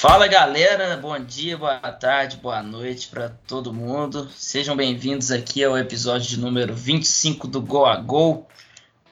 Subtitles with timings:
[0.00, 4.30] Fala galera, bom dia, boa tarde, boa noite para todo mundo.
[4.34, 8.46] Sejam bem-vindos aqui ao episódio de número 25 do Go a Go.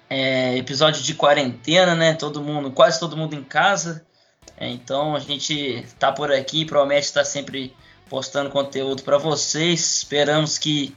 [0.08, 2.14] É, episódio de quarentena, né?
[2.14, 4.02] Todo mundo, quase todo mundo em casa.
[4.56, 7.76] É, então a gente tá por aqui, promete estar sempre
[8.08, 9.98] postando conteúdo para vocês.
[9.98, 10.96] Esperamos que,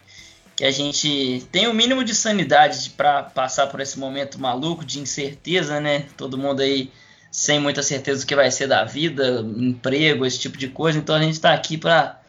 [0.55, 5.01] que a gente tenha o mínimo de sanidade para passar por esse momento maluco de
[5.01, 6.07] incerteza, né?
[6.15, 6.89] Todo mundo aí
[7.31, 10.99] sem muita certeza do que vai ser da vida, emprego, esse tipo de coisa.
[10.99, 12.19] Então a gente está aqui para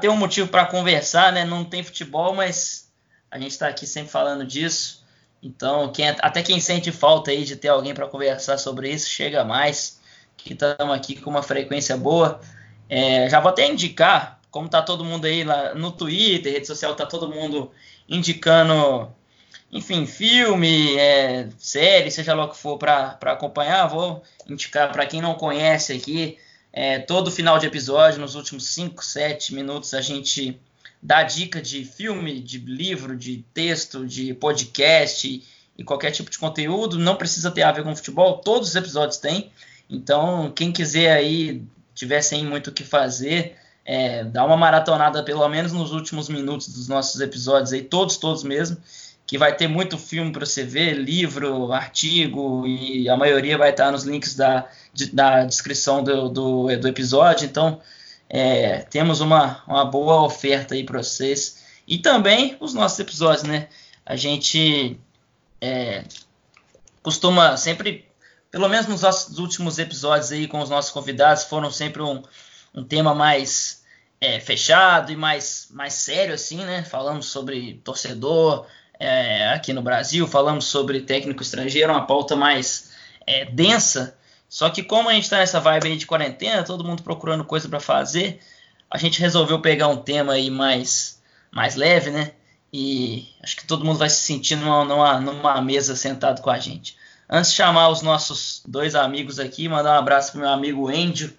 [0.00, 1.44] ter um motivo para conversar, né?
[1.44, 2.92] Não tem futebol, mas
[3.30, 5.04] a gente está aqui sempre falando disso.
[5.42, 9.44] Então, quem, até quem sente falta aí de ter alguém para conversar sobre isso, chega
[9.44, 10.00] mais.
[10.36, 12.40] Que estamos aqui com uma frequência boa.
[12.88, 16.94] É, já vou até indicar, como tá todo mundo aí lá no Twitter, rede social,
[16.94, 17.70] tá todo mundo
[18.08, 19.10] indicando
[19.70, 25.20] enfim, filme, é, série, seja lá o que for para acompanhar, vou indicar para quem
[25.20, 26.38] não conhece aqui,
[26.72, 30.60] é, todo final de episódio, nos últimos 5, 7 minutos, a gente
[31.02, 35.42] dá dica de filme, de livro, de texto, de podcast
[35.78, 36.98] e qualquer tipo de conteúdo.
[36.98, 39.50] Não precisa ter a ver com futebol, todos os episódios têm.
[39.88, 41.62] Então, quem quiser aí,
[41.94, 46.68] tiver sem muito o que fazer, é, dá uma maratonada pelo menos nos últimos minutos
[46.68, 48.76] dos nossos episódios aí, todos, todos mesmo
[49.26, 53.90] que vai ter muito filme para você ver, livro, artigo, e a maioria vai estar
[53.90, 57.44] nos links da, de, da descrição do, do, do, episódio.
[57.44, 57.80] Então,
[58.28, 61.64] é, temos uma, uma boa oferta aí para vocês.
[61.88, 63.68] E também os nossos episódios, né?
[64.04, 64.98] A gente
[65.60, 66.04] é,
[67.02, 68.08] costuma sempre,
[68.50, 72.22] pelo menos nos nossos últimos episódios aí com os nossos convidados, foram sempre um,
[72.72, 73.82] um tema mais
[74.20, 76.84] é, fechado e mais, mais sério, assim, né?
[76.84, 78.66] Falamos sobre torcedor,
[78.98, 82.92] é, aqui no Brasil, falamos sobre técnico estrangeiro, uma pauta mais
[83.26, 84.16] é, densa.
[84.48, 87.68] Só que como a gente está nessa vibe aí de quarentena, todo mundo procurando coisa
[87.68, 88.40] para fazer,
[88.90, 91.20] a gente resolveu pegar um tema aí mais,
[91.50, 92.32] mais leve, né?
[92.72, 96.58] E acho que todo mundo vai se sentir numa, numa, numa mesa sentado com a
[96.58, 96.96] gente.
[97.28, 101.32] Antes de chamar os nossos dois amigos aqui, mandar um abraço pro meu amigo Endio,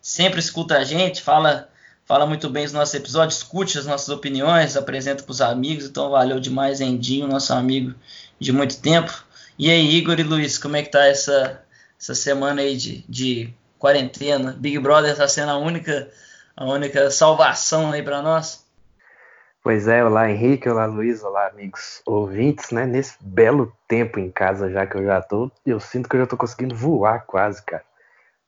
[0.00, 1.68] sempre escuta a gente, fala
[2.06, 5.86] fala muito bem os nossos episódios, escute as nossas opiniões, apresenta para os amigos.
[5.86, 7.94] Então valeu demais, Endinho, nosso amigo
[8.38, 9.12] de muito tempo.
[9.58, 11.62] E aí, Igor e Luiz, como é que tá essa,
[11.98, 14.54] essa semana aí de, de quarentena?
[14.56, 16.08] Big Brother está sendo a única,
[16.56, 18.64] a única salvação aí para nós?
[19.62, 22.86] Pois é, olá Henrique, olá Luiz, olá amigos ouvintes, né?
[22.86, 26.26] Nesse belo tempo em casa já que eu já tô, eu sinto que eu já
[26.26, 27.82] tô conseguindo voar quase, cara.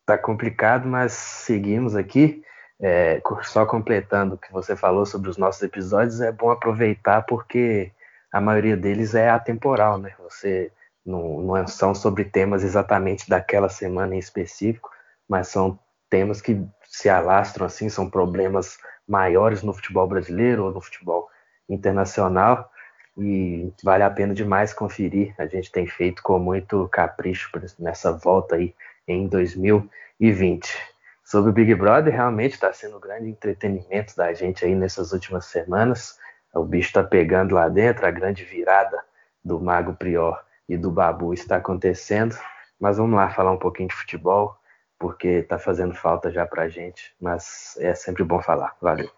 [0.07, 2.45] Tá complicado, mas seguimos aqui.
[2.81, 7.91] É, só completando o que você falou sobre os nossos episódios, é bom aproveitar porque
[8.31, 10.15] a maioria deles é atemporal, né?
[10.21, 10.71] Você
[11.05, 14.91] não, não são sobre temas exatamente daquela semana em específico,
[15.29, 15.79] mas são
[16.09, 21.29] temas que se alastram assim, são problemas maiores no futebol brasileiro ou no futebol
[21.69, 22.71] internacional
[23.17, 25.35] e vale a pena demais conferir.
[25.39, 28.75] A gente tem feito com muito capricho nessa volta aí
[29.07, 30.98] em 2020
[31.29, 35.45] sobre o Big Brother, realmente está sendo um grande entretenimento da gente aí nessas últimas
[35.45, 36.19] semanas.
[36.55, 38.99] O bicho está pegando lá dentro, a grande virada
[39.45, 42.35] do Mago Prior e do Babu está acontecendo.
[42.81, 44.57] Mas vamos lá falar um pouquinho de futebol,
[44.99, 48.75] porque está fazendo falta já para gente, mas é sempre bom falar.
[48.81, 49.11] Valeu.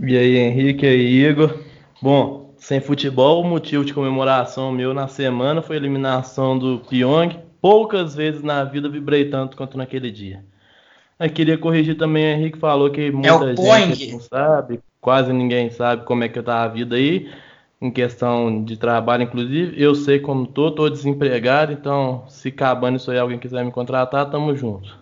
[0.00, 1.62] E aí, Henrique e Igor.
[2.00, 7.51] Bom, sem futebol, o motivo de comemoração meu na semana foi a eliminação do Pyong
[7.62, 10.44] Poucas vezes na vida vibrei tanto quanto naquele dia.
[11.18, 13.54] Eu queria corrigir também, o Henrique falou que muita é
[13.94, 17.32] gente não sabe, quase ninguém sabe como é que tá a vida aí,
[17.80, 19.80] em questão de trabalho, inclusive.
[19.80, 24.28] Eu sei como tô, tô desempregado, então se acabando isso aí, alguém quiser me contratar,
[24.28, 24.98] tamo junto.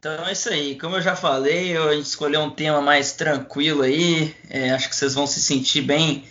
[0.00, 0.76] Então é isso aí.
[0.76, 4.34] Como eu já falei, a gente escolheu um tema mais tranquilo aí.
[4.50, 6.24] É, acho que vocês vão se sentir bem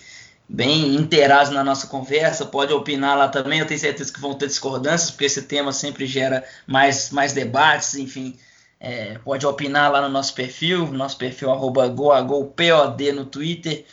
[0.47, 3.59] bem inteirados na nossa conversa, pode opinar lá também.
[3.59, 7.95] Eu tenho certeza que vão ter discordâncias, porque esse tema sempre gera mais, mais debates,
[7.95, 8.37] enfim.
[8.79, 13.85] É, pode opinar lá no nosso perfil, nosso perfil arroba goagopod no Twitter.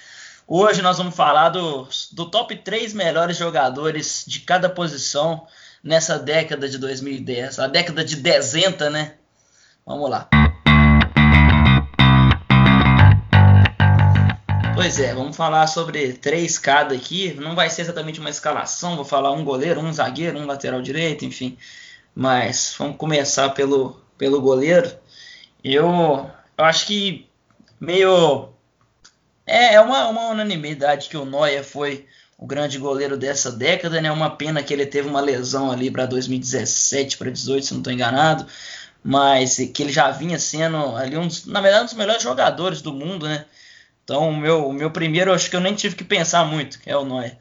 [0.46, 5.46] Hoje nós vamos falar do, do top 3 melhores jogadores de cada posição
[5.82, 9.14] nessa década de 2010, a década de dezenta, né?
[9.86, 10.28] Vamos lá.
[14.84, 17.32] Pois é, vamos falar sobre três cada aqui.
[17.40, 21.24] Não vai ser exatamente uma escalação, vou falar um goleiro, um zagueiro, um lateral direito,
[21.24, 21.56] enfim.
[22.14, 24.94] Mas vamos começar pelo, pelo goleiro.
[25.64, 27.26] Eu, eu acho que
[27.80, 28.50] meio
[29.46, 34.12] É, é uma, uma unanimidade que o Neuer foi o grande goleiro dessa década, né?
[34.12, 37.92] Uma pena que ele teve uma lesão ali para 2017, para 2018, se não estou
[37.92, 38.46] enganado,
[39.02, 42.82] mas que ele já vinha sendo ali um dos, na verdade, um dos melhores jogadores
[42.82, 43.46] do mundo, né?
[44.04, 46.96] Então, o meu, o meu primeiro, acho que eu nem tive que pensar muito, é
[46.96, 47.38] o Neuer.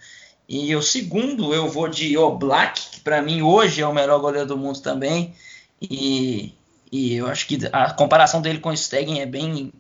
[0.48, 4.48] E o segundo, eu vou de Oblak, que para mim hoje é o melhor goleiro
[4.48, 5.34] do mundo também.
[5.82, 6.54] E,
[6.92, 9.72] e eu acho que a comparação dele com o Stegen é bem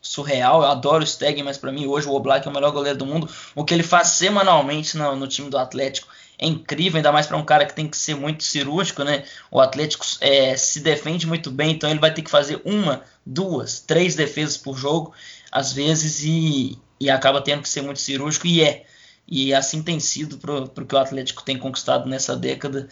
[0.00, 0.62] surreal.
[0.62, 3.06] Eu adoro o Stegen, mas para mim hoje o Oblak é o melhor goleiro do
[3.06, 3.28] mundo.
[3.54, 6.08] O que ele faz semanalmente no, no time do Atlético
[6.42, 9.24] é incrível, ainda mais para um cara que tem que ser muito cirúrgico, né?
[9.50, 13.80] O Atlético é, se defende muito bem, então ele vai ter que fazer uma, duas,
[13.80, 15.14] três defesas por jogo
[15.52, 18.86] às vezes e, e acaba tendo que ser muito cirúrgico, e é.
[19.28, 22.88] E assim tem sido para o que o Atlético tem conquistado nessa década.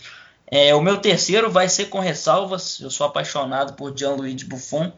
[0.46, 2.81] É, o meu terceiro vai ser com ressalvas.
[2.81, 4.93] Eu sou apaixonado por Gianluigi Buffon,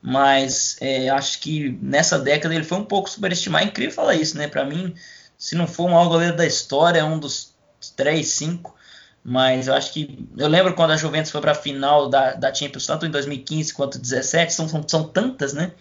[0.00, 3.64] mas é, acho que nessa década ele foi um pouco superestimado.
[3.64, 4.48] É incrível falar isso, né?
[4.48, 4.94] Para mim,
[5.36, 7.49] se não for o maior goleiro da história, é um dos
[7.88, 8.74] três, cinco.
[9.24, 10.28] Mas eu acho que.
[10.36, 13.72] Eu lembro quando a Juventus foi para a final da, da Champions, tanto em 2015
[13.72, 15.72] quanto em 2017, são, são, são tantas, né?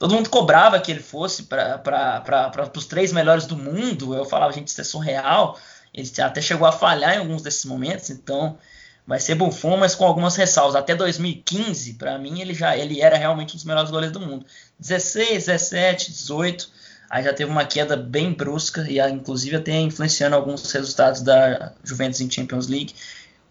[0.00, 4.14] todo mundo cobrava que ele fosse para os três melhores do mundo.
[4.14, 5.60] Eu falava, gente, isso é surreal.
[5.92, 8.58] Ele até chegou a falhar em alguns desses momentos, então
[9.06, 10.74] vai ser Buffon, mas com algumas ressalvas.
[10.74, 14.46] Até 2015, para mim, ele já ele era realmente um dos melhores goleiros do mundo.
[14.78, 16.70] 16, 17, 18,
[17.10, 22.20] aí já teve uma queda bem brusca e inclusive até influenciando alguns resultados da Juventus
[22.20, 22.94] em Champions League.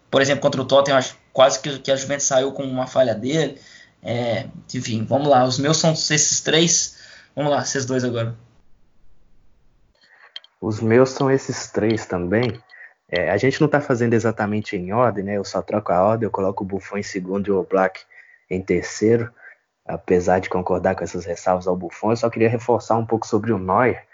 [0.10, 1.04] Por exemplo, contra o Tottenham,
[1.34, 3.60] quase que, que a Juventus saiu com uma falha dele.
[4.02, 5.44] É, enfim, vamos lá.
[5.44, 6.98] Os meus são esses três.
[7.36, 8.34] Vamos lá, vocês dois agora.
[10.62, 12.60] Os meus são esses três também.
[13.12, 15.38] É, a gente não está fazendo exatamente em ordem, né?
[15.38, 18.02] Eu só troco a ordem, eu coloco o Buffon em segundo e o Black
[18.50, 19.32] em terceiro.
[19.90, 23.52] Apesar de concordar com essas ressalvas ao Buffon, eu só queria reforçar um pouco sobre
[23.52, 24.06] o Neuer,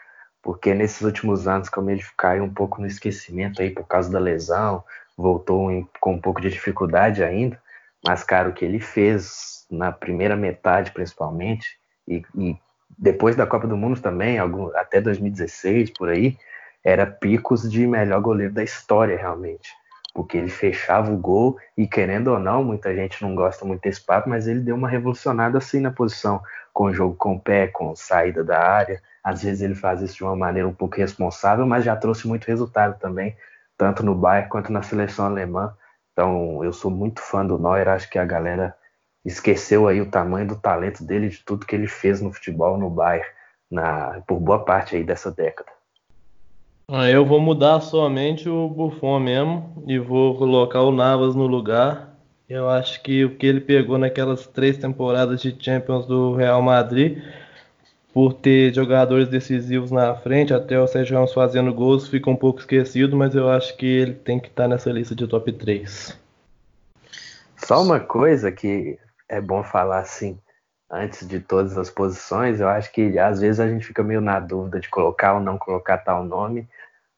[0.41, 4.17] porque nesses últimos anos, como ele caiu um pouco no esquecimento aí por causa da
[4.17, 4.81] lesão,
[5.17, 7.59] voltou em, com um pouco de dificuldade ainda,
[8.07, 12.57] mas, cara, o que ele fez na primeira metade principalmente, e, e
[12.97, 16.37] depois da Copa do Mundo também, algum, até 2016 por aí,
[16.85, 19.73] era picos de melhor goleiro da história realmente,
[20.15, 23.99] porque ele fechava o gol e querendo ou não, muita gente não gosta muito desse
[23.99, 26.41] papo, mas ele deu uma revolucionada assim na posição,
[26.73, 29.01] com o jogo com o pé, com saída da área.
[29.21, 32.45] Às vezes ele faz isso de uma maneira um pouco responsável, mas já trouxe muito
[32.45, 33.35] resultado também,
[33.77, 35.75] tanto no Bayern quanto na seleção alemã.
[36.13, 38.73] Então, eu sou muito fã do Neuer, acho que a galera
[39.25, 42.89] esqueceu aí o tamanho do talento dele, de tudo que ele fez no futebol no
[42.89, 43.27] Bayern,
[43.69, 45.74] na, por boa parte aí dessa década.
[46.87, 52.15] Ah, eu vou mudar somente o Buffon mesmo e vou colocar o Navas no lugar.
[52.47, 57.23] Eu acho que o que ele pegou naquelas três temporadas de Champions do Real Madrid,
[58.13, 62.59] por ter jogadores decisivos na frente, até o Sérgio Ramos fazendo gols, fica um pouco
[62.59, 66.15] esquecido, mas eu acho que ele tem que estar nessa lista de top 3.
[67.57, 70.37] Só uma coisa que é bom falar assim,
[70.89, 74.39] antes de todas as posições, eu acho que às vezes a gente fica meio na
[74.39, 76.67] dúvida de colocar ou não colocar tal nome,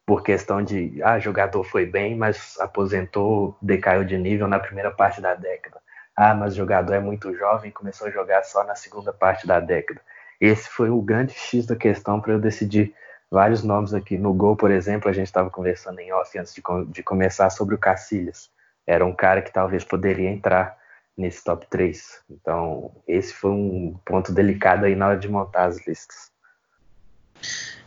[0.05, 5.19] por questão de, ah, jogador foi bem, mas aposentou, decaiu de nível na primeira parte
[5.19, 5.81] da década.
[6.15, 10.01] Ah, mas jogador é muito jovem, começou a jogar só na segunda parte da década.
[10.39, 12.93] Esse foi o grande X da questão para eu decidir
[13.29, 14.17] vários nomes aqui.
[14.17, 17.75] No gol, por exemplo, a gente estava conversando em off antes de, de começar sobre
[17.75, 18.49] o Cacilhas.
[18.85, 20.77] Era um cara que talvez poderia entrar
[21.17, 22.21] nesse top 3.
[22.29, 26.31] Então, esse foi um ponto delicado aí na hora de montar as listas.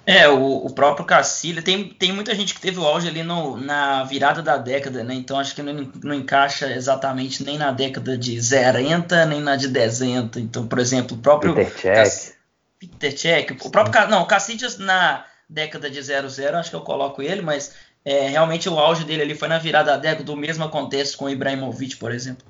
[0.06, 3.56] É, o, o próprio Cacilha, tem, tem muita gente que teve o auge ali no,
[3.56, 5.14] na virada da década, né?
[5.14, 9.68] Então acho que não, não encaixa exatamente nem na década de zerenta, nem na de
[9.68, 10.40] dezenta.
[10.40, 11.54] Então, por exemplo, o próprio.
[11.54, 12.34] Peter Check.
[12.78, 13.64] Peter Check.
[13.64, 14.08] O próprio.
[14.08, 18.68] Não, o Cacilhas na década de 00, acho que eu coloco ele, mas é, realmente
[18.68, 20.32] o auge dele ali foi na virada da década.
[20.32, 22.46] O mesmo acontece com o Ibrahimovic, por exemplo.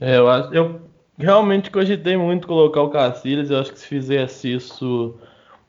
[0.00, 0.80] É, eu, eu
[1.18, 3.50] realmente cogitei muito colocar o Cacilhas.
[3.50, 5.18] Eu acho que se fizesse isso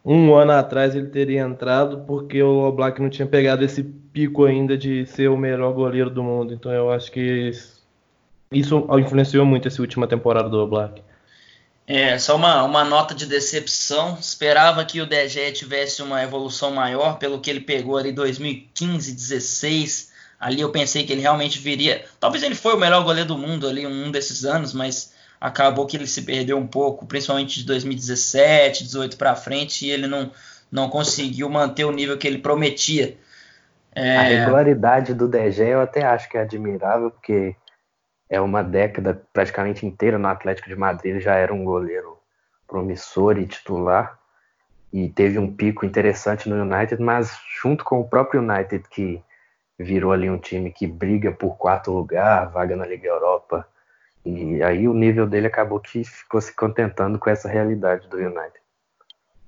[0.04, 4.78] um ano atrás ele teria entrado, porque o Oblak não tinha pegado esse pico ainda
[4.78, 6.54] de ser o melhor goleiro do mundo.
[6.54, 7.52] Então eu acho que
[8.52, 11.04] isso influenciou muito essa última temporada do Oblak.
[11.86, 14.18] É, só uma, uma nota de decepção.
[14.20, 20.11] Esperava que o DG tivesse uma evolução maior pelo que ele pegou ali 2015, 16
[20.42, 22.04] Ali eu pensei que ele realmente viria.
[22.20, 25.96] Talvez ele foi o melhor goleiro do mundo ali um desses anos, mas acabou que
[25.96, 30.32] ele se perdeu um pouco, principalmente de 2017, 18 para frente, e ele não,
[30.72, 33.16] não conseguiu manter o nível que ele prometia.
[33.94, 34.18] É...
[34.18, 37.56] A regularidade do DG eu até acho que é admirável, porque
[38.28, 42.18] é uma década praticamente inteira no Atlético de Madrid, ele já era um goleiro
[42.68, 44.18] promissor e titular
[44.92, 49.22] e teve um pico interessante no United, mas junto com o próprio United que
[49.82, 53.68] virou ali um time que briga por quarto lugar, vaga na Liga Europa,
[54.26, 58.62] e aí o nível dele acabou que ficou se contentando com essa realidade do United.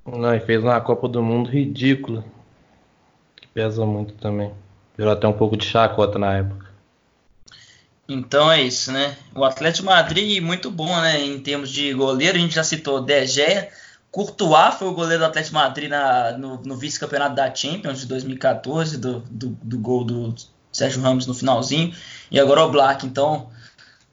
[0.05, 2.25] Não, e fez uma Copa do Mundo ridícula,
[3.35, 4.51] que pesa muito também.
[4.97, 6.73] Virou até um pouco de chacota na época.
[8.07, 9.15] Então é isso, né?
[9.33, 11.21] O Atlético Madrid muito bom, né?
[11.21, 13.69] Em termos de goleiro, a gente já citou De Gea,
[14.13, 18.99] Courtois foi o goleiro do Atlético Madrid na, no, no vice-campeonato da Champions de 2014,
[18.99, 20.35] do, do, do, gol do
[20.71, 21.95] Sérgio Ramos no finalzinho,
[22.29, 23.49] e agora o Black, então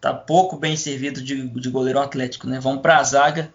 [0.00, 2.58] tá pouco bem servido de, de goleiro Atlético, né?
[2.58, 3.52] Vamos para a zaga.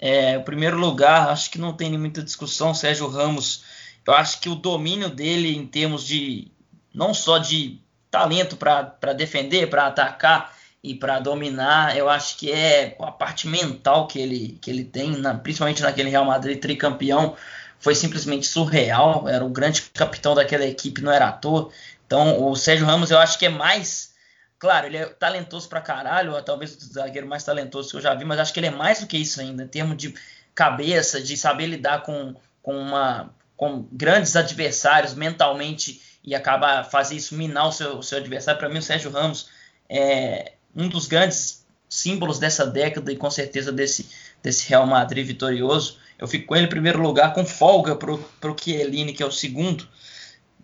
[0.00, 3.62] É, o primeiro lugar, acho que não tem muita discussão, Sérgio Ramos,
[4.06, 6.50] eu acho que o domínio dele em termos de,
[6.94, 12.96] não só de talento para defender, para atacar, e para dominar, eu acho que é
[12.98, 17.36] a parte mental que ele, que ele tem, na, principalmente naquele Real Madrid tricampeão,
[17.78, 19.28] foi simplesmente surreal.
[19.28, 21.72] Era o grande capitão daquela equipe, não era ator.
[22.04, 24.12] Então, o Sérgio Ramos, eu acho que é mais.
[24.58, 28.24] Claro, ele é talentoso pra caralho, talvez o zagueiro mais talentoso que eu já vi,
[28.24, 30.14] mas acho que ele é mais do que isso ainda, em termos de
[30.54, 37.34] cabeça, de saber lidar com, com, uma, com grandes adversários mentalmente e acabar fazer isso
[37.34, 38.58] minar o seu, o seu adversário.
[38.58, 39.48] Para mim, o Sérgio Ramos
[39.88, 44.08] é, um dos grandes símbolos dessa década e com certeza desse,
[44.42, 45.98] desse Real Madrid vitorioso.
[46.18, 49.30] Eu fico com ele em primeiro lugar, com folga para o Chiellini, que é o
[49.30, 49.86] segundo.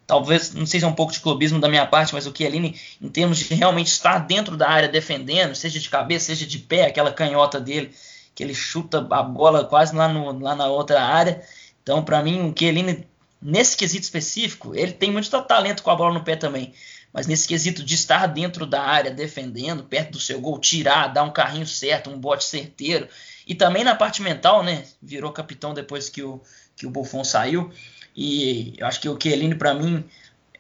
[0.07, 2.81] Talvez, não sei se é um pouco de clubismo da minha parte, mas o Chiellini,
[3.01, 6.87] em termos de realmente estar dentro da área defendendo, seja de cabeça, seja de pé,
[6.87, 7.95] aquela canhota dele,
[8.35, 11.43] que ele chuta a bola quase lá, no, lá na outra área.
[11.83, 13.07] Então, para mim, o Chiellini,
[13.43, 16.73] nesse quesito específico, ele tem muito talento com a bola no pé também
[17.13, 21.25] mas nesse quesito de estar dentro da área, defendendo, perto do seu gol, tirar, dar
[21.25, 23.09] um carrinho certo, um bote certeiro,
[23.47, 24.85] e também na parte mental, né?
[25.03, 26.41] Virou capitão depois que o,
[26.77, 27.73] que o Buffon saiu,
[28.15, 30.05] e eu acho que o Chiellini, para mim,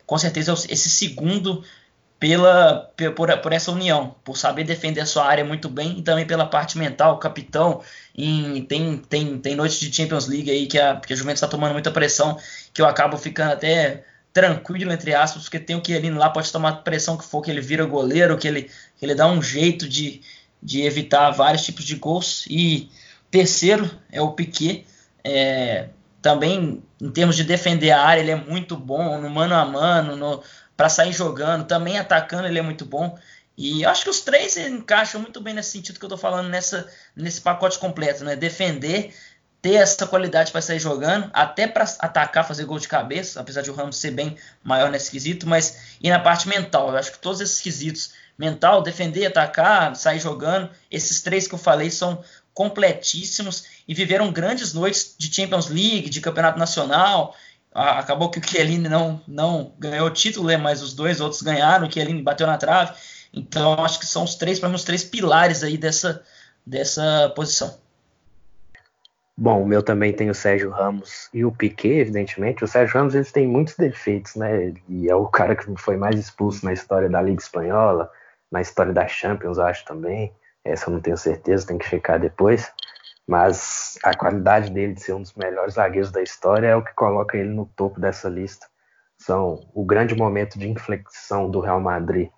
[0.06, 1.62] com certeza é esse segundo
[2.18, 6.26] pela por, por, essa união, por saber defender a sua área muito bem e também
[6.26, 7.80] pela parte mental, capitão.
[8.16, 11.46] Em, tem, tem, tem noites de Champions League aí que a, que a Juventus está
[11.46, 12.38] tomando muita pressão,
[12.74, 16.84] que eu acabo ficando até tranquilo, entre aspas, porque tem o Chiellini lá, pode tomar
[16.84, 18.62] pressão que for, que ele vira goleiro, que ele,
[18.96, 20.22] que ele dá um jeito de,
[20.62, 22.44] de evitar vários tipos de gols.
[22.48, 22.90] E
[23.30, 24.86] terceiro é o Piquet.
[25.24, 25.88] É,
[26.20, 30.42] também, em termos de defender a área, ele é muito bom, no mano a mano,
[30.76, 33.18] para sair jogando, também atacando, ele é muito bom.
[33.56, 36.88] E acho que os três encaixam muito bem nesse sentido que eu estou falando nessa,
[37.16, 38.36] nesse pacote completo, né?
[38.36, 39.12] Defender,
[39.60, 43.70] ter essa qualidade para sair jogando, até para atacar, fazer gol de cabeça, apesar de
[43.70, 47.18] o Ramos ser bem maior nesse quesito, mas e na parte mental, eu acho que
[47.18, 52.22] todos esses quesitos, mental, defender, atacar, sair jogando, esses três que eu falei são
[52.54, 57.34] completíssimos e viveram grandes noites de Champions League, de Campeonato Nacional.
[57.72, 61.86] Acabou que o Chiellini não, não ganhou o título, né, mas os dois outros ganharam,
[61.86, 62.94] o Chiellini bateu na trave.
[63.32, 66.22] Então, acho que são os três, para mim, os três pilares aí dessa,
[66.64, 67.78] dessa posição.
[69.40, 72.64] Bom, o meu também tem o Sérgio Ramos e o Piquet, evidentemente.
[72.64, 74.74] O Sérgio Ramos ele tem muitos defeitos, né?
[74.88, 78.10] E é o cara que foi mais expulso na história da Liga Espanhola,
[78.50, 80.34] na história da Champions, acho também.
[80.64, 82.72] Essa eu não tenho certeza, tem que checar depois.
[83.28, 86.92] Mas a qualidade dele de ser um dos melhores zagueiros da história é o que
[86.94, 88.66] coloca ele no topo dessa lista.
[89.18, 92.28] São o grande momento de inflexão do Real Madrid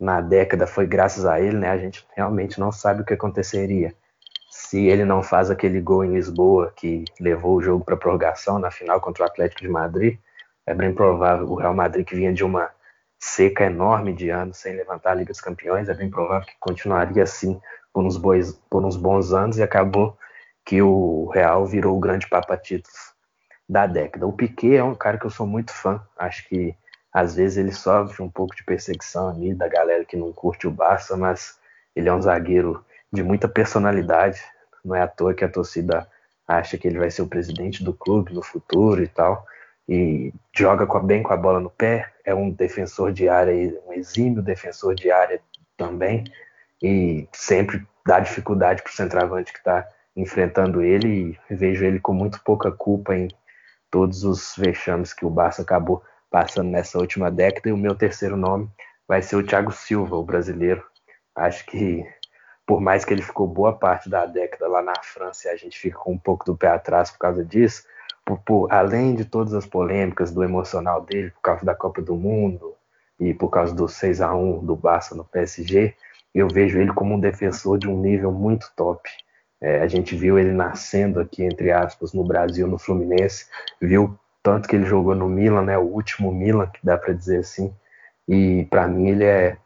[0.00, 1.70] na década foi graças a ele, né?
[1.70, 3.94] A gente realmente não sabe o que aconteceria
[4.68, 8.70] se ele não faz aquele gol em Lisboa que levou o jogo para prorrogação na
[8.70, 10.18] final contra o Atlético de Madrid,
[10.66, 12.70] é bem provável o Real Madrid que vinha de uma
[13.18, 17.22] seca enorme de anos sem levantar a Liga dos Campeões, é bem provável que continuaria
[17.22, 17.58] assim
[17.94, 20.18] por uns, bois, por uns bons anos e acabou
[20.66, 23.14] que o Real virou o grande papa títulos
[23.66, 24.26] da década.
[24.26, 26.76] O Piquet é um cara que eu sou muito fã, acho que
[27.10, 30.70] às vezes ele sofre um pouco de perseguição ali da galera que não curte o
[30.70, 31.58] Barça, mas
[31.96, 34.38] ele é um zagueiro de muita personalidade,
[34.88, 36.08] não é à toa que a torcida
[36.46, 39.46] acha que ele vai ser o presidente do clube no futuro e tal.
[39.88, 43.54] E joga bem com a bola no pé, é um defensor de área,
[43.86, 45.40] um exímio defensor de área
[45.76, 46.24] também.
[46.82, 51.38] E sempre dá dificuldade para o centroavante que está enfrentando ele.
[51.50, 53.28] E vejo ele com muito pouca culpa em
[53.90, 57.68] todos os vexames que o Barça acabou passando nessa última década.
[57.68, 58.68] E o meu terceiro nome
[59.06, 60.84] vai ser o Thiago Silva, o brasileiro.
[61.34, 62.04] Acho que
[62.68, 65.78] por mais que ele ficou boa parte da década lá na França e a gente
[65.78, 67.84] fica com um pouco do pé atrás por causa disso,
[68.26, 72.14] por, por, além de todas as polêmicas do emocional dele, por causa da Copa do
[72.14, 72.74] Mundo
[73.18, 75.94] e por causa do 6 a 1 do Barça no PSG,
[76.34, 79.08] eu vejo ele como um defensor de um nível muito top.
[79.62, 83.46] É, a gente viu ele nascendo aqui, entre aspas, no Brasil, no Fluminense,
[83.80, 87.38] viu tanto que ele jogou no Milan, né, o último Milan, que dá para dizer
[87.38, 87.74] assim,
[88.28, 89.56] e para mim ele é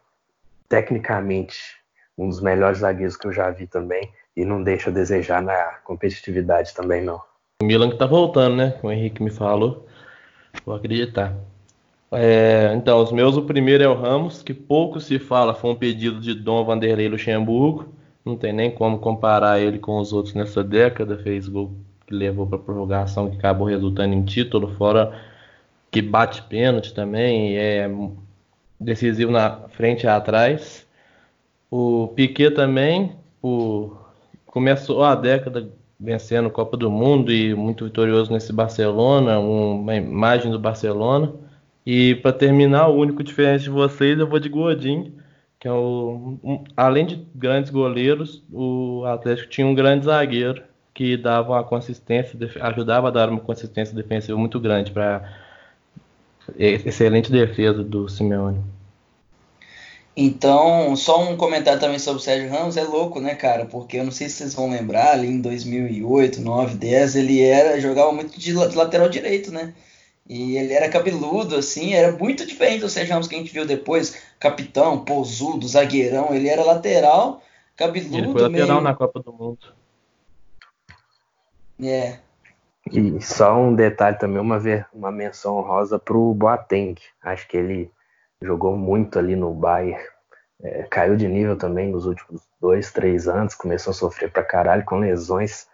[0.68, 1.81] tecnicamente
[2.16, 5.78] um dos melhores zagueiros que eu já vi também, e não deixa a desejar na
[5.84, 7.20] competitividade também, não.
[7.62, 9.86] O Milan que tá voltando, né, como o Henrique me falou,
[10.64, 11.34] vou acreditar.
[12.10, 15.74] É, então, os meus, o primeiro é o Ramos, que pouco se fala, foi um
[15.74, 17.88] pedido de Dom Vanderlei Luxemburgo,
[18.24, 21.18] não tem nem como comparar ele com os outros nessa década.
[21.18, 21.72] Fez gol
[22.06, 25.12] que levou para prorrogação, que acabou resultando em título, fora
[25.90, 27.90] que bate pênalti também, é
[28.78, 30.86] decisivo na frente e atrás.
[31.74, 33.16] O Piquet também
[34.44, 40.58] começou a década vencendo Copa do Mundo e muito vitorioso nesse Barcelona, uma imagem do
[40.58, 41.32] Barcelona.
[41.86, 45.14] E para terminar, o único diferente de vocês, eu vou de Godin,
[45.58, 50.62] que é o, um, além de grandes goleiros, o Atlético tinha um grande zagueiro
[50.92, 55.26] que dava uma consistência, ajudava a dar uma consistência defensiva muito grande para
[56.58, 58.60] excelente defesa do Simeone.
[60.14, 63.64] Então, só um comentário também sobre o Sérgio Ramos, é louco, né, cara?
[63.64, 67.80] Porque eu não sei se vocês vão lembrar, ali em 2008, 9, 10, ele era
[67.80, 69.72] jogava muito de lateral direito, né?
[70.28, 73.66] E ele era cabeludo, assim, era muito diferente do Sérgio Ramos que a gente viu
[73.66, 74.22] depois.
[74.38, 76.34] Capitão, pousudo, zagueirão.
[76.34, 77.42] Ele era lateral,
[77.76, 78.16] cabeludo.
[78.16, 78.80] Ele foi lateral meio...
[78.80, 79.74] na Copa do Mundo.
[81.82, 82.18] É.
[82.90, 84.60] E só um detalhe também, uma,
[84.92, 86.96] uma menção honrosa pro Boateng.
[87.22, 87.90] Acho que ele
[88.42, 90.02] jogou muito ali no Bayern.
[90.62, 93.54] É, caiu de nível também nos últimos dois, três anos.
[93.54, 95.66] Começou a sofrer pra caralho com lesões.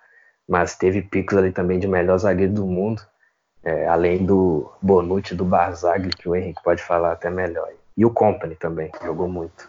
[0.48, 3.02] Mas teve picos ali também de melhor zagueiro do mundo
[3.64, 7.68] é, além do Bonucci do Barzagli, que o Henrique pode falar até melhor.
[7.96, 9.68] E o Company também, jogou muito.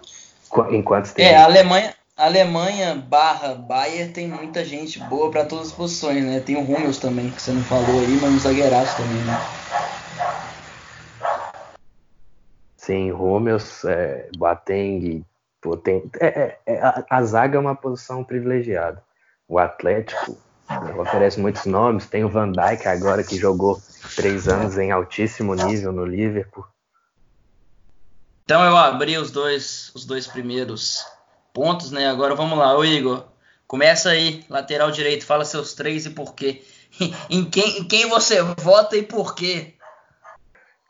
[0.72, 6.24] Enquanto É, a Alemanha, Alemanha barra Bayern tem muita gente boa para todas as posições,
[6.24, 6.39] né?
[6.39, 9.39] Tem o Hummels também, que você não falou aí, mas um zagueiraço também, né?
[12.90, 15.24] Sim, Hummels, é, Boateng,
[15.64, 19.04] Boateng é, é, é, a, a zaga é uma posição privilegiada.
[19.48, 20.36] O Atlético
[20.98, 22.08] oferece muitos nomes.
[22.08, 23.80] Tem o Van Dijk agora que jogou
[24.16, 26.66] três anos em altíssimo nível no Liverpool.
[28.44, 31.06] Então eu abri os dois, os dois primeiros
[31.54, 32.10] pontos, né?
[32.10, 33.24] Agora vamos lá, ô Igor.
[33.68, 36.64] Começa aí, lateral direito, fala seus três e por quê.
[37.30, 39.75] em, quem, em quem você vota e por quê?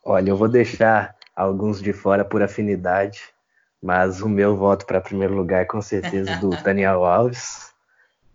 [0.01, 3.21] Olha, eu vou deixar alguns de fora por afinidade,
[3.81, 7.69] mas o meu voto para primeiro lugar é com certeza do Daniel Alves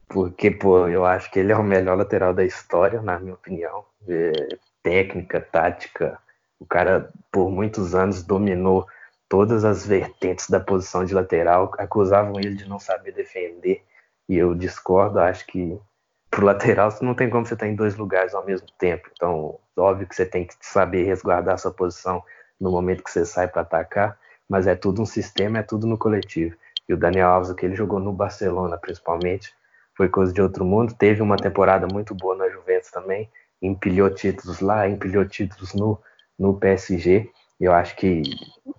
[0.08, 3.84] porque, pô, eu acho que ele é o melhor lateral da história, na minha opinião.
[4.08, 4.32] É,
[4.82, 6.18] técnica, tática.
[6.60, 8.86] O cara, por muitos anos, dominou
[9.28, 11.72] todas as vertentes da posição de lateral.
[11.78, 13.82] Acusavam ele de não saber defender.
[14.28, 15.76] E eu discordo, acho que
[16.30, 19.08] pro lateral você não tem como você estar em dois lugares ao mesmo tempo.
[19.12, 22.22] Então, óbvio que você tem que saber resguardar sua posição
[22.64, 25.98] no momento que você sai para atacar, mas é tudo um sistema, é tudo no
[25.98, 26.56] coletivo.
[26.88, 29.54] E o Daniel Alves, que ele jogou no Barcelona, principalmente,
[29.94, 30.94] foi coisa de outro mundo.
[30.94, 33.28] Teve uma temporada muito boa na Juventus também,
[33.60, 36.00] empilhou títulos lá, empilhou títulos no,
[36.38, 37.30] no PSG.
[37.60, 38.22] Eu acho que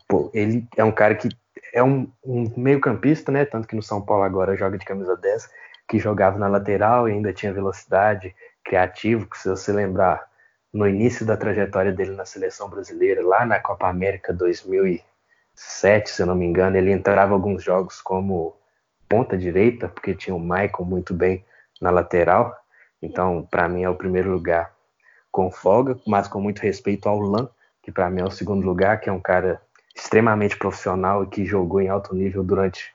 [0.08, 1.30] pô, ele é um cara que
[1.72, 3.46] é um, um meio-campista, né?
[3.46, 5.48] Tanto que no São Paulo agora joga de camisa 10,
[5.88, 10.26] que jogava na lateral e ainda tinha velocidade, criativo, que se você lembrar
[10.76, 16.26] no início da trajetória dele na seleção brasileira, lá na Copa América 2007, se eu
[16.26, 18.54] não me engano, ele entrava alguns jogos como
[19.08, 21.46] ponta direita, porque tinha o Michael muito bem
[21.80, 22.54] na lateral.
[23.02, 24.74] Então, para mim é o primeiro lugar
[25.32, 27.48] com folga, mas com muito respeito ao Lan,
[27.82, 29.62] que para mim é o segundo lugar, que é um cara
[29.96, 32.94] extremamente profissional e que jogou em alto nível durante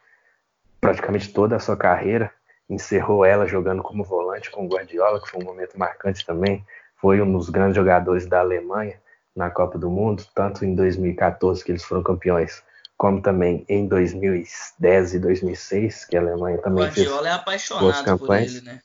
[0.82, 2.30] praticamente toda a sua carreira.
[2.68, 6.62] Encerrou ela jogando como volante com o Guardiola, que foi um momento marcante também.
[7.00, 8.98] Foi um dos grandes jogadores da Alemanha
[9.34, 12.62] na Copa do Mundo, tanto em 2014, que eles foram campeões,
[12.96, 18.36] como também em 2010 e 2006, que a Alemanha também o fez é apaixonado por
[18.36, 18.80] ele, né?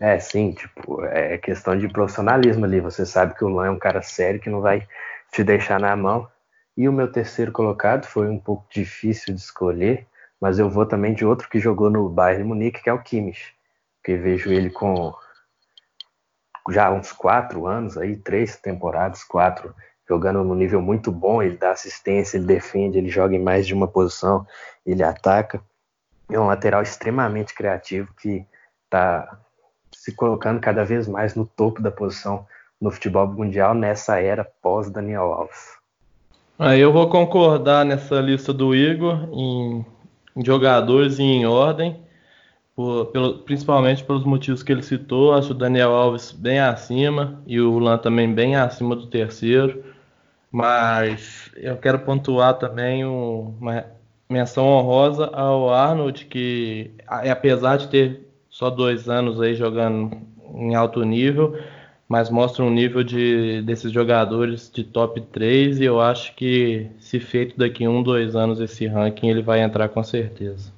[0.00, 2.80] É, sim, tipo, é questão de profissionalismo ali.
[2.80, 4.86] Você sabe que o Lan é um cara sério que não vai
[5.32, 6.28] te deixar na mão.
[6.76, 10.06] E o meu terceiro colocado foi um pouco difícil de escolher,
[10.40, 13.52] mas eu vou também de outro que jogou no Bayern Munique, que é o Kimmich,
[14.04, 15.12] que vejo ele com
[16.70, 19.74] já uns quatro anos aí, três temporadas, quatro
[20.08, 23.74] jogando no nível muito bom, ele dá assistência, ele defende, ele joga em mais de
[23.74, 24.46] uma posição,
[24.84, 25.60] ele ataca.
[26.30, 28.44] É um lateral extremamente criativo que
[28.84, 29.38] está
[29.92, 32.46] se colocando cada vez mais no topo da posição
[32.80, 35.76] no futebol mundial nessa era pós Daniel Alves.
[36.58, 39.84] Aí eu vou concordar nessa lista do Igor em
[40.44, 42.02] jogadores e em ordem.
[42.78, 45.34] Por, pelo, principalmente pelos motivos que ele citou.
[45.34, 49.82] Acho o Daniel Alves bem acima e o Lan também bem acima do terceiro.
[50.48, 53.84] Mas eu quero pontuar também uma
[54.30, 60.16] menção honrosa ao Arnold, que apesar de ter só dois anos aí jogando
[60.54, 61.58] em alto nível,
[62.08, 67.18] mas mostra um nível de, desses jogadores de top 3 e eu acho que se
[67.18, 70.77] feito daqui um, dois anos esse ranking, ele vai entrar com certeza.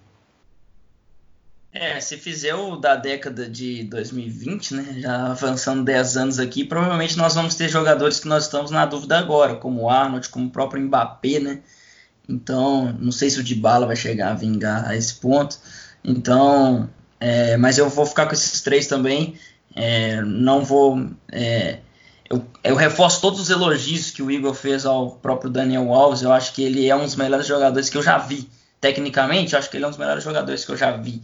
[1.73, 7.17] É, se fizer o da década de 2020, né, já avançando 10 anos aqui, provavelmente
[7.17, 10.51] nós vamos ter jogadores que nós estamos na dúvida agora, como o Arnold, como o
[10.51, 11.61] próprio Mbappé, né?
[12.29, 15.59] Então, não sei se o Dybala vai chegar a vingar a esse ponto.
[16.03, 19.35] Então, é, mas eu vou ficar com esses três também.
[19.75, 21.09] É, não vou.
[21.31, 21.79] É,
[22.29, 26.23] eu, eu, reforço todos os elogios que o Igor fez ao próprio Daniel Alves.
[26.23, 28.49] Eu acho que ele é um dos melhores jogadores que eu já vi.
[28.81, 31.21] Tecnicamente, eu acho que ele é um dos melhores jogadores que eu já vi.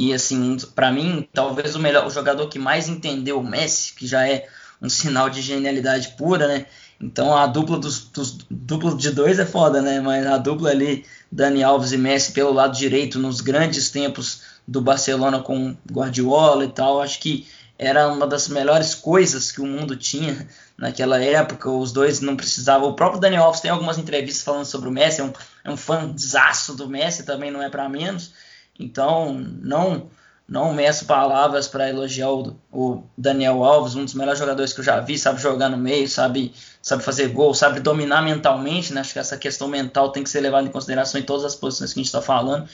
[0.00, 4.06] E assim, para mim, talvez o melhor, o jogador que mais entendeu o Messi, que
[4.06, 4.46] já é
[4.80, 6.66] um sinal de genialidade pura, né?
[7.00, 10.00] Então a dupla dos, dos dupla de dois é foda, né?
[10.00, 14.80] Mas a dupla ali, Dani Alves e Messi pelo lado direito nos grandes tempos do
[14.80, 19.96] Barcelona com Guardiola e tal, acho que era uma das melhores coisas que o mundo
[19.96, 20.46] tinha
[20.78, 21.68] naquela época.
[21.68, 22.88] Os dois não precisavam.
[22.88, 25.32] O próprio Daniel Alves tem algumas entrevistas falando sobre o Messi, é um,
[25.64, 28.30] é um fãzaço do Messi, também não é para menos.
[28.78, 30.08] Então, não
[30.48, 34.84] não meço palavras para elogiar o, o, Daniel Alves, um dos melhores jogadores que eu
[34.84, 39.02] já vi, sabe jogar no meio, sabe, sabe fazer gol, sabe dominar mentalmente, né?
[39.02, 41.92] Acho que essa questão mental tem que ser levada em consideração em todas as posições
[41.92, 42.66] que a gente está falando.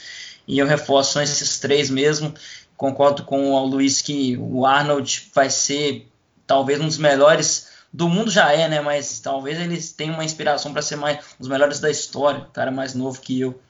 [0.46, 2.32] E eu reforço esses três mesmo.
[2.76, 6.08] Concordo com o Luiz que o Arnold vai ser
[6.46, 8.80] talvez um dos melhores do mundo já é, né?
[8.80, 12.70] Mas talvez eles tenham uma inspiração para ser mais um dos melhores da história, cara
[12.70, 13.60] mais novo que eu.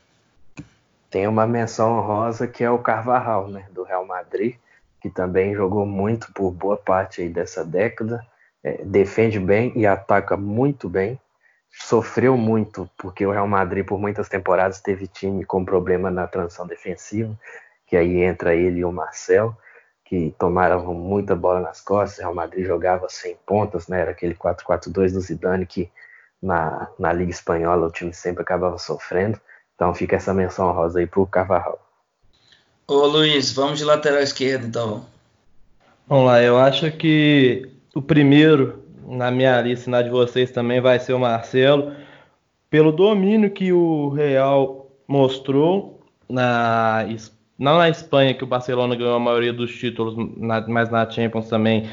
[1.14, 4.57] Tem uma menção honrosa que é o Carvajal, né, do Real Madrid,
[5.00, 8.27] que também jogou muito por boa parte dessa década,
[8.64, 11.16] é, defende bem e ataca muito bem.
[11.70, 16.66] Sofreu muito porque o Real Madrid por muitas temporadas teve time com problema na transição
[16.66, 17.38] defensiva,
[17.87, 19.57] que aí entra ele e o Marcel,
[20.05, 22.18] que tomaram muita bola nas costas.
[22.18, 24.00] O Real Madrid jogava sem pontas, né?
[24.00, 25.92] Era aquele 4-4-2 do Zidane que
[26.42, 29.40] na, na Liga Espanhola o time sempre acabava sofrendo.
[29.75, 31.81] Então fica essa menção rosa aí pro Carvajal.
[32.87, 35.07] Ô Luiz, vamos de lateral esquerdo então.
[36.07, 40.99] Vamos lá, eu acho que o primeiro na minha lista, na de vocês também, vai
[40.99, 41.93] ser o Marcelo.
[42.71, 47.07] Pelo domínio que o Real mostrou, na,
[47.59, 50.15] não na Espanha, que o Barcelona ganhou a maioria dos títulos,
[50.67, 51.89] mas na Champions também.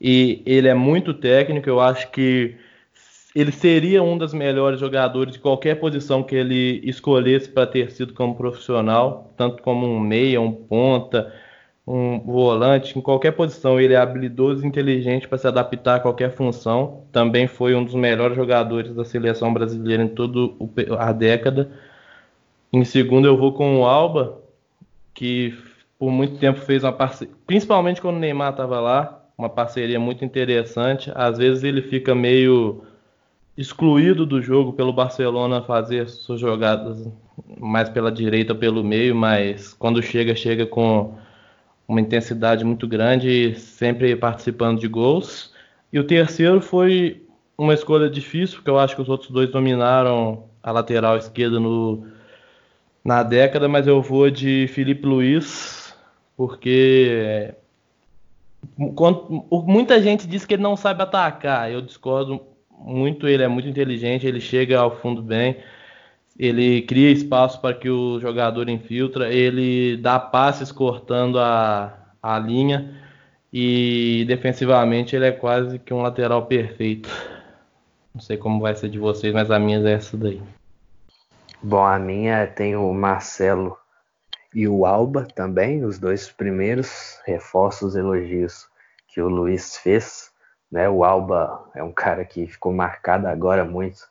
[0.00, 2.56] E ele é muito técnico, eu acho que
[3.34, 8.12] ele seria um dos melhores jogadores de qualquer posição que ele escolhesse para ter sido
[8.12, 11.32] como profissional, tanto como um meia, um ponta,
[11.86, 13.80] um volante, em qualquer posição.
[13.80, 17.04] Ele é habilidoso e inteligente para se adaptar a qualquer função.
[17.12, 20.52] Também foi um dos melhores jogadores da seleção brasileira em toda
[20.98, 21.70] a década.
[22.72, 24.40] Em segundo, eu vou com o Alba,
[25.14, 25.56] que
[25.98, 30.24] por muito tempo fez uma parceria, principalmente quando o Neymar estava lá, uma parceria muito
[30.24, 31.12] interessante.
[31.14, 32.84] Às vezes ele fica meio
[33.56, 37.08] excluído do jogo pelo Barcelona fazer suas jogadas
[37.58, 41.14] mais pela direita pelo meio, mas quando chega, chega com
[41.86, 45.52] uma intensidade muito grande, sempre participando de gols.
[45.92, 47.26] E o terceiro foi
[47.58, 52.06] uma escolha difícil, porque eu acho que os outros dois dominaram a lateral esquerda no,
[53.04, 55.94] na década, mas eu vou de Felipe Luiz,
[56.36, 57.54] porque
[58.78, 61.70] muita gente diz que ele não sabe atacar.
[61.70, 62.40] Eu discordo
[62.80, 65.56] muito, ele é muito inteligente, ele chega ao fundo bem,
[66.38, 72.98] ele cria espaço para que o jogador infiltra, ele dá passes cortando a, a linha
[73.52, 77.10] e defensivamente ele é quase que um lateral perfeito.
[78.14, 80.40] Não sei como vai ser de vocês, mas a minha é essa daí.
[81.62, 83.76] Bom, a minha tem o Marcelo
[84.54, 88.66] e o Alba também, os dois primeiros reforços elogios
[89.08, 90.29] que o Luiz fez.
[90.70, 90.88] Né?
[90.88, 94.08] O Alba é um cara que ficou marcado agora muito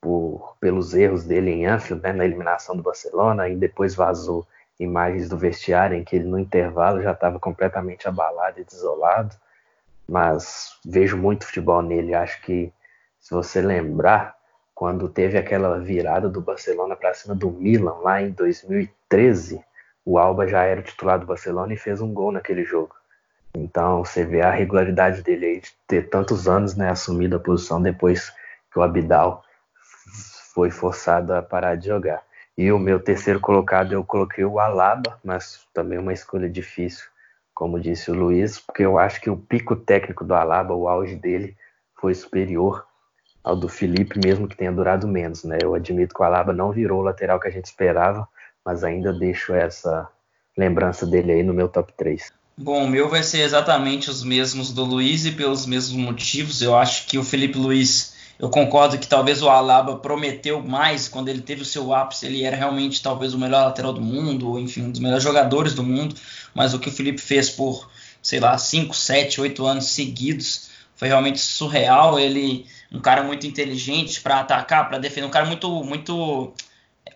[0.00, 2.12] por, pelos erros dele em Anfield, né?
[2.12, 4.46] na eliminação do Barcelona, e depois vazou
[4.78, 9.36] imagens do vestiário em que ele no intervalo já estava completamente abalado e desolado.
[10.06, 12.14] Mas vejo muito futebol nele.
[12.14, 12.72] Acho que
[13.18, 14.36] se você lembrar,
[14.74, 19.64] quando teve aquela virada do Barcelona para cima do Milan lá em 2013,
[20.04, 22.94] o Alba já era titular do Barcelona e fez um gol naquele jogo.
[23.56, 27.80] Então você vê a regularidade dele aí de ter tantos anos né, assumido a posição
[27.80, 28.30] depois
[28.72, 29.44] que o Abidal
[30.52, 32.22] foi forçado a parar de jogar.
[32.56, 37.06] E o meu terceiro colocado eu coloquei o Alaba, mas também uma escolha difícil,
[37.52, 41.16] como disse o Luiz, porque eu acho que o pico técnico do Alaba, o auge
[41.16, 41.56] dele,
[41.96, 42.86] foi superior
[43.42, 45.58] ao do Felipe, mesmo que tenha durado menos, né?
[45.62, 48.26] Eu admito que o Alaba não virou o lateral que a gente esperava,
[48.64, 50.08] mas ainda deixo essa
[50.56, 52.32] lembrança dele aí no meu top 3.
[52.56, 56.62] Bom, o meu vai ser exatamente os mesmos do Luiz e pelos mesmos motivos.
[56.62, 61.28] Eu acho que o Felipe Luiz eu concordo que talvez o Alaba prometeu mais quando
[61.28, 62.26] ele teve o seu ápice.
[62.26, 65.74] Ele era realmente talvez o melhor lateral do mundo, ou enfim, um dos melhores jogadores
[65.74, 66.14] do mundo.
[66.54, 67.88] Mas o que o Felipe fez por,
[68.22, 72.18] sei lá, 5, 7, 8 anos seguidos foi realmente surreal.
[72.18, 76.52] Ele, um cara muito inteligente para atacar, para defender, um cara muito, muito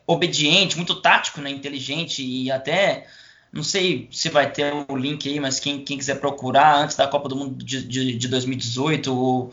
[0.07, 3.07] obediente, muito tático, né, inteligente e até
[3.53, 7.07] não sei se vai ter o link aí, mas quem, quem, quiser procurar antes da
[7.07, 9.51] Copa do Mundo de, de, de 2018, o,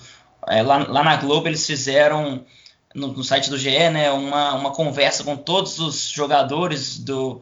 [0.48, 2.46] é, lá, lá, na Globo eles fizeram
[2.94, 7.42] no, no, site do GE né, uma, uma conversa com todos os jogadores do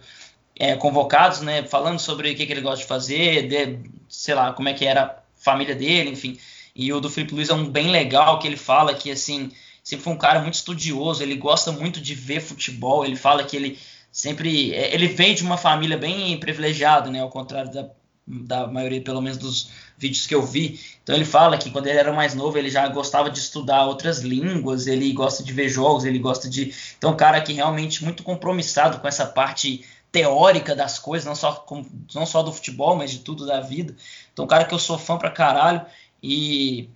[0.59, 4.53] é, convocados, né, falando sobre o que, que ele gosta de fazer, de, sei lá,
[4.53, 6.37] como é que era a família dele, enfim.
[6.75, 9.51] E o do Felipe Luiz é um bem legal que ele fala que assim
[9.83, 13.57] sempre foi um cara muito estudioso, ele gosta muito de ver futebol, ele fala que
[13.57, 13.77] ele
[14.13, 17.89] sempre é, ele vem de uma família bem privilegiada, né, ao contrário da,
[18.25, 20.79] da maioria, pelo menos dos vídeos que eu vi.
[21.01, 24.19] Então ele fala que quando ele era mais novo, ele já gostava de estudar outras
[24.19, 26.73] línguas, ele gosta de ver jogos, ele gosta de.
[26.97, 31.53] Então, um cara que realmente muito compromissado com essa parte teórica das coisas, não só,
[31.53, 33.95] com, não só do futebol, mas de tudo da vida.
[34.31, 35.81] Então, um cara que eu sou fã pra caralho.
[36.21, 36.89] E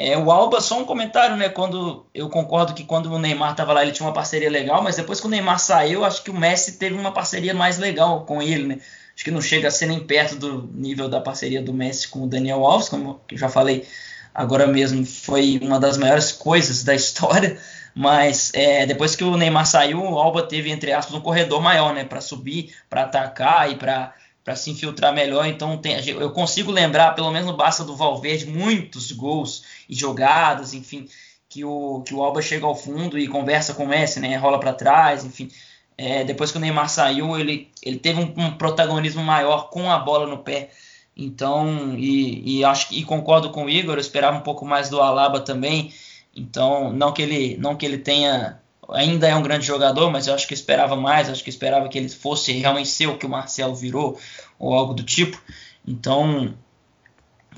[0.00, 1.48] é, o Alba, só um comentário, né?
[1.48, 4.94] Quando eu concordo que quando o Neymar estava lá, ele tinha uma parceria legal, mas
[4.94, 8.40] depois que o Neymar saiu, acho que o Messi teve uma parceria mais legal com
[8.40, 8.78] ele, né?
[9.12, 12.22] Acho que não chega a ser nem perto do nível da parceria do Messi com
[12.22, 13.88] o Daniel Alves, como eu já falei
[14.32, 17.58] agora mesmo, foi uma das maiores coisas da história.
[17.92, 21.92] Mas é, depois que o Neymar saiu, o Alba teve, entre aspas, um corredor maior,
[21.92, 22.04] né?
[22.04, 25.44] Para subir, para atacar e para para se infiltrar melhor.
[25.44, 30.74] Então tem, eu consigo lembrar, pelo menos no Barça do Valverde, muitos gols e jogadas,
[30.74, 31.08] enfim,
[31.48, 34.36] que o, que o Alba chega ao fundo e conversa com o Messi, né?
[34.36, 35.50] Rola para trás, enfim.
[35.96, 39.98] É, depois que o Neymar saiu, ele, ele teve um, um, protagonismo maior com a
[39.98, 40.70] bola no pé.
[41.16, 45.00] Então, e, e acho e concordo com o Igor, eu esperava um pouco mais do
[45.00, 45.92] Alaba também.
[46.36, 50.34] Então, não que ele, não que ele tenha ainda é um grande jogador, mas eu
[50.34, 53.26] acho que eu esperava mais, acho que esperava que ele fosse realmente ser o que
[53.26, 54.18] o Marcelo virou,
[54.58, 55.40] ou algo do tipo.
[55.86, 56.54] Então,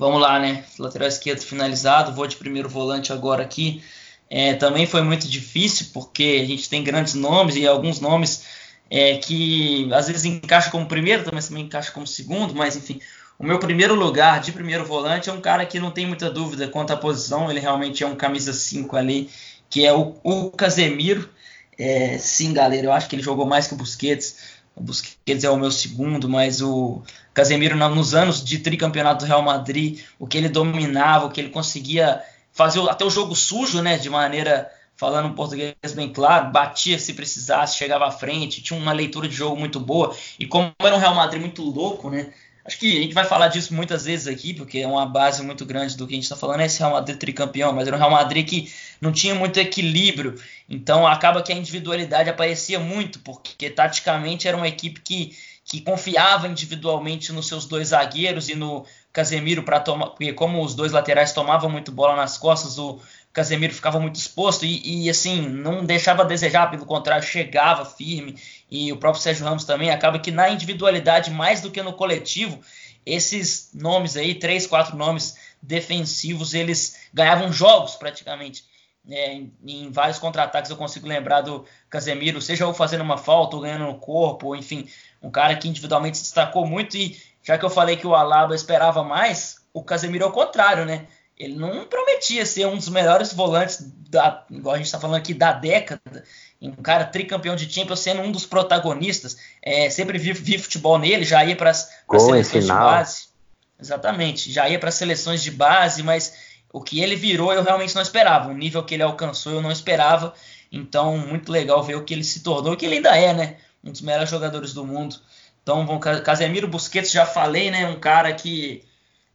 [0.01, 0.63] vamos lá, né?
[0.79, 3.83] Lateral esquerdo finalizado, vou de primeiro volante agora aqui.
[4.27, 8.43] É, também foi muito difícil, porque a gente tem grandes nomes e alguns nomes
[8.89, 12.99] é, que às vezes encaixam como primeiro, também, também encaixa como segundo, mas enfim.
[13.37, 16.67] O meu primeiro lugar de primeiro volante é um cara que não tem muita dúvida
[16.67, 19.29] quanto à posição, ele realmente é um camisa 5 ali
[19.69, 21.29] que é o, o Casemiro.
[21.77, 24.37] É, sim, galera, eu acho que ele jogou mais que o Busquets.
[24.75, 29.41] O Busquets é o meu segundo, mas o Casemiro, nos anos de tricampeonato do Real
[29.41, 33.97] Madrid, o que ele dominava, o que ele conseguia fazer até o jogo sujo, né,
[33.97, 38.91] de maneira, falando um português bem claro, batia se precisasse, chegava à frente, tinha uma
[38.91, 40.15] leitura de jogo muito boa.
[40.37, 42.31] E como era um Real Madrid muito louco, né,
[42.63, 45.65] Acho que a gente vai falar disso muitas vezes aqui, porque é uma base muito
[45.65, 46.59] grande do que a gente está falando.
[46.59, 50.35] É esse Real Madrid tricampeão, mas era um Real Madrid que não tinha muito equilíbrio.
[50.69, 55.35] Então acaba que a individualidade aparecia muito, porque taticamente era uma equipe que,
[55.71, 60.07] que confiava individualmente nos seus dois zagueiros e no Casemiro para tomar.
[60.07, 62.99] Porque como os dois laterais tomavam muito bola nas costas, o
[63.31, 68.35] Casemiro ficava muito exposto e, e, assim, não deixava a desejar, pelo contrário, chegava firme.
[68.69, 72.59] E o próprio Sérgio Ramos também acaba que na individualidade, mais do que no coletivo,
[73.05, 78.65] esses nomes aí, três, quatro nomes defensivos, eles ganhavam jogos praticamente.
[79.09, 83.55] É, em, em, vários contra-ataques eu consigo lembrar do Casemiro, seja ou fazendo uma falta
[83.55, 84.87] ou ganhando no corpo, ou enfim,
[85.21, 86.95] um cara que individualmente se destacou muito.
[86.95, 90.85] E já que eu falei que o Alaba esperava mais, o Casemiro é o contrário,
[90.85, 91.07] né?
[91.43, 95.33] ele não prometia ser um dos melhores volantes, da, igual a gente está falando aqui,
[95.33, 96.23] da década.
[96.61, 99.37] Um cara tricampeão de Champions sendo um dos protagonistas.
[99.61, 103.31] É, sempre vi, vi, futebol nele, já ia para as seleções de base.
[103.79, 107.95] Exatamente, já ia para as seleções de base, mas o que ele virou eu realmente
[107.95, 108.49] não esperava.
[108.49, 110.33] O nível que ele alcançou eu não esperava.
[110.71, 113.57] Então, muito legal ver o que ele se tornou, que ele ainda é, né?
[113.83, 115.17] Um dos melhores jogadores do mundo.
[115.61, 117.87] Então, bom, Casemiro Busquets, já falei, né?
[117.87, 118.83] Um cara que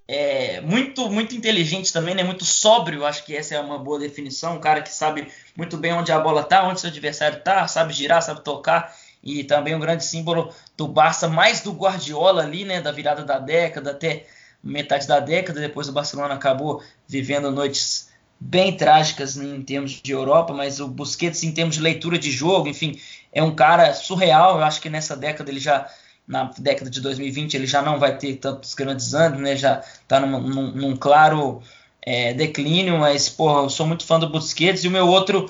[0.09, 2.23] é, muito muito inteligente também, né?
[2.23, 4.57] Muito sóbrio, acho que essa é uma boa definição.
[4.57, 7.93] Um cara que sabe muito bem onde a bola tá, onde seu adversário tá, sabe
[7.93, 8.95] girar, sabe tocar.
[9.23, 12.81] E também um grande símbolo do Barça, mais do Guardiola ali, né?
[12.81, 14.27] Da virada da década até
[14.67, 15.61] metade da década.
[15.61, 21.43] Depois o Barcelona acabou vivendo noites bem trágicas em termos de Europa, mas o Busquets
[21.43, 23.01] em termos de leitura de jogo, enfim,
[23.33, 24.59] é um cara surreal.
[24.59, 25.89] Eu acho que nessa década ele já
[26.27, 29.57] na década de 2020 ele já não vai ter tantos grandes anos, né?
[29.57, 31.63] Já está num, num, num, claro
[32.03, 35.49] é, declínio, mas porra, eu sou muito fã do Busquets e o meu outro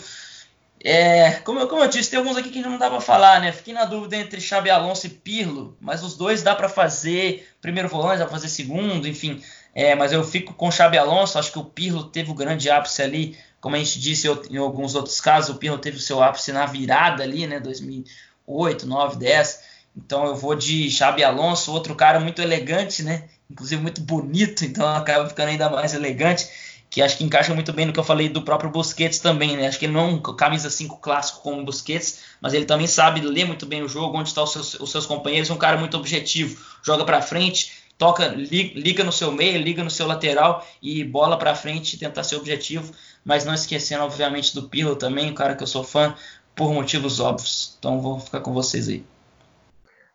[0.88, 3.50] é, como, eu, como eu disse, tem alguns aqui que não dá para falar, né?
[3.50, 7.88] Fiquei na dúvida entre Xabi Alonso e Pirlo, mas os dois dá para fazer primeiro
[7.88, 9.42] volante, dá para fazer segundo, enfim.
[9.74, 13.02] É, mas eu fico com Xabi Alonso, acho que o Pirlo teve o grande ápice
[13.02, 16.52] ali, como a gente disse em alguns outros casos, o Pirlo teve o seu ápice
[16.52, 17.58] na virada ali, né?
[17.58, 19.62] 2008, 9, 10.
[19.96, 23.24] Então eu vou de Xabi Alonso, outro cara muito elegante, né?
[23.50, 26.48] Inclusive muito bonito, então acaba ficando ainda mais elegante
[26.90, 29.66] que acho que encaixa muito bem no que eu falei do próprio Busquets também, né?
[29.66, 32.86] Acho que ele não é um camisa 5 clássico como o Busquets, mas ele também
[32.86, 35.58] sabe ler muito bem o jogo, onde estão os seus, os seus companheiros, é um
[35.58, 40.66] cara muito objetivo, joga para frente, toca, liga no seu meio, liga no seu lateral
[40.82, 42.92] e bola para frente tentar ser objetivo,
[43.24, 46.14] mas não esquecendo obviamente do Pirlo também, um cara que eu sou fã
[46.54, 47.76] por motivos óbvios.
[47.78, 49.04] Então vou ficar com vocês aí.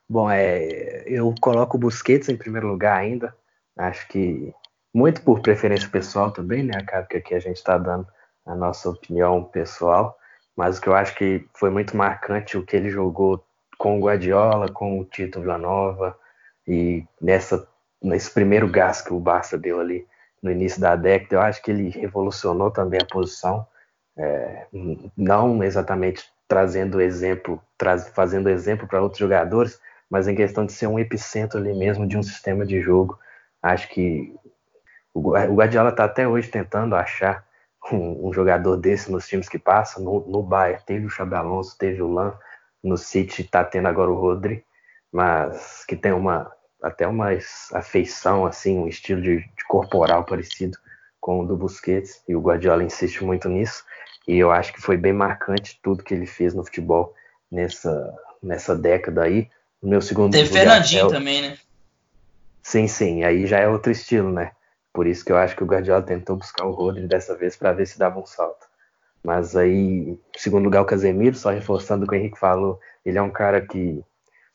[0.09, 3.33] Bom, é, eu coloco o Busquets em primeiro lugar ainda.
[3.77, 4.53] Acho que
[4.93, 6.73] muito por preferência pessoal também, né?
[6.77, 8.07] Acaba que aqui a gente está dando
[8.45, 10.17] a nossa opinião pessoal,
[10.55, 13.43] mas o que eu acho que foi muito marcante o que ele jogou
[13.77, 16.17] com o Guardiola, com o Tito Villanova
[16.67, 17.67] e nessa
[18.01, 20.07] nesse primeiro gás que o Barça deu ali
[20.41, 23.65] no início da década, eu acho que ele revolucionou também a posição,
[24.17, 24.65] é,
[25.15, 30.87] não exatamente trazendo exemplo, traz, fazendo exemplo para outros jogadores, mas em questão de ser
[30.87, 33.17] um epicentro ali mesmo de um sistema de jogo.
[33.61, 34.35] Acho que
[35.13, 37.45] o Guardiola está até hoje tentando achar
[37.91, 40.03] um, um, jogador desse nos times que passam.
[40.03, 42.33] No, no Bayern teve o Xabi Alonso, teve o Lan.
[42.83, 44.65] No City está tendo agora o Rodri,
[45.11, 47.29] mas que tem uma até uma
[47.73, 50.77] afeição, assim, um estilo de, de corporal parecido
[51.19, 52.23] com o do Busquets.
[52.27, 53.83] E o Guardiola insiste muito nisso.
[54.27, 57.13] E eu acho que foi bem marcante tudo que ele fez no futebol
[57.51, 59.47] nessa, nessa década aí.
[59.81, 61.09] No meu segundo Teve Fernandinho é o...
[61.09, 61.57] também, né?
[62.63, 63.23] Sim, sim.
[63.23, 64.51] Aí já é outro estilo, né?
[64.93, 67.71] Por isso que eu acho que o Guardiola tentou buscar o Rodri dessa vez para
[67.71, 68.67] ver se dava um salto.
[69.23, 73.21] Mas aí, segundo lugar, o Casemiro, só reforçando o que o Henrique falou, ele é
[73.21, 74.03] um cara que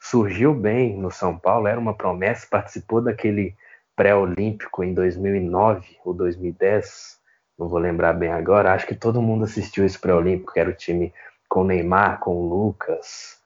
[0.00, 3.54] surgiu bem no São Paulo, era uma promessa, participou daquele
[3.94, 7.18] pré-olímpico em 2009 ou 2010,
[7.58, 10.74] não vou lembrar bem agora, acho que todo mundo assistiu esse pré-olímpico, que era o
[10.74, 11.12] time
[11.48, 13.38] com o Neymar, com o Lucas,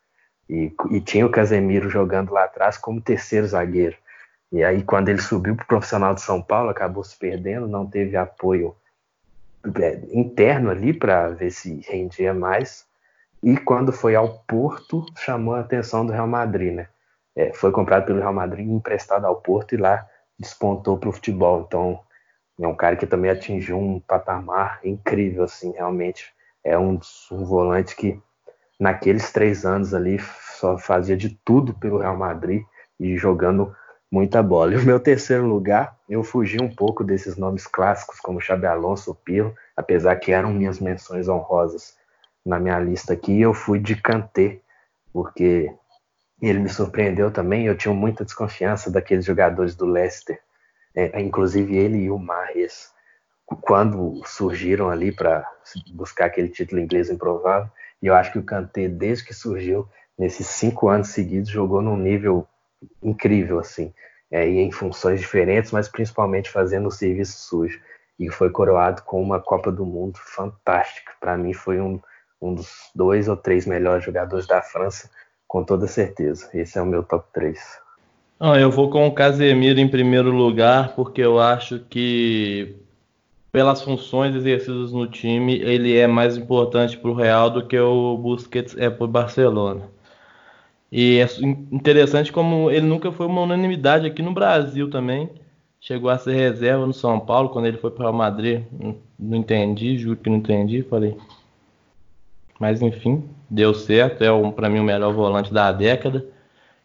[0.48, 3.96] e, e tinha o Casemiro jogando lá atrás como terceiro zagueiro.
[4.52, 7.86] E aí, quando ele subiu para o profissional de São Paulo, acabou se perdendo, não
[7.86, 8.74] teve apoio
[9.80, 12.84] é, interno ali para ver se rendia mais.
[13.42, 16.88] E quando foi ao Porto, chamou a atenção do Real Madrid, né?
[17.36, 20.06] É, foi comprado pelo Real Madrid, emprestado ao Porto e lá
[20.38, 21.64] despontou para o futebol.
[21.66, 22.00] Então,
[22.60, 26.32] é um cara que também atingiu um patamar incrível, assim, realmente.
[26.62, 26.98] É um,
[27.30, 28.20] um volante que,
[28.78, 30.18] naqueles três anos ali,
[30.58, 32.62] só fazia de tudo pelo Real Madrid
[32.98, 33.74] e jogando
[34.10, 34.74] muita bola.
[34.74, 39.14] E o meu terceiro lugar, eu fugi um pouco desses nomes clássicos como Xabi Alonso,
[39.14, 41.96] Pirlo, apesar que eram minhas menções honrosas
[42.44, 44.60] na minha lista aqui, eu fui de Kanté,
[45.12, 45.72] porque
[46.40, 50.40] ele me surpreendeu também, eu tinha muita desconfiança daqueles jogadores do Leicester,
[50.94, 52.90] é, inclusive ele e o Mahrez,
[53.60, 55.46] quando surgiram ali para
[55.92, 57.70] buscar aquele título inglês improvável,
[58.02, 59.86] e eu acho que o Kanté, desde que surgiu,
[60.18, 62.48] nesses cinco anos seguidos, jogou num nível
[63.02, 63.92] incrível, assim,
[64.30, 67.80] é, e em funções diferentes, mas principalmente fazendo o serviço sujo.
[68.18, 71.12] E foi coroado com uma Copa do Mundo fantástica.
[71.18, 71.98] Para mim, foi um,
[72.40, 75.10] um dos dois ou três melhores jogadores da França,
[75.48, 76.48] com toda certeza.
[76.54, 77.58] Esse é o meu top 3.
[78.38, 82.74] Ah, eu vou com o Casemiro em primeiro lugar, porque eu acho que,
[83.52, 88.16] pelas funções exercidas no time, ele é mais importante para o Real do que o
[88.16, 89.90] Busquets é para o Barcelona.
[90.90, 91.28] E é
[91.70, 95.30] interessante como ele nunca foi uma unanimidade aqui no Brasil também.
[95.80, 98.64] Chegou a ser reserva no São Paulo quando ele foi para o Madrid.
[99.18, 100.82] Não entendi, juro que não entendi.
[100.82, 101.16] Falei.
[102.58, 104.22] Mas enfim, deu certo.
[104.22, 106.26] É um, para mim o melhor volante da década.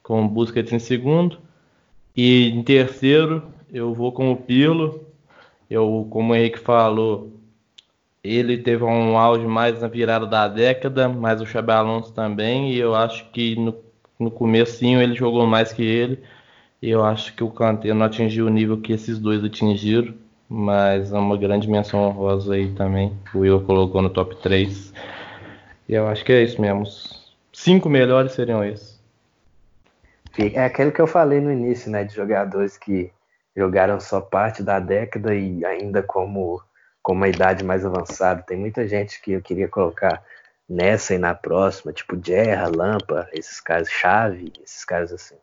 [0.04, 1.40] Com Busquets em segundo.
[2.16, 3.44] E em terceiro,
[3.74, 5.04] eu vou com o Pilo.
[5.70, 7.32] Eu, como o Henrique falou,
[8.24, 12.72] ele teve um auge mais na virada da década, mas o Xabi Alonso também.
[12.72, 13.74] E eu acho que no
[14.20, 16.24] no comecinho ele jogou mais que ele.
[16.82, 20.14] Eu acho que o Kanté não atingiu o nível que esses dois atingiram.
[20.48, 23.12] Mas é uma grande menção honrosa aí também.
[23.34, 24.94] O Will colocou no top 3.
[25.90, 26.84] E eu acho que é isso mesmo.
[27.52, 28.96] Cinco melhores seriam esses.
[30.38, 32.04] É aquilo que eu falei no início, né?
[32.04, 33.12] De jogadores que
[33.56, 36.62] jogaram só parte da década e ainda como
[37.02, 38.44] com uma idade mais avançada.
[38.44, 40.22] Tem muita gente que eu queria colocar
[40.68, 45.36] nessa e na próxima, tipo Gerra, Lampa, esses caras, Chave, esses caras assim.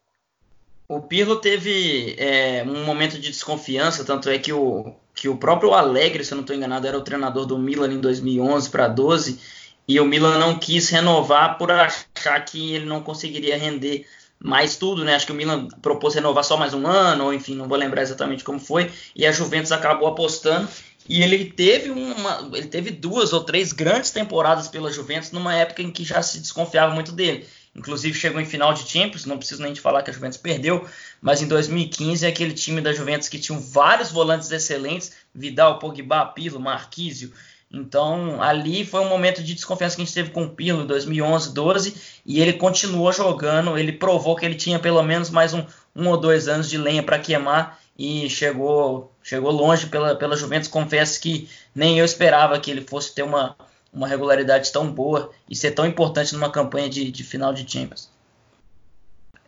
[0.89, 5.73] O Pirlo teve é, um momento de desconfiança, tanto é que o, que o próprio
[5.73, 9.41] Alegre, se eu não estou enganado, era o treinador do Milan em 2011 para 12,
[9.89, 14.07] e o Milan não quis renovar por achar que ele não conseguiria render
[14.39, 15.15] mais tudo, né?
[15.15, 18.03] Acho que o Milan propôs renovar só mais um ano, ou enfim, não vou lembrar
[18.03, 20.69] exatamente como foi, e a Juventus acabou apostando.
[21.09, 25.83] E ele teve uma, ele teve duas ou três grandes temporadas pela Juventus numa época
[25.83, 27.47] em que já se desconfiava muito dele.
[27.75, 30.87] Inclusive chegou em final de Champions, não preciso nem de falar que a Juventus perdeu,
[31.21, 36.27] mas em 2015 é aquele time da Juventus que tinha vários volantes excelentes, Vidal, Pogba,
[36.27, 37.33] Pirlo, Marquísio,
[37.73, 40.87] então, ali foi um momento de desconfiança que a gente teve com o Pirlo em
[40.87, 41.95] 2011, 12,
[42.27, 45.65] e ele continuou jogando, ele provou que ele tinha pelo menos mais um,
[45.97, 50.69] um ou dois anos de lenha para queimar e chegou, chegou longe pela, pela Juventus.
[50.69, 53.57] Confesso que nem eu esperava que ele fosse ter uma,
[53.93, 58.11] uma regularidade tão boa e ser tão importante numa campanha de, de final de Champions.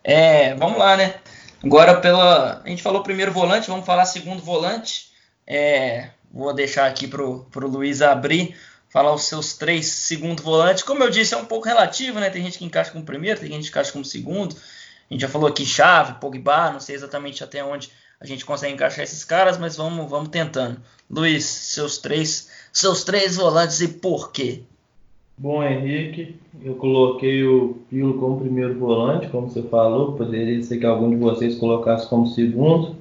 [0.03, 1.15] É, vamos lá, né?
[1.63, 2.61] Agora pela.
[2.63, 5.09] A gente falou primeiro volante, vamos falar segundo volante.
[5.47, 8.57] É, Vou deixar aqui para o Luiz abrir,
[8.89, 10.83] falar os seus três segundo volantes.
[10.83, 12.29] Como eu disse, é um pouco relativo, né?
[12.29, 14.53] Tem gente que encaixa como primeiro, tem gente que encaixa como segundo.
[14.53, 17.89] A gente já falou aqui chave, Pogba, não sei exatamente até onde
[18.25, 20.79] a gente consegue encaixar esses caras, mas vamos, vamos tentando.
[21.09, 24.61] Luiz, seus três, seus três volantes e por quê?
[25.37, 30.85] Bom, Henrique, eu coloquei o Pilo como primeiro volante, como você falou, poderia ser que
[30.85, 32.95] algum de vocês colocasse como segundo,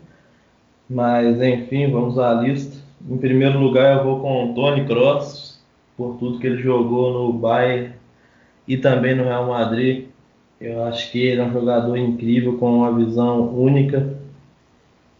[0.90, 2.76] mas enfim, vamos à lista.
[3.08, 5.58] Em primeiro lugar, eu vou com o Tony Kroos,
[5.96, 7.94] por tudo que ele jogou no Bayern
[8.68, 10.06] e também no Real Madrid.
[10.60, 14.13] Eu acho que ele é um jogador incrível, com uma visão única,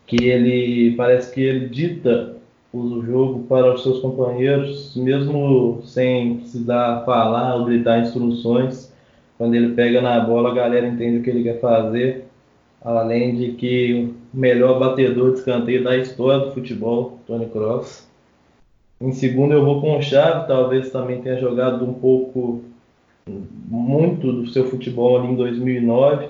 [0.06, 2.36] que ele parece que ele dita
[2.72, 8.92] o jogo para os seus companheiros, mesmo sem precisar falar ou gritar instruções.
[9.38, 12.24] Quando ele pega na bola, a galera entende o que ele quer fazer
[12.84, 18.06] além de que o melhor batedor de escanteio da história do futebol, Tony Kroos.
[19.00, 22.62] Em segundo eu vou com o Chave, talvez também tenha jogado um pouco,
[23.26, 26.28] muito do seu futebol ali em 2009,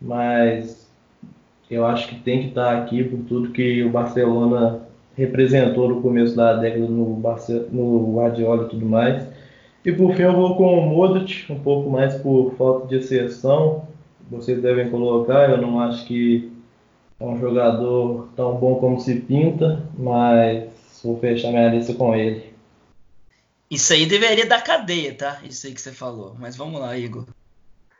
[0.00, 0.83] mas
[1.70, 4.80] eu acho que tem que estar aqui por tudo que o Barcelona
[5.16, 9.26] representou no começo da década no, Barce no Guardiola e tudo mais.
[9.84, 13.86] E por fim eu vou com o Modric, um pouco mais por falta de exceção,
[14.30, 15.50] vocês devem colocar.
[15.50, 16.50] Eu não acho que
[17.20, 20.68] é um jogador tão bom como se pinta, mas
[21.02, 22.54] vou fechar minha lista com ele.
[23.70, 25.40] Isso aí deveria dar cadeia, tá?
[25.44, 26.34] Isso aí que você falou.
[26.38, 27.26] Mas vamos lá, Igor.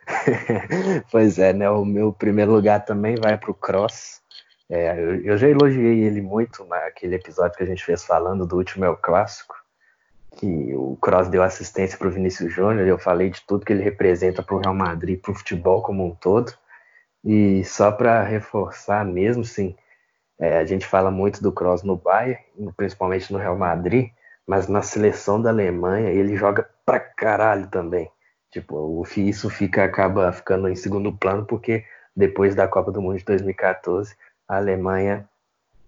[1.11, 1.69] pois é, né?
[1.69, 4.21] O meu primeiro lugar também vai para o Cross.
[4.69, 8.57] É, eu, eu, já elogiei ele muito naquele episódio que a gente fez falando do
[8.57, 9.55] último é o clássico
[10.35, 13.83] que o Cross deu assistência para o Vinícius Júnior, eu falei de tudo que ele
[13.83, 16.53] representa para o Real Madrid, para o futebol como um todo.
[17.23, 19.75] E só para reforçar mesmo, sim,
[20.39, 22.39] é, a gente fala muito do Cross no Bayern,
[22.77, 24.09] principalmente no Real Madrid,
[24.45, 28.11] mas na seleção da Alemanha ele joga pra caralho também.
[28.55, 31.83] Tipo, isso fica acaba ficando em segundo plano porque
[32.15, 34.15] depois da Copa do Mundo de 2014
[34.47, 35.27] a Alemanha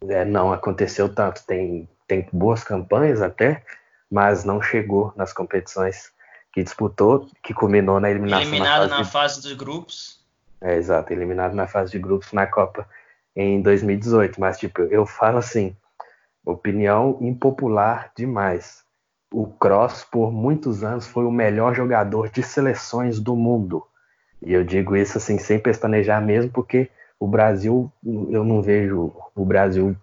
[0.02, 1.46] é, não aconteceu tanto.
[1.46, 3.64] Tem, tem boas campanhas até,
[4.12, 6.12] mas não chegou nas competições
[6.52, 8.42] que disputou, que culminou na eliminação.
[8.42, 10.20] Eliminado na fase, na fase dos grupos.
[10.60, 12.86] É, exato, eliminado na fase de grupos na Copa
[13.34, 14.42] em 2018.
[14.42, 15.74] Mas, tipo, eu falo assim,
[16.46, 18.84] opinião impopular demais.
[19.32, 23.86] O Cross, por muitos anos, foi o melhor jogador de seleções do mundo.
[24.42, 29.46] E eu digo isso assim, sem pestanejar mesmo, porque o Brasil, eu não vejo o
[29.46, 29.96] Brasil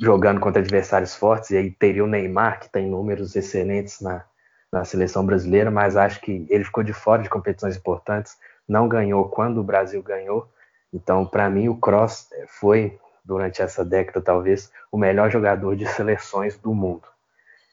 [0.00, 4.24] jogando contra adversários fortes, e aí teria o Neymar, que tem números excelentes na,
[4.70, 8.36] na seleção brasileira, mas acho que ele ficou de fora de competições importantes,
[8.68, 10.48] não ganhou quando o Brasil ganhou.
[10.92, 12.28] Então, para mim, o Cross
[12.60, 17.08] foi, durante essa década, talvez, o melhor jogador de seleções do mundo.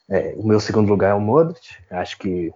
[0.09, 2.53] É, o meu segundo lugar é o Modric, acho que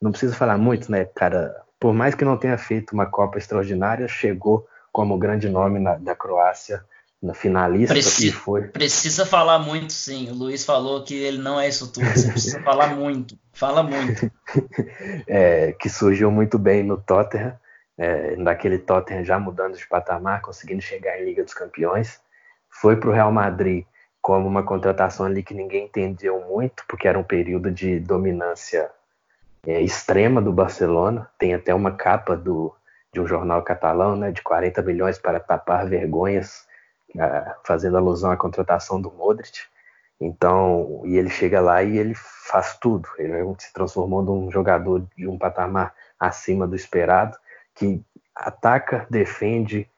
[0.00, 1.54] não precisa falar muito, né, cara?
[1.80, 6.14] Por mais que não tenha feito uma Copa extraordinária, chegou como grande nome na, da
[6.14, 6.84] Croácia
[7.22, 8.68] na finalista Preci foi.
[8.68, 10.30] Precisa falar muito, sim.
[10.30, 12.06] O Luiz falou que ele não é isso tudo.
[12.06, 13.38] Você precisa falar muito.
[13.52, 14.30] Fala muito.
[15.26, 17.58] É, que surgiu muito bem no Tottenham,
[17.98, 22.20] é, naquele Tottenham já mudando de patamar, conseguindo chegar em Liga dos Campeões.
[22.70, 23.84] Foi para o Real Madrid
[24.26, 28.90] como uma contratação ali que ninguém entendeu muito, porque era um período de dominância
[29.64, 31.30] é, extrema do Barcelona.
[31.38, 32.74] Tem até uma capa do,
[33.12, 36.66] de um jornal catalão, né, de 40 milhões para tapar vergonhas
[37.64, 39.60] fazendo alusão à contratação do Modric.
[40.20, 43.08] Então, e ele chega lá e ele faz tudo.
[43.18, 47.38] Ele se transformou num jogador de um patamar acima do esperado,
[47.76, 48.04] que
[48.34, 49.88] ataca, defende,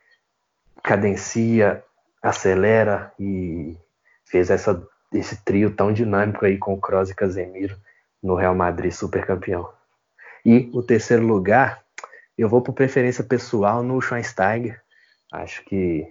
[0.83, 1.83] cadencia,
[2.22, 3.74] acelera e
[4.29, 7.76] fez essa, esse trio tão dinâmico aí com o Kroos e Casemiro
[8.22, 9.68] no Real Madrid super campeão.
[10.45, 11.83] E o terceiro lugar,
[12.37, 14.81] eu vou por preferência pessoal no Schweinsteiger.
[15.33, 16.07] Acho que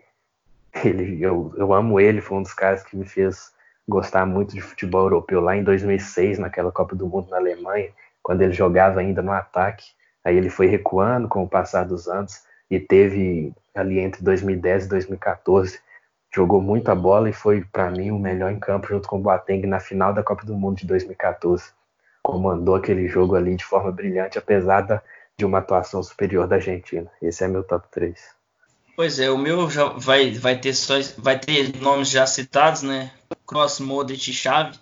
[0.84, 3.52] ele, eu, eu amo ele, foi um dos caras que me fez
[3.88, 7.90] gostar muito de futebol europeu lá em 2006, naquela Copa do Mundo na Alemanha,
[8.22, 9.86] quando ele jogava ainda no ataque.
[10.24, 14.90] Aí ele foi recuando com o passar dos anos e teve ali entre 2010 e
[14.90, 15.80] 2014
[16.38, 19.66] jogou muita bola e foi para mim o melhor em campo junto com o Boateng
[19.66, 21.72] na final da Copa do Mundo de 2014.
[22.22, 25.02] Comandou aquele jogo ali de forma brilhante, apesar da,
[25.36, 27.10] de uma atuação superior da Argentina.
[27.20, 28.16] Esse é meu top 3.
[28.96, 33.12] Pois é, o meu já vai, vai, ter, só, vai ter nomes já citados, né?
[33.48, 34.78] Cross, Modric e Chave.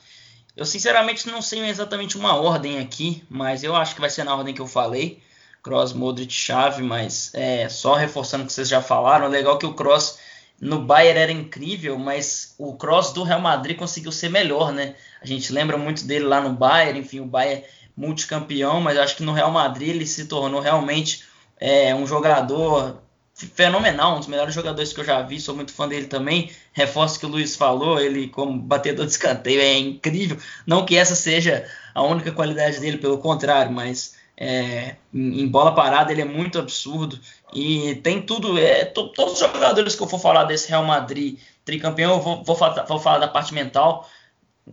[0.57, 4.35] Eu sinceramente não sei exatamente uma ordem aqui, mas eu acho que vai ser na
[4.35, 5.21] ordem que eu falei.
[5.63, 9.73] Cross, Modric, Chave, mas é, só reforçando o que vocês já falaram, legal que o
[9.73, 10.24] Cross
[10.59, 14.95] no Bayern era incrível, mas o Cross do Real Madrid conseguiu ser melhor, né?
[15.21, 17.63] A gente lembra muito dele lá no Bayern, enfim, o Bayern
[17.95, 21.23] multicampeão, mas acho que no Real Madrid ele se tornou realmente
[21.59, 23.01] é, um jogador
[23.33, 26.51] fenomenal, um dos melhores jogadores que eu já vi, sou muito fã dele também.
[26.71, 30.37] Reforço que o Luiz falou, ele como batedor de escanteio é incrível.
[30.65, 36.11] Não que essa seja a única qualidade dele, pelo contrário, mas é, em bola parada
[36.11, 37.19] ele é muito absurdo
[37.53, 38.57] e tem tudo.
[38.57, 42.43] É, to, todos os jogadores que eu for falar desse Real Madrid tricampeão, eu vou,
[42.43, 44.09] vou, falar, vou falar da parte mental.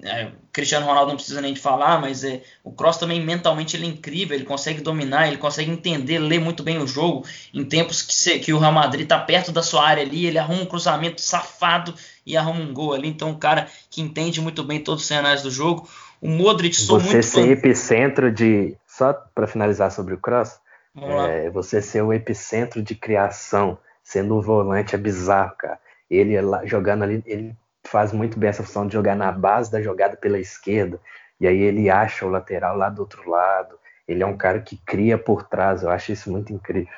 [0.02, 3.84] É, Cristiano Ronaldo não precisa nem de falar, mas é, o Cross também mentalmente ele
[3.84, 7.24] é incrível, ele consegue dominar, ele consegue entender, ler muito bem o jogo.
[7.52, 10.38] Em tempos que, se, que o Real Madrid está perto da sua área ali, ele
[10.38, 11.94] arruma um cruzamento safado
[12.26, 13.08] e arruma um gol ali.
[13.08, 15.88] Então, um cara que entende muito bem todos os cenários do jogo.
[16.22, 17.48] O Modric sou Você muito ser fã...
[17.48, 18.76] epicentro de.
[18.92, 20.60] Só para finalizar sobre o Cross,
[20.94, 25.78] é, você ser o epicentro de criação, sendo um volante é bizarro, cara.
[26.10, 29.80] Ele lá, jogando ali, ele faz muito bem essa função de jogar na base da
[29.80, 31.00] jogada pela esquerda,
[31.40, 33.76] e aí ele acha o lateral lá do outro lado.
[34.06, 36.92] Ele é um cara que cria por trás, eu acho isso muito incrível.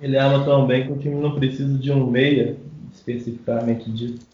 [0.00, 2.56] Ele ama tão bem que o time não precisa de um meia,
[2.90, 4.24] especificamente dito.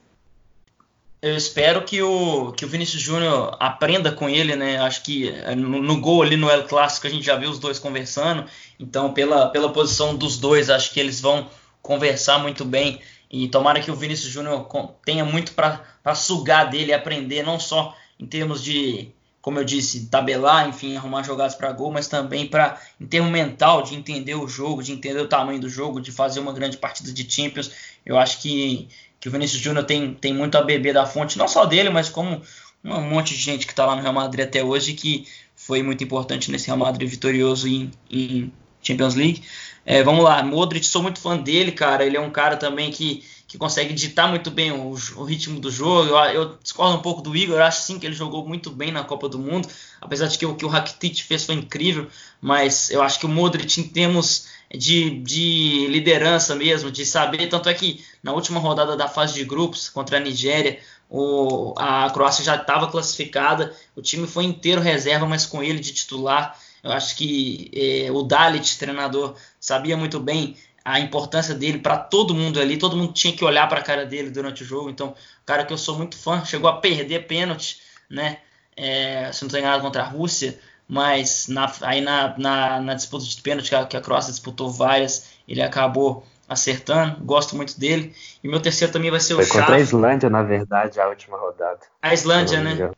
[1.25, 4.77] Eu espero que o, que o Vinícius Júnior aprenda com ele, né?
[4.77, 7.59] Acho que é, no, no, gol ali no El Clássico a gente já viu os
[7.59, 8.45] dois conversando.
[8.79, 11.49] Então, pela, pela posição dos dois, acho que eles vão
[11.81, 13.01] conversar muito bem.
[13.31, 14.69] E tomara que o Vinícius Júnior
[15.03, 19.09] tenha muito para sugar dele aprender, não só em termos de,
[19.41, 23.81] como eu disse, tabelar, enfim, arrumar jogadas para gol, mas também para em termo mental,
[23.81, 27.11] de entender o jogo, de entender o tamanho do jogo, de fazer uma grande partida
[27.11, 27.71] de Champions.
[28.05, 28.91] Eu acho que
[29.25, 32.11] que o Vinícius Júnior tem, tem muito a beber da fonte, não só dele, mas
[32.11, 32.43] como
[32.85, 36.05] um monte de gente que está lá no Real Madrid até hoje, que foi muito
[36.05, 38.53] importante nesse Real Madrid vitorioso em, em
[38.83, 39.43] Champions League.
[39.87, 42.05] É, vamos lá, Modric, sou muito fã dele, cara.
[42.05, 45.71] Ele é um cara também que, que consegue ditar muito bem o, o ritmo do
[45.71, 46.11] jogo.
[46.11, 49.05] Eu, eu, discordo um pouco do Igor, acho sim que ele jogou muito bem na
[49.05, 49.67] Copa do Mundo,
[50.03, 52.09] apesar de que o que o Rakitic fez foi incrível,
[52.43, 57.49] mas eu acho que o Modric, em termos de, de liderança mesmo, de saber.
[57.49, 62.11] Tanto é que na última rodada da fase de grupos contra a Nigéria, o, a
[62.11, 66.59] Croácia já estava classificada, o time foi inteiro reserva, mas com ele de titular.
[66.83, 72.35] Eu acho que eh, o Dalit, treinador, sabia muito bem a importância dele para todo
[72.35, 74.91] mundo ali, todo mundo tinha que olhar para a cara dele durante o jogo.
[74.91, 75.15] Então,
[75.47, 77.79] cara que eu sou muito fã, chegou a perder pênalti,
[78.11, 78.39] né?
[78.77, 80.59] É, se não estou enganado, contra a Rússia
[80.89, 84.71] mas na, aí na, na, na, disputa de pênalti, que a, que a Croácia disputou
[84.71, 88.15] várias, ele acabou acertando, gosto muito dele.
[88.43, 91.09] E meu terceiro também vai ser foi o Foi contra a Islândia, na verdade, a
[91.09, 91.81] última rodada.
[92.03, 92.91] A Islândia, né?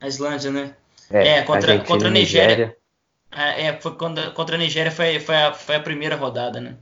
[0.00, 0.74] A Islândia, né?
[1.10, 2.48] É, é contra, Argentina, contra a Nigéria.
[2.48, 2.76] Nigéria.
[3.30, 6.76] É, é, foi contra, contra a Nigéria foi, foi, a, foi a primeira rodada, né?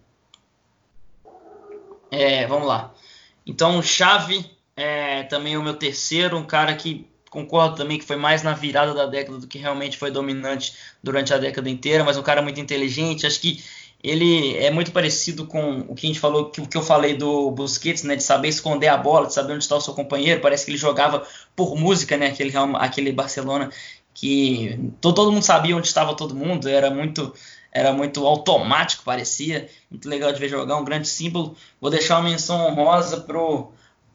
[2.10, 2.92] É, vamos lá.
[3.46, 8.44] Então, Chave é também o meu terceiro, um cara que Concordo também que foi mais
[8.44, 10.72] na virada da década do que realmente foi dominante
[11.02, 13.26] durante a década inteira, mas um cara muito inteligente.
[13.26, 13.60] Acho que
[14.00, 17.16] ele é muito parecido com o que a gente falou, que o que eu falei
[17.16, 20.40] do Busquets, né, de saber esconder a bola, de saber onde está o seu companheiro.
[20.40, 21.26] Parece que ele jogava
[21.56, 23.68] por música, né, aquele aquele Barcelona
[24.14, 27.34] que todo mundo sabia onde estava todo mundo, era muito
[27.72, 31.56] era muito automático, parecia muito legal de ver jogar, um grande símbolo.
[31.80, 33.72] Vou deixar uma menção honrosa pro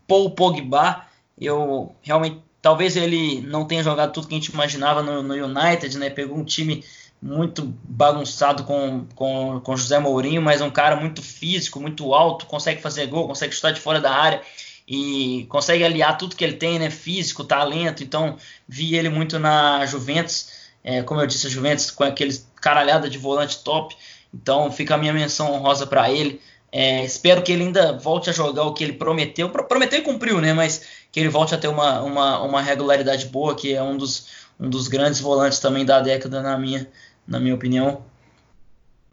[0.07, 1.05] Paul Pogba.
[1.37, 5.97] Eu realmente Talvez ele não tenha jogado tudo que a gente imaginava no, no United,
[5.97, 6.09] né?
[6.09, 6.83] Pegou um time
[7.21, 12.81] muito bagunçado com, com, com José Mourinho, mas um cara muito físico, muito alto, consegue
[12.81, 14.41] fazer gol, consegue chutar de fora da área.
[14.87, 16.89] e consegue aliar tudo que ele tem, né?
[16.89, 18.03] Físico, talento.
[18.03, 18.37] Então,
[18.67, 20.49] vi ele muito na Juventus.
[20.83, 23.95] É, como eu disse, a Juventus com aqueles caralhada de volante top.
[24.33, 26.41] Então, fica a minha menção honrosa para ele.
[26.71, 29.49] É, espero que ele ainda volte a jogar o que ele prometeu.
[29.49, 30.53] Prometeu e cumpriu, né?
[30.53, 30.83] Mas
[31.19, 34.69] que ele volte a ter uma, uma, uma regularidade boa, que é um dos, um
[34.69, 36.87] dos grandes volantes também da década, na minha,
[37.27, 38.01] na minha opinião.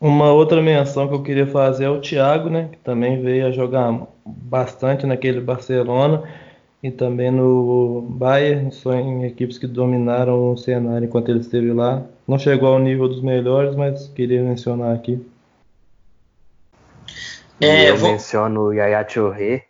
[0.01, 2.69] Uma outra menção que eu queria fazer é o Thiago, né?
[2.71, 6.23] Que também veio a jogar bastante naquele Barcelona
[6.83, 12.03] e também no Bayern, só em equipes que dominaram o cenário enquanto ele esteve lá.
[12.29, 15.21] Não chegou ao nível dos melhores, mas queria mencionar aqui.
[17.61, 18.13] É, eu vou...
[18.13, 19.66] menciono o Yaya Touré,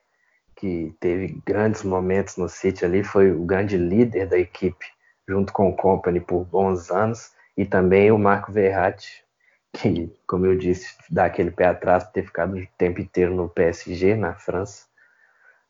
[0.57, 4.87] que teve grandes momentos no City ali, foi o grande líder da equipe,
[5.29, 9.25] junto com o Company por bons anos, e também o Marco Verratti,
[9.73, 13.49] que, como eu disse, dá aquele pé atrás por ter ficado o tempo inteiro no
[13.49, 14.87] PSG, na França.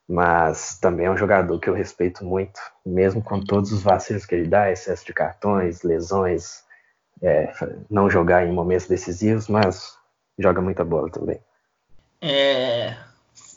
[0.09, 4.37] Mas também é um jogador que eu respeito muito, mesmo com todos os vacilos que
[4.37, 6.65] ele dá, excesso de cartões, lesões,
[7.21, 7.53] é,
[7.91, 9.97] não jogar em momentos decisivos, mas
[10.39, 11.41] joga muita bola também.
[12.21, 12.97] É,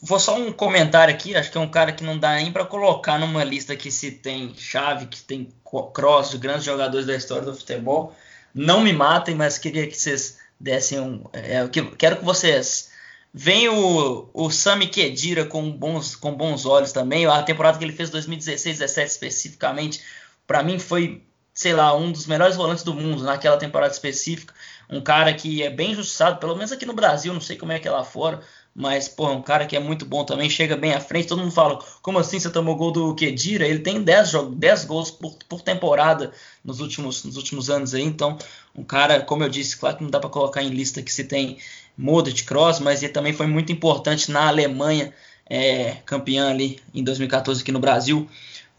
[0.02, 2.66] vou só um comentário aqui, acho que é um cara que não dá nem para
[2.66, 5.54] colocar numa lista que se tem chave, que tem
[5.94, 8.16] cross de grandes jogadores da história do futebol.
[8.54, 11.24] Não me matem, mas queria que vocês dessem um.
[11.34, 12.90] É, quero que vocês
[13.34, 17.28] Vem o, o Sami Kedira com bons, com bons olhos também.
[17.28, 20.04] A temporada que ele fez 2016-17 especificamente,
[20.48, 21.24] para mim foi,
[21.54, 24.54] sei lá, um dos melhores volantes do mundo naquela temporada específica.
[24.90, 27.78] Um cara que é bem injustiçado, pelo menos aqui no Brasil, não sei como é
[27.78, 28.42] que é lá fora,
[28.76, 31.28] mas, pô, um cara que é muito bom também, chega bem à frente.
[31.28, 33.68] Todo mundo fala, como assim você tomou gol do Kedira?
[33.68, 36.32] Ele tem 10, 10 gols por, por temporada
[36.64, 38.04] nos últimos, nos últimos anos aí.
[38.04, 38.38] Então,
[38.76, 41.26] um cara, como eu disse, claro que não dá para colocar em lista que se
[41.26, 41.58] tem
[41.98, 45.14] Modric, Cross, mas ele também foi muito importante na Alemanha,
[45.50, 48.30] é, campeã ali em 2014 aqui no Brasil.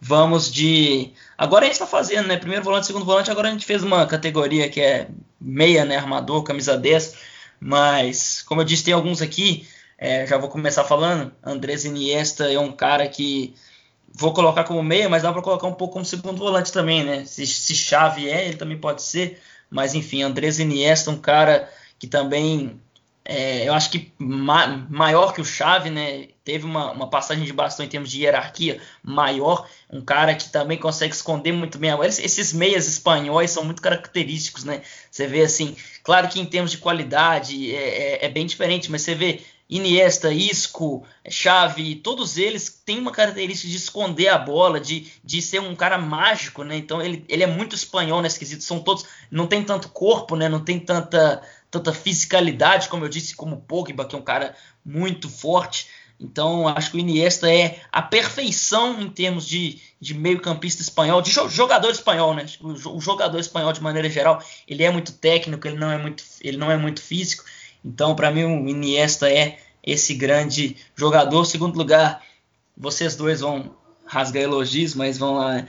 [0.01, 1.13] Vamos de.
[1.37, 2.39] Agora a gente está fazendo, né?
[2.39, 3.31] Primeiro volante, segundo volante.
[3.31, 5.97] Agora a gente fez uma categoria que é meia, né?
[5.97, 7.17] Armador, camisa 10.
[7.61, 9.69] Mas, como eu disse, tem alguns aqui.
[10.01, 11.31] É, já vou começar falando.
[11.45, 13.55] Andrés Iniesta é um cara que
[14.09, 17.27] vou colocar como meia, mas dá para colocar um pouco como segundo volante também, né?
[17.27, 19.39] Se, se chave é, ele também pode ser.
[19.69, 22.81] Mas enfim, Andrés Iniesta, um cara que também
[23.23, 26.29] é, eu acho que ma maior que o Chave, né?
[26.43, 29.69] Teve uma, uma, passagem de bastão em termos de hierarquia maior.
[29.93, 31.91] Um cara que também consegue esconder muito bem.
[32.03, 34.83] Esses meias espanhóis são muito característicos, né?
[35.11, 39.03] Você vê assim, claro que em termos de qualidade é, é, é bem diferente, mas
[39.03, 45.13] você vê Iniesta, Isco, Xavi, todos eles têm uma característica de esconder a bola, de,
[45.23, 46.77] de ser um cara mágico, né?
[46.77, 48.65] Então ele, ele é muito espanhol nesse quesito.
[48.65, 50.49] São todos, não tem tanto corpo, né?
[50.49, 51.41] Não tem tanta
[51.71, 55.87] tanta fisicalidade, como eu disse, como o Pogba, que é um cara muito forte.
[56.19, 61.31] Então, acho que o Iniesta é a perfeição em termos de, de meio-campista espanhol, de
[61.31, 62.45] jogador espanhol, né?
[62.61, 66.59] O jogador espanhol, de maneira geral, ele é muito técnico, ele não é muito, ele
[66.59, 67.45] não é muito físico.
[67.85, 71.45] Então, para mim, o Iniesta é esse grande jogador.
[71.45, 72.23] Segundo lugar,
[72.77, 73.75] vocês dois vão
[74.07, 75.65] rasgar elogios, mas vão lá.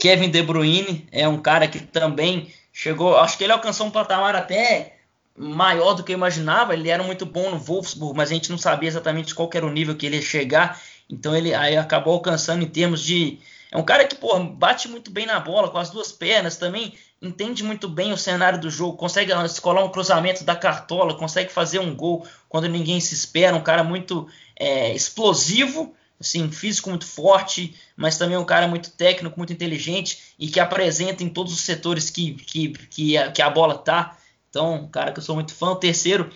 [0.00, 4.34] Kevin De Bruyne é um cara que também chegou, acho que ele alcançou um patamar
[4.34, 4.96] até
[5.36, 6.74] maior do que eu imaginava.
[6.74, 9.72] Ele era muito bom no Wolfsburg, mas a gente não sabia exatamente qual era o
[9.72, 10.80] nível que ele ia chegar.
[11.08, 13.38] Então ele aí acabou alcançando em termos de.
[13.70, 16.94] É um cara que pô, bate muito bem na bola com as duas pernas, também
[17.22, 21.78] entende muito bem o cenário do jogo, consegue escolar um cruzamento da cartola, consegue fazer
[21.78, 23.56] um gol quando ninguém se espera.
[23.56, 29.38] Um cara muito é, explosivo, assim, físico muito forte, mas também um cara muito técnico,
[29.38, 33.48] muito inteligente e que apresenta em todos os setores que, que, que, a, que a
[33.48, 34.18] bola tá.
[34.50, 35.70] Então, um cara que eu sou muito fã.
[35.70, 36.28] O terceiro,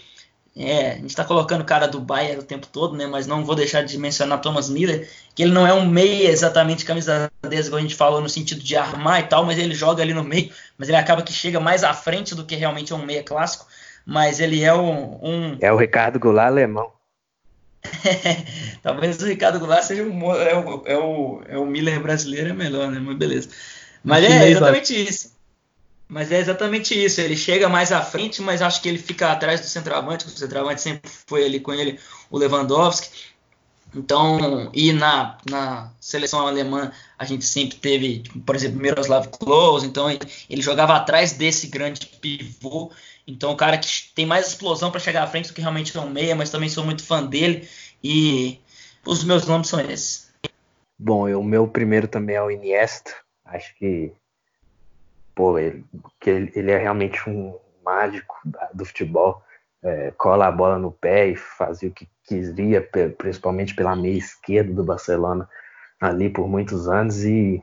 [0.59, 3.07] é, a gente está colocando o cara do Bayern o tempo todo, né?
[3.07, 6.83] Mas não vou deixar de mencionar Thomas Miller, que ele não é um meia exatamente
[6.83, 10.03] camisa 10, como a gente falou, no sentido de armar e tal, mas ele joga
[10.03, 12.97] ali no meio, mas ele acaba que chega mais à frente do que realmente é
[12.97, 13.67] um meia clássico.
[14.07, 15.19] Mas ele é um.
[15.23, 15.59] um...
[15.61, 16.91] É o Ricardo Goulart alemão.
[18.83, 22.53] Talvez o Ricardo Goulart seja um, é, o, é, o, é o Miller brasileiro, é
[22.55, 22.99] melhor, né?
[22.99, 23.51] Mas beleza.
[24.03, 25.36] Mas é exatamente isso.
[26.09, 27.21] Mas é exatamente isso.
[27.21, 30.27] Ele chega mais à frente, mas acho que ele fica atrás do centroavante.
[30.27, 31.99] O centroavante sempre foi ali com ele,
[32.31, 33.11] o Lewandowski.
[33.95, 39.87] Então, e na, na seleção alemã a gente sempre teve, por exemplo, Miroslav Klose.
[39.87, 42.93] Então, ele, ele jogava atrás desse grande pivô.
[43.27, 46.01] Então, o cara que tem mais explosão para chegar à frente do que realmente é
[46.01, 47.69] um meia, mas também sou muito fã dele.
[48.03, 48.61] E
[49.05, 50.31] os meus nomes são esses.
[50.99, 53.15] Bom, o meu primeiro também é o Iniesta.
[53.45, 54.13] Acho que
[55.37, 55.85] pô, ele,
[56.19, 58.35] que ele, ele é realmente um mágico
[58.75, 59.43] do futebol.
[59.85, 62.81] é, cola a bola no pé e fazia o que queria,
[63.17, 65.49] principalmente pela meia esquerda do Barcelona
[66.01, 67.63] ali por muitos anos e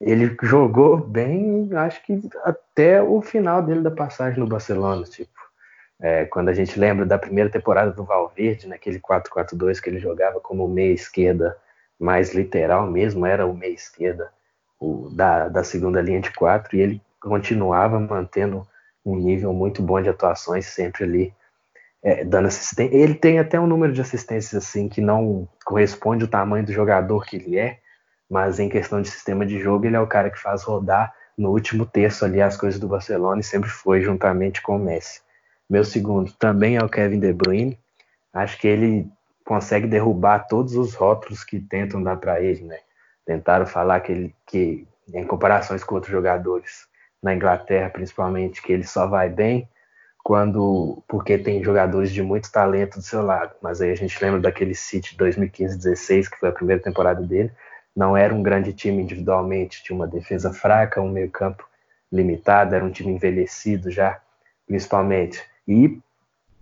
[0.00, 5.40] ele jogou bem, acho que até o final dele da passagem no Barcelona, tipo,
[6.00, 10.40] é, quando a gente lembra da primeira temporada do Valverde, naquele 4-4-2 que ele jogava
[10.40, 11.56] como meia esquerda
[12.00, 14.32] mais literal mesmo, era o meia esquerda
[14.82, 18.66] o, da, da segunda linha de quatro, e ele continuava mantendo
[19.04, 21.34] um nível muito bom de atuações, sempre ali
[22.02, 22.96] é, dando assistência.
[22.96, 27.24] Ele tem até um número de assistências assim que não corresponde ao tamanho do jogador
[27.24, 27.78] que ele é,
[28.28, 31.50] mas em questão de sistema de jogo, ele é o cara que faz rodar no
[31.50, 35.20] último terço ali as coisas do Barcelona e sempre foi juntamente com o Messi.
[35.70, 37.78] Meu segundo também é o Kevin De Bruyne.
[38.32, 39.08] Acho que ele
[39.44, 42.78] consegue derrubar todos os rótulos que tentam dar para ele, né?
[43.26, 46.86] Tentaram falar que ele que em comparações com outros jogadores
[47.22, 49.68] na Inglaterra, principalmente, que ele só vai bem
[50.22, 53.54] quando porque tem jogadores de muito talento do seu lado.
[53.60, 57.50] Mas aí a gente lembra daquele City 2015-16, que foi a primeira temporada dele.
[57.94, 61.68] Não era um grande time individualmente, tinha uma defesa fraca, um meio-campo
[62.10, 64.20] limitado, era um time envelhecido já,
[64.66, 65.42] principalmente.
[65.66, 66.00] E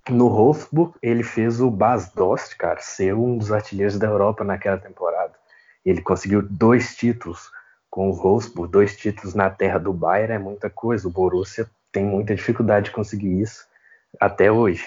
[0.09, 4.79] no Wolfsburg ele fez o Bas Dost, cara, ser um dos artilheiros da Europa naquela
[4.79, 5.40] temporada.
[5.85, 7.51] Ele conseguiu dois títulos
[7.89, 11.09] com o Wolfsburg, dois títulos na terra do Bayern é muita coisa.
[11.09, 13.67] O Borussia tem muita dificuldade de conseguir isso
[14.19, 14.87] até hoje.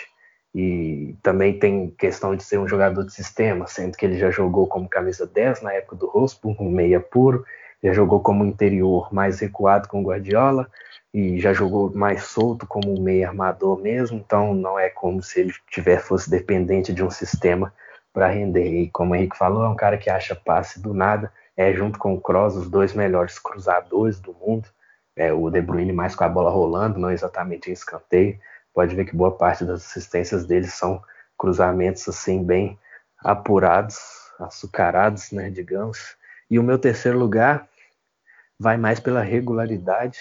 [0.56, 4.68] E também tem questão de ser um jogador de sistema, sendo que ele já jogou
[4.68, 7.44] como camisa 10 na época do Wolfsburg, um meia puro,
[7.84, 10.70] já jogou como interior mais recuado com o Guardiola
[11.14, 15.42] e já jogou mais solto como um meia armador mesmo, então não é como se
[15.42, 17.74] ele tiver fosse dependente de um sistema
[18.14, 18.82] para render.
[18.82, 21.98] E como o Henrique falou, é um cara que acha passe do nada, é junto
[22.00, 24.70] com o Kroos os dois melhores cruzadores do mundo.
[25.16, 28.40] É, o De Bruyne mais com a bola rolando, não exatamente em escanteio.
[28.74, 31.04] Pode ver que boa parte das assistências dele são
[31.38, 32.80] cruzamentos assim bem
[33.20, 33.98] apurados,
[34.40, 36.16] açucarados, né, digamos.
[36.50, 37.68] E o meu terceiro lugar
[38.60, 40.20] vai mais pela regularidade.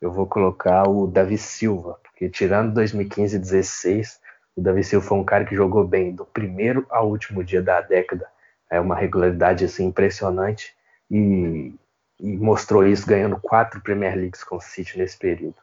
[0.00, 4.20] Eu vou colocar o Davi Silva, porque tirando 2015 e 16,
[4.56, 7.80] o Davi Silva foi um cara que jogou bem do primeiro ao último dia da
[7.80, 8.26] década.
[8.70, 10.74] É uma regularidade assim impressionante
[11.10, 11.74] e,
[12.18, 15.56] e mostrou isso ganhando quatro Premier Leagues com o City nesse período.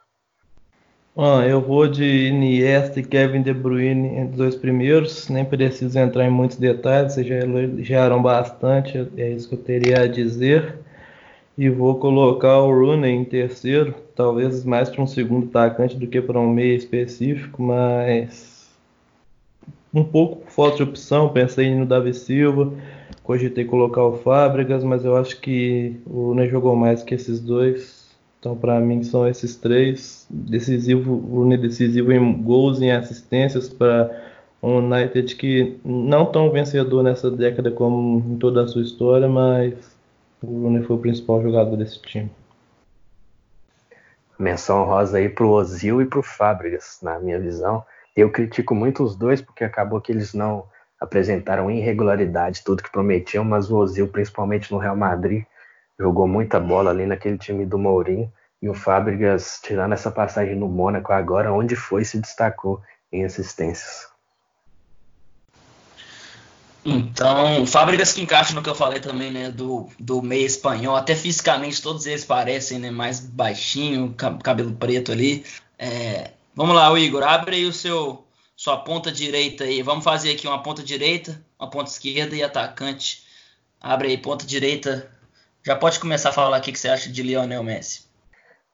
[1.16, 5.28] Ah, eu vou de Iniesta e Kevin De Bruyne entre os dois primeiros.
[5.28, 10.02] Nem preciso entrar em muitos detalhes, vocês já elogiaram bastante, é isso que eu teria
[10.02, 10.76] a dizer.
[11.56, 16.20] E vou colocar o Rooney em terceiro, talvez mais para um segundo atacante do que
[16.20, 18.53] para um meio específico, mas
[19.94, 22.72] um pouco falta de opção, pensei no Davi Silva,
[23.22, 28.04] cogitei colocar o Fábricas, mas eu acho que o Une jogou mais que esses dois.
[28.40, 30.26] Então, para mim, são esses três.
[30.28, 34.10] Decisivo, o Une decisivo em gols e em assistências para
[34.60, 39.74] um United que não tão vencedor nessa década como em toda a sua história, mas
[40.42, 42.30] o Une foi o principal jogador desse time.
[44.36, 47.84] Menção rosa aí pro Ozil e pro Fábricas, na minha visão.
[48.16, 50.66] Eu critico muito os dois porque acabou que eles não
[51.00, 55.44] apresentaram irregularidade, tudo que prometiam, mas o Ozil, principalmente no Real Madrid,
[55.98, 58.32] jogou muita bola ali naquele time do Mourinho.
[58.62, 62.80] E o Fábricas, tirando essa passagem no Mônaco agora, onde foi, se destacou
[63.12, 64.08] em assistências.
[66.84, 71.14] Então, Fábricas que encaixa no que eu falei também, né, do, do meio espanhol, até
[71.14, 75.44] fisicamente todos eles parecem, né, mais baixinho, cabelo preto ali.
[75.78, 78.24] É, Vamos lá, Igor, abre aí o seu
[78.56, 79.82] sua ponta direita aí.
[79.82, 83.24] Vamos fazer aqui uma ponta direita, uma ponta esquerda e atacante.
[83.80, 85.10] Abre aí, ponta direita.
[85.64, 88.04] Já pode começar a falar o que você acha de Lionel Messi.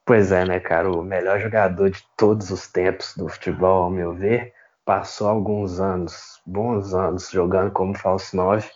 [0.05, 0.91] Pois é, né, cara?
[0.91, 4.53] O melhor jogador de todos os tempos do futebol, ao meu ver,
[4.85, 8.69] passou alguns anos, bons anos, jogando como falso 9,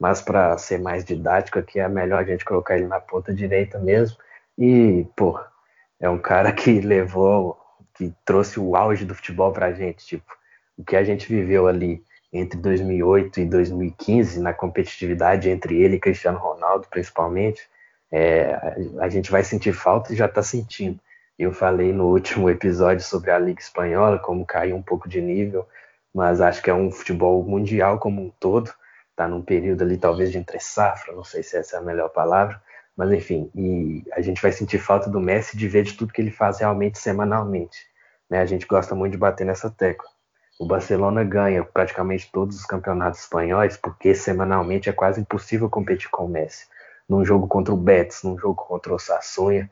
[0.00, 3.78] mas para ser mais didático aqui, é melhor a gente colocar ele na ponta direita
[3.78, 4.16] mesmo.
[4.56, 5.38] E, pô,
[6.00, 7.65] é um cara que levou
[7.96, 10.36] que trouxe o auge do futebol para a gente, tipo,
[10.76, 16.00] o que a gente viveu ali entre 2008 e 2015 na competitividade entre ele e
[16.00, 17.68] Cristiano Ronaldo, principalmente,
[18.12, 18.54] é,
[19.00, 21.00] a gente vai sentir falta e já está sentindo.
[21.38, 25.66] Eu falei no último episódio sobre a Liga Espanhola, como caiu um pouco de nível,
[26.14, 28.72] mas acho que é um futebol mundial como um todo,
[29.10, 32.10] está num período ali talvez de entre safra, não sei se essa é a melhor
[32.10, 32.60] palavra,
[32.96, 36.20] mas enfim, e a gente vai sentir falta do Messi de ver de tudo que
[36.20, 37.78] ele faz realmente semanalmente.
[38.30, 38.40] Né?
[38.40, 40.08] A gente gosta muito de bater nessa tecla.
[40.58, 46.24] O Barcelona ganha praticamente todos os campeonatos espanhóis porque semanalmente é quase impossível competir com
[46.24, 46.66] o Messi.
[47.06, 49.68] Num jogo contra o Betis, num jogo contra o Sassuolo,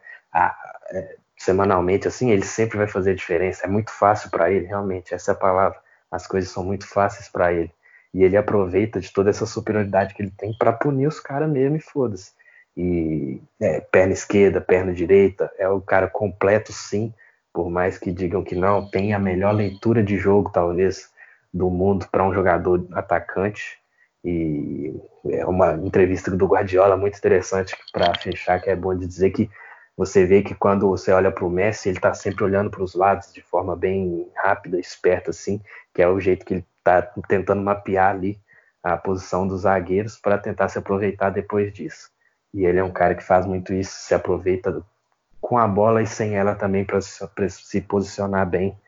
[0.93, 3.65] é, semanalmente, assim, ele sempre vai fazer diferença.
[3.65, 5.79] É muito fácil para ele, realmente, essa é a palavra.
[6.11, 7.73] As coisas são muito fáceis para ele.
[8.13, 11.77] E ele aproveita de toda essa superioridade que ele tem para punir os caras mesmo
[11.77, 12.33] e foda-se.
[12.77, 17.13] E é, perna esquerda, perna direita, é o cara completo sim,
[17.53, 21.09] por mais que digam que não, tem a melhor leitura de jogo, talvez,
[21.53, 23.79] do mundo para um jogador atacante.
[24.25, 24.93] E
[25.27, 29.49] é uma entrevista do Guardiola muito interessante para fechar, que é bom de dizer que
[29.97, 32.95] você vê que quando você olha para o Messi, ele está sempre olhando para os
[32.95, 35.61] lados de forma bem rápida, esperta, assim,
[35.95, 38.41] que é o jeito que ele está tentando mapear ali
[38.83, 42.14] a posição dos zagueiros para tentar se aproveitar depois disso.
[42.55, 44.81] E ele é um cara que faz muito isso, se aproveita
[45.41, 48.79] com a bola e sem ela também para se posicionar bem.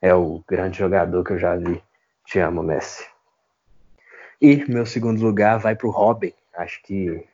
[0.00, 1.82] É o grande jogador que eu já vi.
[2.26, 3.06] Te amo, Messi.
[4.40, 6.34] E meu segundo lugar vai para o Robin.
[6.54, 7.26] Acho que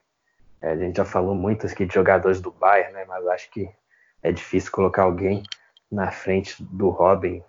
[0.63, 3.05] é, a gente já falou muito aqui de jogadores do Bayern, né?
[3.09, 3.69] Mas acho que
[4.23, 5.43] é difícil colocar alguém
[5.91, 7.43] na frente do Robin,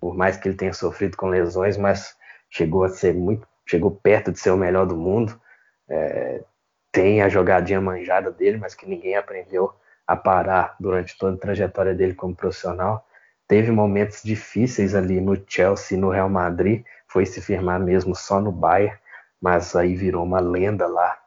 [0.00, 2.16] por mais que ele tenha sofrido com lesões, mas
[2.48, 5.40] chegou a ser muito, chegou perto de ser o melhor do mundo.
[5.88, 6.44] É,
[6.92, 9.72] tem a jogadinha manjada dele, mas que ninguém aprendeu
[10.06, 13.06] a parar durante toda a trajetória dele como profissional.
[13.46, 18.52] Teve momentos difíceis ali no Chelsea, no Real Madrid, foi se firmar mesmo só no
[18.52, 18.96] Bayern,
[19.40, 21.18] mas aí virou uma lenda lá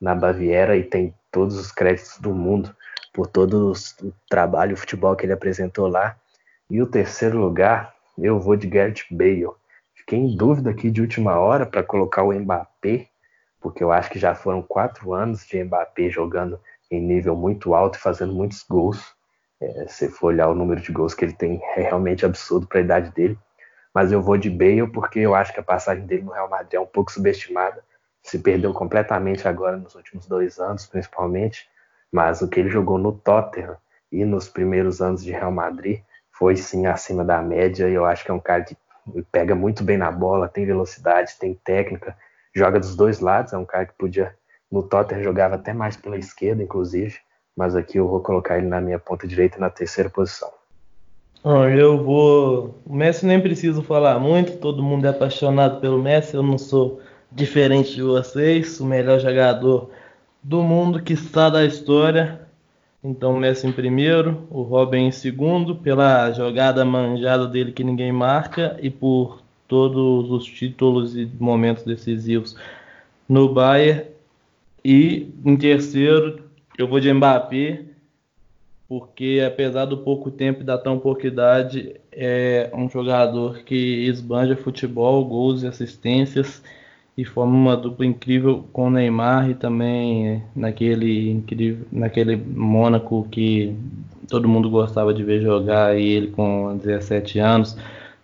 [0.00, 2.74] na Baviera e tem todos os créditos do mundo
[3.12, 6.16] por todo o trabalho, o futebol que ele apresentou lá.
[6.68, 9.48] E o terceiro lugar, eu vou de Gareth Bale.
[9.94, 13.09] Fiquei em dúvida aqui de última hora para colocar o Mbappé,
[13.60, 16.58] porque eu acho que já foram quatro anos de Mbappé jogando
[16.90, 19.14] em nível muito alto e fazendo muitos gols.
[19.60, 22.78] É, se for olhar o número de gols que ele tem, é realmente absurdo para
[22.78, 23.38] a idade dele.
[23.94, 26.74] Mas eu vou de Bale porque eu acho que a passagem dele no Real Madrid
[26.74, 27.82] é um pouco subestimada
[28.22, 31.68] se perdeu completamente agora nos últimos dois anos, principalmente,
[32.12, 33.76] mas o que ele jogou no Tottenham
[34.12, 37.88] e nos primeiros anos de Real Madrid foi sim acima da média.
[37.88, 38.76] E eu acho que é um cara que
[39.32, 42.16] pega muito bem na bola, tem velocidade, tem técnica,
[42.54, 43.52] joga dos dois lados.
[43.52, 44.34] É um cara que podia,
[44.70, 47.16] no Tottenham, jogava até mais pela esquerda, inclusive,
[47.56, 50.50] mas aqui eu vou colocar ele na minha ponta direita na terceira posição.
[51.44, 52.78] Eu vou.
[52.84, 57.00] O Messi nem preciso falar muito, todo mundo é apaixonado pelo Messi, eu não sou
[57.32, 59.90] diferente de vocês, o melhor jogador
[60.42, 62.42] do mundo que está da história.
[63.02, 68.76] Então Messi em primeiro, o Robin em segundo, pela jogada manjada dele que ninguém marca
[68.82, 72.56] e por todos os títulos e momentos decisivos
[73.28, 74.04] no Bayern.
[74.84, 76.42] E em terceiro,
[76.76, 77.84] eu vou de Mbappé,
[78.88, 84.56] porque apesar do pouco tempo e da tão pouca idade, é um jogador que esbanja
[84.56, 86.60] futebol, gols e assistências
[87.16, 93.76] e forma uma dupla incrível com o Neymar e também naquele incrível, naquele Mônaco que
[94.28, 97.76] todo mundo gostava de ver jogar e ele com 17 anos,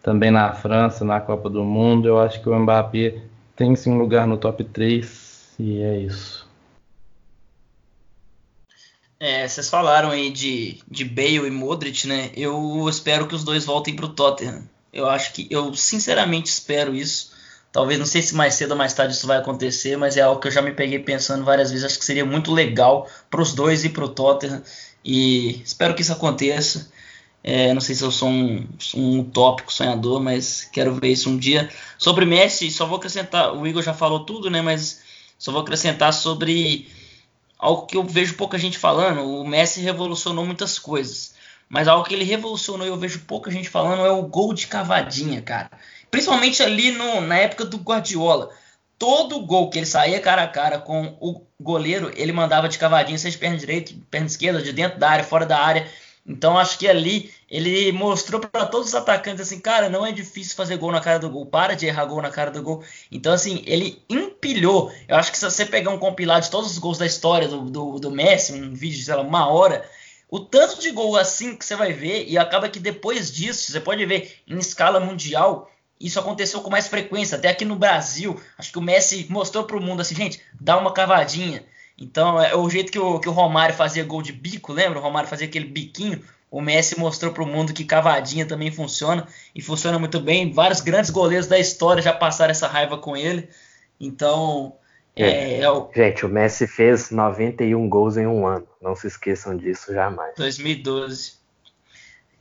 [0.06, 3.22] também na França, na Copa do Mundo, eu acho que o Mbappé
[3.56, 6.46] tem sim lugar no top 3 e é isso.
[9.18, 12.30] É, vocês falaram aí de, de Bale e Modric, né?
[12.36, 14.62] Eu espero que os dois voltem para o Tottenham.
[14.92, 17.34] Eu acho que, eu sinceramente espero isso
[17.72, 20.40] Talvez, não sei se mais cedo ou mais tarde isso vai acontecer, mas é algo
[20.40, 21.84] que eu já me peguei pensando várias vezes.
[21.84, 24.62] Acho que seria muito legal para os dois e para o Tottenham.
[25.04, 26.90] E espero que isso aconteça.
[27.48, 28.66] É, não sei se eu sou um,
[28.96, 31.70] um utópico sonhador, mas quero ver isso um dia.
[31.96, 33.54] Sobre Messi, só vou acrescentar.
[33.54, 34.60] O Igor já falou tudo, né?
[34.60, 35.00] Mas
[35.38, 36.88] só vou acrescentar sobre
[37.56, 39.20] algo que eu vejo pouca gente falando.
[39.20, 41.36] O Messi revolucionou muitas coisas.
[41.68, 44.66] Mas algo que ele revolucionou e eu vejo pouca gente falando é o gol de
[44.66, 45.70] cavadinha, cara.
[46.10, 48.50] Principalmente ali no, na época do Guardiola.
[48.98, 53.18] Todo gol que ele saía cara a cara com o goleiro, ele mandava de cavadinha,
[53.18, 55.88] seja perna direita, perna esquerda, de dentro da área, fora da área.
[56.26, 60.56] Então acho que ali ele mostrou para todos os atacantes assim, cara, não é difícil
[60.56, 62.82] fazer gol na cara do gol, para de errar gol na cara do gol.
[63.10, 64.92] Então assim, ele empilhou.
[65.06, 67.62] Eu acho que se você pegar um compilado de todos os gols da história do,
[67.62, 69.88] do, do Messi, um vídeo de sei lá, uma hora,
[70.28, 73.80] o tanto de gol assim que você vai ver e acaba que depois disso, você
[73.80, 75.70] pode ver em escala mundial,
[76.00, 78.38] isso aconteceu com mais frequência, até aqui no Brasil.
[78.58, 81.64] Acho que o Messi mostrou para o mundo assim, gente, dá uma cavadinha.
[81.98, 84.98] Então, é o jeito que o, que o Romário fazia gol de bico, lembra?
[84.98, 86.22] O Romário fazia aquele biquinho.
[86.50, 90.52] O Messi mostrou para o mundo que cavadinha também funciona e funciona muito bem.
[90.52, 93.48] Vários grandes goleiros da história já passaram essa raiva com ele.
[94.00, 94.74] Então,
[95.14, 95.90] é, é, é o...
[95.94, 98.66] Gente, o Messi fez 91 gols em um ano.
[98.80, 100.34] Não se esqueçam disso jamais.
[100.36, 101.34] 2012.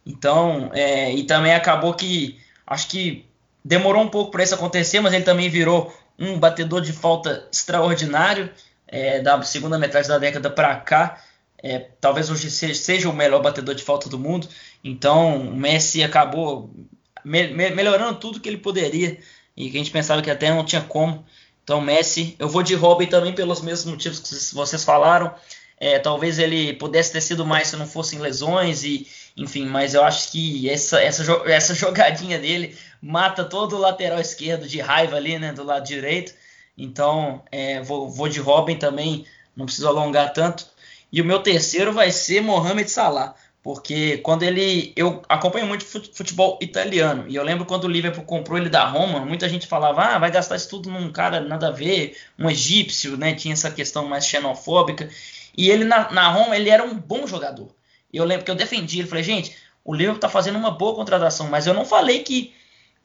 [0.05, 3.27] Então, é, e também acabou que acho que
[3.65, 8.51] Demorou um pouco para isso acontecer, mas ele também virou um batedor de falta extraordinário
[8.87, 11.19] é, da segunda metade da década para cá.
[11.65, 14.47] É, talvez hoje seja o melhor batedor de falta do mundo.
[14.83, 16.69] Então o Messi acabou
[17.23, 19.17] me, me, melhorando tudo que ele poderia
[19.57, 21.25] e que a gente pensava que até não tinha como.
[21.63, 25.33] Então Messi, eu vou de Robin também pelos mesmos motivos que vocês falaram.
[25.79, 30.03] É, talvez ele pudesse ter sido mais se não fossem lesões e enfim, mas eu
[30.03, 35.39] acho que essa, essa, essa jogadinha dele mata todo o lateral esquerdo de raiva ali,
[35.39, 36.31] né, do lado direito.
[36.77, 40.74] Então, é, vou, vou de Robin também, não preciso alongar tanto.
[41.15, 44.91] E o meu terceiro vai ser Mohamed Salah, porque quando ele.
[44.97, 49.21] Eu acompanho muito futebol italiano, e eu lembro quando o Liverpool comprou ele da Roma,
[49.21, 53.15] muita gente falava, ah, vai gastar isso tudo num cara nada a ver, um egípcio,
[53.15, 53.33] né?
[53.33, 55.09] Tinha essa questão mais xenofóbica.
[55.57, 57.73] E ele na, na Roma, ele era um bom jogador.
[58.11, 59.55] Eu lembro que eu defendi ele, falei, gente,
[59.85, 62.53] o Liverpool tá fazendo uma boa contratação, mas eu não falei que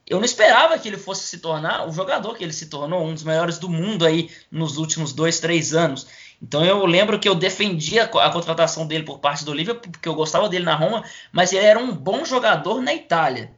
[0.05, 3.13] eu não esperava que ele fosse se tornar o jogador que ele se tornou, um
[3.13, 6.05] dos melhores do mundo aí nos últimos dois, três anos.
[6.41, 10.15] Então eu lembro que eu defendia a contratação dele por parte do Liverpool, porque eu
[10.15, 13.51] gostava dele na Roma, mas ele era um bom jogador na Itália.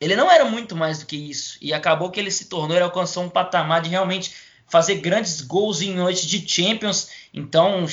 [0.00, 1.56] Ele não era muito mais do que isso.
[1.62, 4.34] E acabou que ele se tornou, ele alcançou um patamar de realmente
[4.66, 7.08] fazer grandes gols em noites de Champions.
[7.32, 7.86] Então,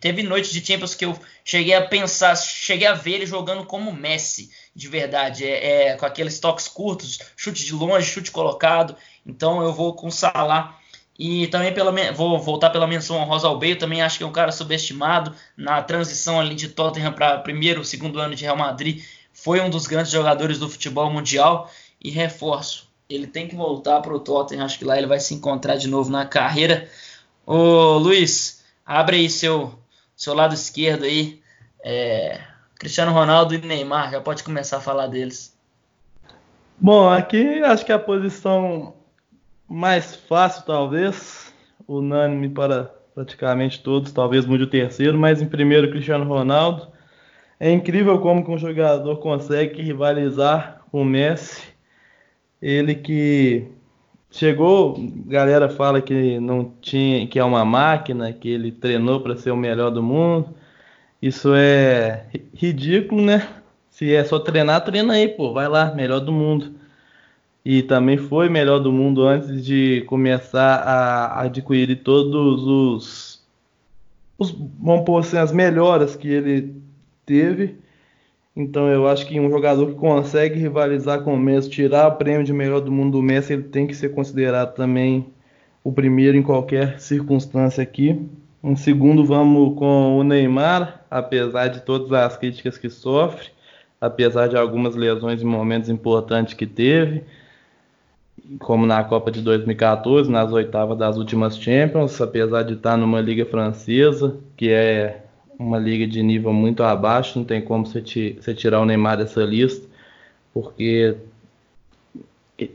[0.00, 3.92] teve noites de Champions que eu cheguei a pensar, cheguei a ver ele jogando como
[3.92, 8.96] Messi, de verdade, é, é com aqueles toques curtos, chute de longe, chute colocado.
[9.26, 10.78] Então, eu vou com Salah
[11.18, 14.32] e também pela, vou voltar pela menção Rosa ao Bale, também acho que é um
[14.32, 19.02] cara subestimado na transição ali de Tottenham para primeiro, segundo ano de Real Madrid.
[19.32, 21.70] Foi um dos grandes jogadores do futebol mundial
[22.02, 22.88] e reforço.
[23.08, 25.88] Ele tem que voltar para o Tottenham, acho que lá ele vai se encontrar de
[25.88, 26.88] novo na carreira.
[27.46, 29.78] Ô Luiz, abre aí seu,
[30.14, 31.40] seu lado esquerdo aí.
[31.82, 32.40] É,
[32.78, 35.56] Cristiano Ronaldo e Neymar, já pode começar a falar deles.
[36.78, 38.95] Bom, aqui acho que a posição
[39.68, 41.52] mais fácil, talvez,
[41.86, 46.88] unânime para praticamente todos, talvez mude o terceiro, mas em primeiro Cristiano Ronaldo.
[47.58, 51.62] É incrível como que um jogador consegue rivalizar com o Messi.
[52.60, 53.66] Ele que
[54.30, 54.96] chegou,
[55.26, 59.56] galera fala que não tinha, que é uma máquina, que ele treinou para ser o
[59.56, 60.54] melhor do mundo.
[61.20, 63.48] Isso é ridículo, né?
[63.88, 66.75] Se é só treinar, treina aí, pô, vai lá, melhor do mundo
[67.68, 73.44] e também foi melhor do mundo antes de começar a adquirir todos os,
[74.38, 76.76] os vamos pôr assim, as melhoras que ele
[77.26, 77.74] teve.
[78.54, 82.44] Então eu acho que um jogador que consegue rivalizar com o Messi, tirar o prêmio
[82.44, 85.26] de melhor do mundo do Messi, ele tem que ser considerado também
[85.82, 88.30] o primeiro em qualquer circunstância aqui.
[88.62, 93.48] Um segundo vamos com o Neymar, apesar de todas as críticas que sofre,
[94.00, 97.24] apesar de algumas lesões em momentos importantes que teve
[98.58, 103.44] como na Copa de 2014, nas oitavas das últimas Champions, apesar de estar numa liga
[103.46, 105.24] francesa, que é
[105.58, 109.42] uma liga de nível muito abaixo, não tem como você, você tirar o Neymar dessa
[109.42, 109.86] lista,
[110.52, 111.16] porque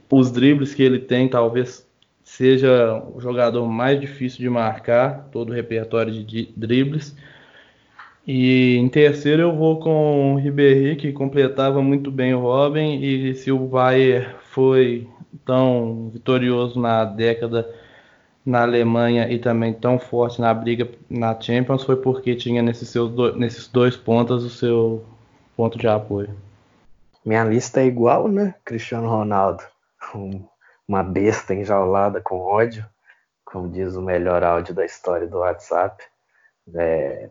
[0.10, 1.88] os dribles que ele tem talvez
[2.24, 7.16] seja o jogador mais difícil de marcar, todo o repertório de dribles.
[8.26, 13.34] E em terceiro eu vou com o Ribéry, que completava muito bem o Robin, e
[13.36, 15.08] se o Bayer foi
[15.46, 17.74] tão vitorioso na década
[18.46, 23.12] na Alemanha e também tão forte na briga na Champions foi porque tinha nesses, seus
[23.12, 25.06] do, nesses dois pontos o seu
[25.56, 26.36] ponto de apoio.
[27.24, 28.56] Minha lista é igual, né?
[28.66, 29.64] Cristiano Ronaldo,
[30.16, 30.44] um,
[30.88, 32.84] uma besta enjaulada com ódio,
[33.46, 36.04] como diz o melhor áudio da história do WhatsApp.
[36.74, 37.30] É,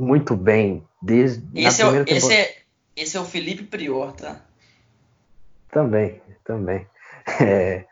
[0.00, 1.44] muito bem, desde.
[1.58, 2.56] Esse, é, esse, é,
[2.94, 4.40] esse é o Felipe Prior, tá?
[5.76, 6.86] Também, também.
[7.44, 7.84] É,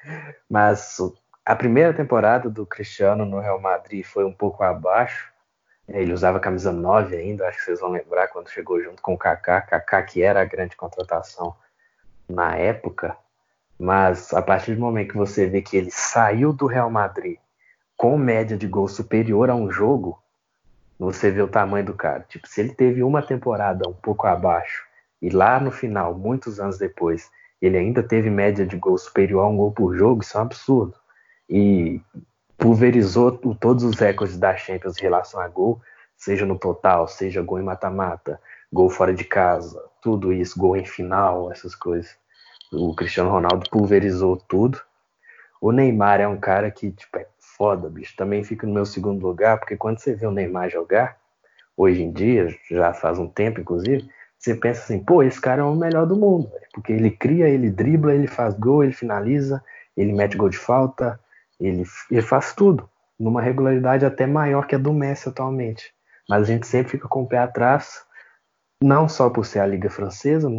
[0.49, 0.97] mas
[1.45, 5.31] a primeira temporada do Cristiano no Real Madrid foi um pouco abaixo.
[5.89, 9.19] Ele usava camisa 9 ainda, acho que vocês vão lembrar quando chegou junto com o
[9.19, 11.55] Kaká, Kaká que era a grande contratação
[12.29, 13.17] na época.
[13.77, 17.37] Mas a partir do momento que você vê que ele saiu do Real Madrid
[17.97, 20.23] com média de gol superior a um jogo,
[20.99, 22.25] você vê o tamanho do cara.
[22.29, 24.87] Tipo, se ele teve uma temporada um pouco abaixo
[25.21, 27.31] e lá no final, muitos anos depois,
[27.67, 30.45] ele ainda teve média de gol superior a um gol por jogo, isso é um
[30.45, 30.95] absurdo.
[31.49, 32.01] E
[32.59, 35.81] pulverizou todos os recordes da Champions em relação a gol,
[36.17, 38.41] seja no total, seja gol em mata-mata,
[38.73, 42.17] gol fora de casa, tudo isso, gol em final, essas coisas.
[42.73, 44.81] O Cristiano Ronaldo pulverizou tudo.
[45.61, 48.15] O Neymar é um cara que, tipo, é foda, bicho.
[48.17, 51.17] Também fica no meu segundo lugar, porque quando você vê o Neymar jogar,
[51.77, 54.09] hoje em dia, já faz um tempo, inclusive,
[54.45, 57.71] você pensa assim, pô, esse cara é o melhor do mundo, porque ele cria, ele
[57.71, 59.65] dribla, ele faz gol, ele finaliza,
[59.97, 61.19] ele mete gol de falta,
[61.59, 62.89] ele, ele faz tudo,
[63.19, 65.95] numa regularidade até maior que a do Messi atualmente.
[66.29, 68.05] Mas a gente sempre fica com o pé atrás,
[68.83, 70.51] não só por ser a Liga Francesa,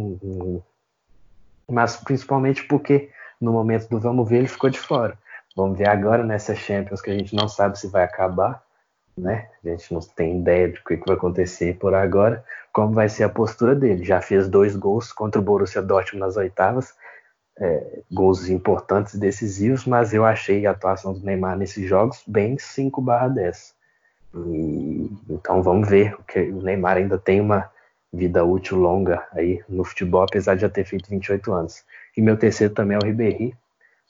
[1.70, 3.10] mas principalmente porque
[3.40, 5.16] no momento do vamos ver ele ficou de fora.
[5.56, 8.62] Vamos ver agora nessa Champions que a gente não sabe se vai acabar,
[9.16, 9.48] né?
[9.64, 13.24] A gente não tem ideia de o que vai acontecer por agora, como vai ser
[13.24, 14.04] a postura dele.
[14.04, 16.94] Já fez dois gols contra o Borussia Dortmund nas oitavas,
[17.58, 22.56] é, gols importantes e decisivos, mas eu achei a atuação do Neymar nesses jogos bem
[22.58, 23.74] 5/10.
[24.34, 26.14] E, então vamos ver,
[26.52, 27.70] o Neymar ainda tem uma
[28.12, 31.84] vida útil longa aí no futebol, apesar de já ter feito 28 anos.
[32.16, 33.54] E meu terceiro também é o Ribéry.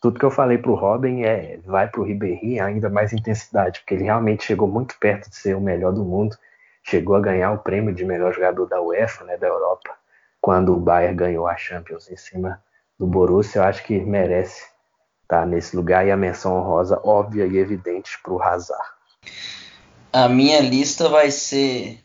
[0.00, 3.80] Tudo que eu falei para o Robin é vai para o Ribéry ainda mais intensidade,
[3.80, 6.36] porque ele realmente chegou muito perto de ser o melhor do mundo,
[6.82, 9.90] chegou a ganhar o prêmio de melhor jogador da UEFA, né, da Europa,
[10.40, 12.62] quando o Bayern ganhou a Champions em cima
[12.98, 13.60] do Borussia.
[13.60, 14.64] Eu acho que merece
[15.22, 18.84] estar nesse lugar e a menção honrosa óbvia e evidente para o Hazard.
[20.12, 22.00] A minha lista vai ser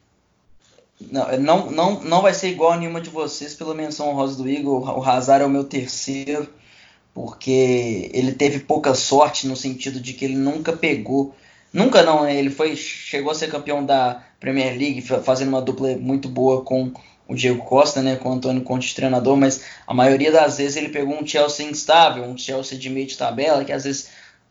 [1.10, 4.48] não, não, não, não vai ser igual a nenhuma de vocês pela menção honrosa do
[4.48, 4.98] Igor.
[4.98, 6.48] O Hazard é o meu terceiro,
[7.14, 11.36] porque ele teve pouca sorte no sentido de que ele nunca pegou.
[11.74, 12.36] Nunca não, né?
[12.36, 16.92] ele foi chegou a ser campeão da Premier League, fazendo uma dupla muito boa com
[17.28, 20.90] o Diego Costa, né, com o Antônio Conte treinador, mas a maioria das vezes ele
[20.90, 24.10] pegou um Chelsea instável, um Chelsea de meio de tabela, que às vezes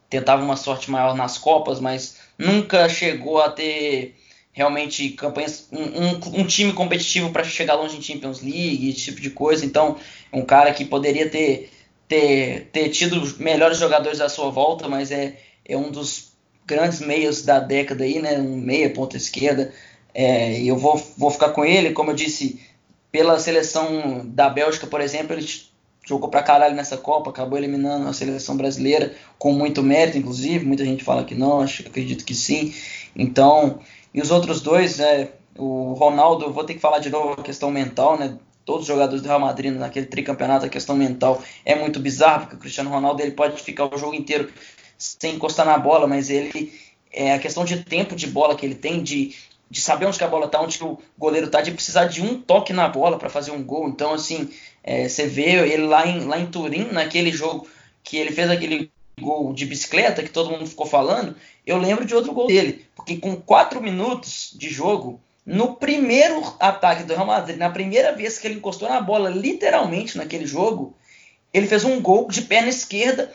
[0.09, 4.17] tentava uma sorte maior nas Copas, mas nunca chegou a ter
[4.53, 9.21] realmente campanhas, um, um, um time competitivo para chegar longe em Champions League, esse tipo
[9.21, 9.65] de coisa.
[9.65, 9.97] Então,
[10.33, 11.71] é um cara que poderia ter,
[12.11, 16.33] ter, ter tido melhores jogadores à sua volta, mas é, é um dos
[16.67, 18.37] grandes meios da década aí, né?
[18.37, 19.73] Um meia ponta esquerda.
[20.13, 22.61] É, eu vou, vou ficar com ele, como eu disse,
[23.13, 25.47] pela seleção da Bélgica, por exemplo, ele
[26.05, 30.67] jogou pra caralho nessa Copa, acabou eliminando a seleção brasileira com muito mérito, inclusive.
[30.67, 32.75] Muita gente fala que não, acho, acredito que sim.
[33.15, 33.79] Então,
[34.13, 37.71] e os outros dois, é, o Ronaldo, vou ter que falar de novo a questão
[37.71, 38.37] mental, né?
[38.71, 42.55] Todos os jogadores do Real Madrid naquele tricampeonato, a questão mental é muito bizarra, porque
[42.55, 44.49] o Cristiano Ronaldo ele pode ficar o jogo inteiro
[44.97, 46.73] sem encostar na bola, mas ele
[47.13, 49.35] é a questão de tempo de bola que ele tem, de,
[49.69, 52.73] de saber onde a bola está, onde o goleiro está, de precisar de um toque
[52.73, 53.89] na bola para fazer um gol.
[53.89, 54.49] Então, assim,
[54.85, 57.67] é, você vê ele lá em, lá em Turim, naquele jogo
[58.05, 58.89] que ele fez aquele
[59.21, 61.35] gol de bicicleta que todo mundo ficou falando,
[61.67, 67.05] eu lembro de outro gol dele, porque com quatro minutos de jogo, no primeiro ataque
[67.05, 70.97] do Real Madrid, na primeira vez que ele encostou na bola, literalmente naquele jogo,
[71.53, 73.33] ele fez um gol de perna esquerda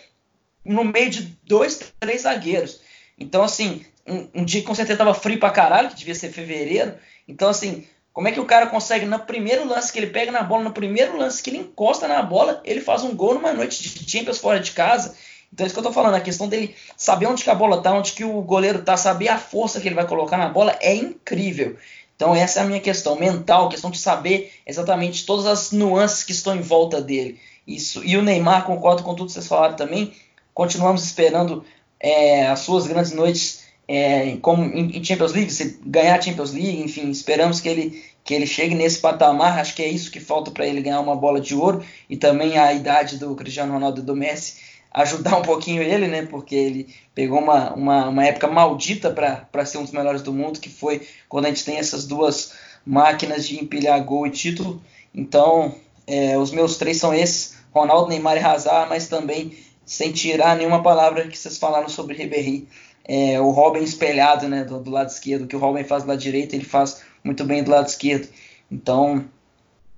[0.63, 2.81] no meio de dois, três zagueiros.
[3.17, 6.31] Então, assim, um, um dia que com certeza tava frio pra caralho, que devia ser
[6.31, 6.95] fevereiro.
[7.27, 10.43] Então, assim, como é que o cara consegue, no primeiro lance que ele pega na
[10.43, 13.81] bola, no primeiro lance que ele encosta na bola, ele faz um gol numa noite
[13.83, 15.15] de Champions fora de casa?
[15.55, 17.81] Então é isso que eu tô falando, a questão dele saber onde que a bola
[17.81, 20.77] tá, onde que o goleiro tá, saber a força que ele vai colocar na bola
[20.81, 21.77] é incrível.
[22.13, 26.33] Então essa é a minha questão mental, questão de saber exatamente todas as nuances que
[26.33, 27.39] estão em volta dele.
[27.65, 28.03] Isso.
[28.03, 30.13] E o Neymar, concordo com tudo que vocês falaram também.
[30.53, 31.63] Continuamos esperando
[32.01, 36.81] é, as suas grandes noites é, como em, Champions League, se ganhar a Champions League,
[36.81, 39.59] enfim, esperamos que ele que ele chegue nesse patamar.
[39.59, 42.57] Acho que é isso que falta para ele ganhar uma bola de ouro e também
[42.57, 46.25] a idade do Cristiano Ronaldo e do Messi ajudar um pouquinho ele, né?
[46.25, 50.59] Porque ele pegou uma, uma, uma época maldita para ser um dos melhores do mundo,
[50.59, 52.53] que foi quando a gente tem essas duas
[52.85, 54.81] máquinas de empilhar gol e título.
[55.13, 55.75] Então,
[56.07, 60.81] é, os meus três são esses: Ronaldo, Neymar e Hazard, mas também sem tirar nenhuma
[60.81, 62.67] palavra que vocês falaram sobre Ribéry.
[63.07, 66.19] É, o Robin espelhado né, do, do lado esquerdo, que o Robin faz do lado
[66.19, 68.27] direito, ele faz muito bem do lado esquerdo.
[68.71, 69.25] Então,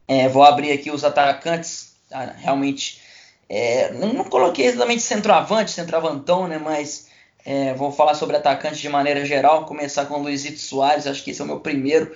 [0.08, 1.96] é, vou abrir aqui os atacantes.
[2.12, 3.02] Ah, realmente
[3.50, 6.58] é, não, não, coloquei exatamente centroavante, centroavantão, né?
[6.58, 7.08] Mas
[7.46, 9.66] é, vou falar sobre atacante de maneira geral.
[9.66, 12.14] Começar com o Luizito Soares, acho que esse é o meu primeiro,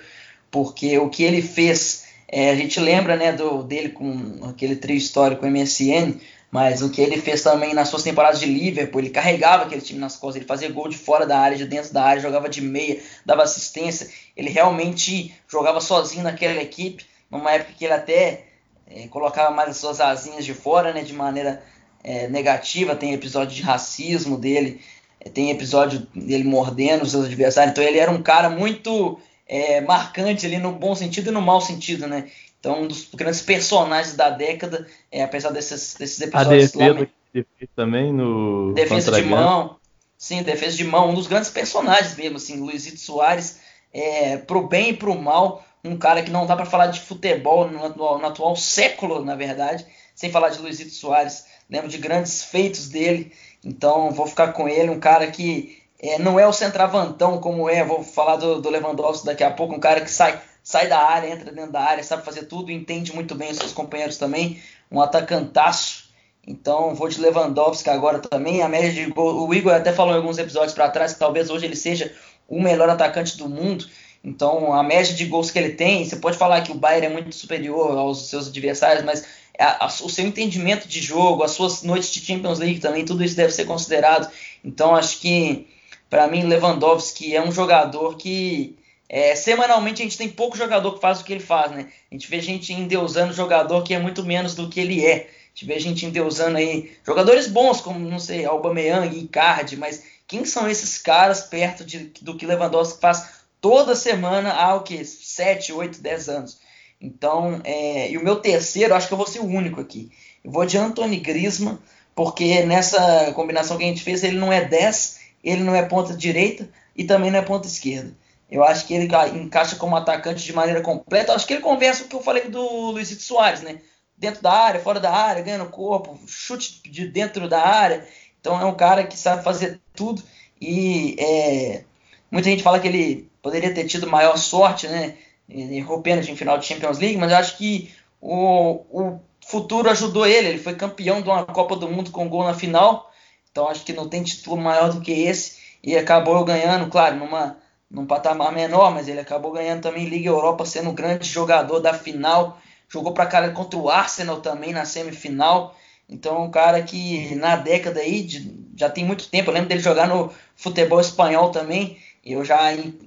[0.50, 4.96] porque o que ele fez, é, a gente lembra né, do, dele com aquele trio
[4.96, 9.64] histórico MSN, mas o que ele fez também nas suas temporadas de Liverpool, ele carregava
[9.64, 12.20] aquele time nas costas, ele fazia gol de fora da área, de dentro da área,
[12.20, 17.94] jogava de meia, dava assistência, ele realmente jogava sozinho naquela equipe, numa época que ele
[17.94, 18.51] até
[18.86, 21.62] é, colocava mais as suas asinhas de fora, né, de maneira
[22.02, 22.96] é, negativa.
[22.96, 24.80] Tem episódio de racismo dele,
[25.20, 27.72] é, tem episódio dele mordendo os seus adversários.
[27.72, 31.60] Então ele era um cara muito é, marcante ali no bom sentido e no mau
[31.60, 32.30] sentido, né?
[32.58, 36.74] Então um dos grandes personagens da década, é, apesar desses, desses episódios.
[36.74, 39.76] A defesa que também no defesa de mão,
[40.18, 43.60] sim, defesa de mão, um dos grandes personagens mesmo, assim, Luizito Soares,
[43.92, 47.68] é, pro bem e pro mal um cara que não dá para falar de futebol
[47.68, 51.46] no atual, no atual, século, na verdade, sem falar de Luizito Soares.
[51.68, 53.32] Lembro de grandes feitos dele,
[53.64, 57.84] então vou ficar com ele, um cara que é, não é o centravantão como é,
[57.84, 61.28] vou falar do, do Lewandowski daqui a pouco, um cara que sai, sai da área,
[61.28, 64.60] entra dentro da área, sabe fazer tudo, entende muito bem os seus companheiros também,
[64.90, 66.10] um atacantaço.
[66.44, 68.62] Então vou de Lewandowski agora também.
[68.62, 71.48] A média de gol, o Igor até falou em alguns episódios para trás que talvez
[71.48, 72.12] hoje ele seja
[72.48, 73.86] o melhor atacante do mundo.
[74.24, 77.10] Então a média de gols que ele tem, você pode falar que o Bayern é
[77.10, 79.24] muito superior aos seus adversários, mas
[79.58, 83.24] a, a, o seu entendimento de jogo, as suas noites de Champions League também, tudo
[83.24, 84.30] isso deve ser considerado.
[84.64, 85.66] Então acho que
[86.12, 88.76] para mim, Lewandowski é um jogador que
[89.08, 91.88] é, semanalmente a gente tem pouco jogador que faz o que ele faz, né?
[92.10, 95.14] A gente vê gente endeusando jogador que é muito menos do que ele é.
[95.14, 100.44] A gente vê gente endeusando aí jogadores bons, como, não sei, Aubameyang, Icardi, mas quem
[100.44, 105.02] são esses caras perto de, do que Lewandowski faz toda semana há o que?
[105.04, 106.58] 7, 8, 10 anos.
[107.00, 110.10] Então, é, e o meu terceiro, acho que eu vou ser o único aqui.
[110.44, 111.78] Eu vou de Anthony Griezmann,
[112.14, 116.14] porque nessa combinação que a gente fez, ele não é 10, ele não é ponta
[116.14, 118.14] direita e também não é ponta esquerda.
[118.50, 121.32] Eu acho que ele encaixa como atacante de maneira completa.
[121.32, 123.80] Eu acho que ele conversa o que eu falei do Luizito Soares, né?
[124.16, 128.06] Dentro da área, fora da área, ganhando corpo, chute de dentro da área.
[128.40, 130.22] Então é um cara que sabe fazer tudo.
[130.60, 131.84] E é,
[132.30, 135.16] muita gente fala que ele poderia ter tido maior sorte, né?
[135.48, 140.26] Errou pênalti em final de Champions League, mas eu acho que o, o futuro ajudou
[140.26, 140.48] ele.
[140.48, 143.12] Ele foi campeão de uma Copa do Mundo com gol na final.
[143.50, 145.60] Então acho que não tem título maior do que esse.
[145.82, 147.58] E acabou ganhando, claro, numa,
[147.90, 151.92] num patamar menor, mas ele acabou ganhando também Liga Europa, sendo o grande jogador da
[151.92, 152.58] final.
[152.88, 155.76] Jogou para cara contra o Arsenal também na semifinal.
[156.08, 159.80] Então, um cara que na década aí, de, já tem muito tempo, eu lembro dele
[159.80, 162.58] jogar no futebol espanhol também, eu já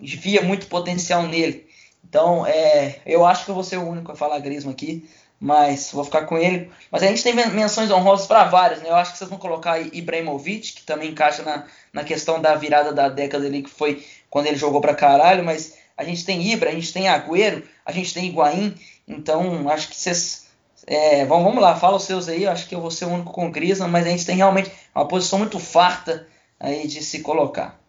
[0.02, 1.68] via muito potencial nele.
[2.08, 5.08] Então, é, eu acho que eu vou ser o único a falar Griezmann aqui
[5.40, 6.72] mas vou ficar com ele.
[6.90, 8.90] Mas a gente tem menções honrosas para vários, né?
[8.90, 12.94] Eu acho que vocês vão colocar Ibrahimovic, que também encaixa na, na questão da virada
[12.94, 16.70] da década ali, que foi quando ele jogou para caralho, mas a gente tem Ibra,
[16.70, 18.76] a gente tem Agüero, a gente tem Higuaín,
[19.08, 20.46] então acho que vocês...
[20.88, 23.10] É, vamos, vamos lá, fala os seus aí, eu acho que eu vou ser o
[23.10, 26.28] único com Griezmann, mas a gente tem realmente uma posição muito farta
[26.60, 27.80] aí de se colocar.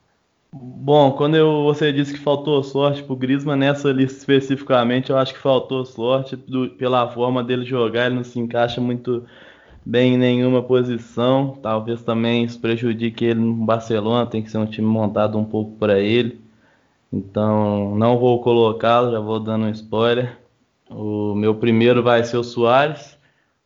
[0.53, 5.35] Bom, quando eu, você disse que faltou sorte pro Griezmann, nessa lista especificamente, eu acho
[5.35, 9.25] que faltou sorte do, pela forma dele jogar, ele não se encaixa muito
[9.85, 11.59] bem em nenhuma posição.
[11.63, 15.73] Talvez também isso prejudique ele no Barcelona, tem que ser um time montado um pouco
[15.79, 16.41] para ele.
[17.13, 20.39] Então, não vou colocá-lo, já vou dando um spoiler.
[20.91, 23.16] O meu primeiro vai ser o Soares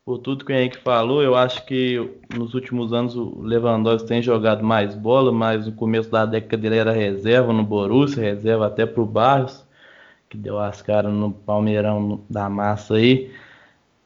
[0.05, 4.23] por tudo que o Henrique falou, eu acho que nos últimos anos o Lewandowski tem
[4.23, 8.87] jogado mais bola, mas no começo da década ele era reserva no Borussia, reserva até
[8.87, 9.65] para o Barros,
[10.29, 13.31] que deu as caras no Palmeirão da massa aí.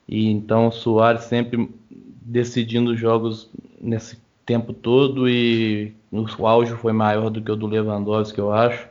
[0.08, 3.50] E então o Soares sempre decidindo jogos
[3.80, 8.88] nesse tempo todo e o auge foi maior do que o do Lewandowski, eu acho.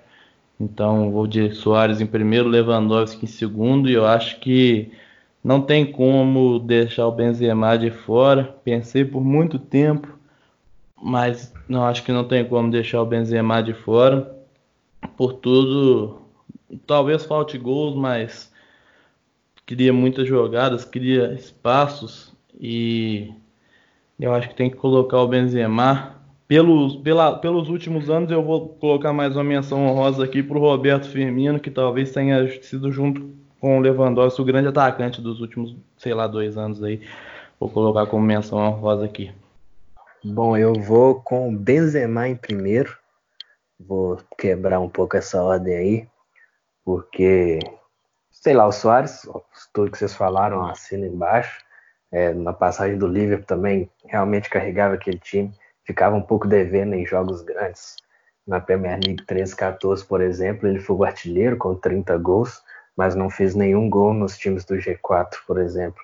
[0.59, 4.91] Então vou de Soares em primeiro, Lewandowski em segundo e eu acho que
[5.43, 8.55] não tem como deixar o Benzema de fora.
[8.63, 10.17] Pensei por muito tempo,
[11.01, 14.33] mas não acho que não tem como deixar o Benzema de fora.
[15.17, 16.21] Por tudo,
[16.87, 18.51] talvez falte gols, mas
[19.65, 23.33] queria muitas jogadas, queria espaços e
[24.19, 26.13] eu acho que tem que colocar o Benzema.
[26.47, 30.61] Pelos, pela, pelos últimos anos eu vou colocar mais uma menção honrosa aqui para o
[30.61, 35.73] Roberto Firmino, que talvez tenha sido junto com o Lewandowski, o grande atacante dos últimos,
[35.95, 37.01] sei lá, dois anos aí.
[37.57, 39.33] Vou colocar como menção honrosa aqui.
[40.21, 42.93] Bom, eu vou com o Benzema em primeiro.
[43.79, 46.07] Vou quebrar um pouco essa ordem aí,
[46.83, 47.59] porque,
[48.29, 49.21] sei lá, o Soares,
[49.73, 51.63] tudo que vocês falaram, assina embaixo.
[52.11, 55.53] É, na passagem do Liverpool também realmente carregava aquele time,
[55.85, 57.95] ficava um pouco devendo em jogos grandes.
[58.45, 62.61] Na Premier League 13-14, por exemplo, ele foi o artilheiro com 30 gols
[62.95, 66.01] mas não fez nenhum gol nos times do G4, por exemplo.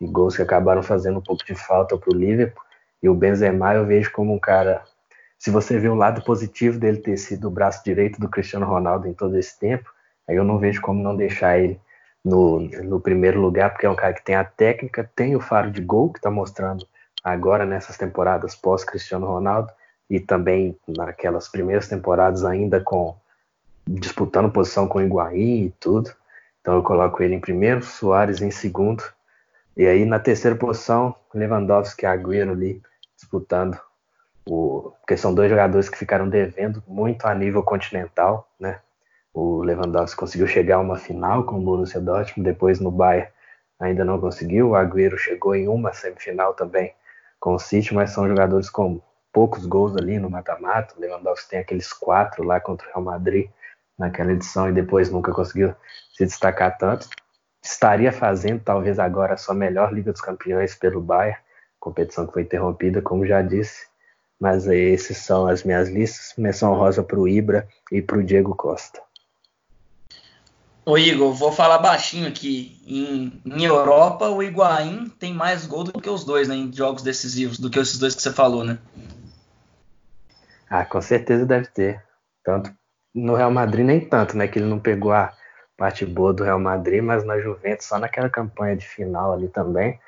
[0.00, 2.62] E gols que acabaram fazendo um pouco de falta para o Liverpool.
[3.02, 4.82] E o Benzema eu vejo como um cara.
[5.38, 9.08] Se você vê o lado positivo dele ter sido o braço direito do Cristiano Ronaldo
[9.08, 9.90] em todo esse tempo,
[10.28, 11.80] aí eu não vejo como não deixar ele
[12.24, 15.70] no, no primeiro lugar, porque é um cara que tem a técnica, tem o faro
[15.70, 16.86] de gol, que está mostrando
[17.22, 19.72] agora nessas temporadas pós-Cristiano Ronaldo,
[20.08, 23.16] e também naquelas primeiras temporadas ainda com
[23.86, 26.12] disputando posição com o Higuaín e tudo.
[26.62, 29.04] Então eu coloco ele em primeiro, Soares em segundo.
[29.76, 32.80] E aí na terceira posição, Lewandowski e Agüero ali
[33.16, 33.78] disputando.
[34.48, 34.92] O...
[35.00, 38.80] Porque são dois jogadores que ficaram devendo muito a nível continental, né?
[39.34, 43.30] O Lewandowski conseguiu chegar a uma final com o Borussia Dortmund, depois no Bayern
[43.80, 44.70] ainda não conseguiu.
[44.70, 46.94] O Agüero chegou em uma semifinal também
[47.40, 49.00] com o City, mas são jogadores com
[49.32, 50.94] poucos gols ali no mata-mata.
[50.96, 53.50] O Lewandowski tem aqueles quatro lá contra o Real Madrid
[53.98, 55.74] naquela edição e depois nunca conseguiu
[56.12, 57.08] se destacar tanto.
[57.62, 61.38] Estaria fazendo talvez agora a sua melhor Liga dos Campeões pelo Bayern,
[61.78, 63.86] competição que foi interrompida, como já disse.
[64.40, 66.34] Mas esses são as minhas listas.
[66.36, 69.00] Menção rosa para o Ibra e para o Diego Costa.
[70.84, 72.82] Ô Igor, vou falar baixinho aqui.
[72.84, 76.56] Em, em, Europa, o Higuaín tem mais gol do que os dois, né?
[76.56, 78.78] Em jogos decisivos, do que esses dois que você falou, né?
[80.68, 82.02] Ah, com certeza deve ter.
[82.42, 82.74] Tanto
[83.14, 84.48] no Real Madrid nem tanto, né?
[84.48, 85.32] Que ele não pegou a
[85.82, 89.98] parte boa do Real Madrid, mas na Juventus, só naquela campanha de final ali também,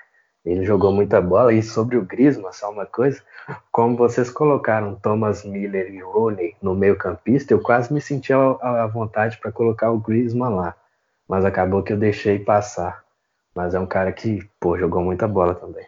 [0.46, 1.52] ele jogou muita bola.
[1.52, 3.20] E sobre o Griezmann, só uma coisa,
[3.72, 8.86] como vocês colocaram Thomas Miller e Rooney no meio campista, eu quase me senti à
[8.86, 10.76] vontade para colocar o Griezmann lá,
[11.28, 13.02] mas acabou que eu deixei passar.
[13.52, 15.84] Mas é um cara que, pô, jogou muita bola também.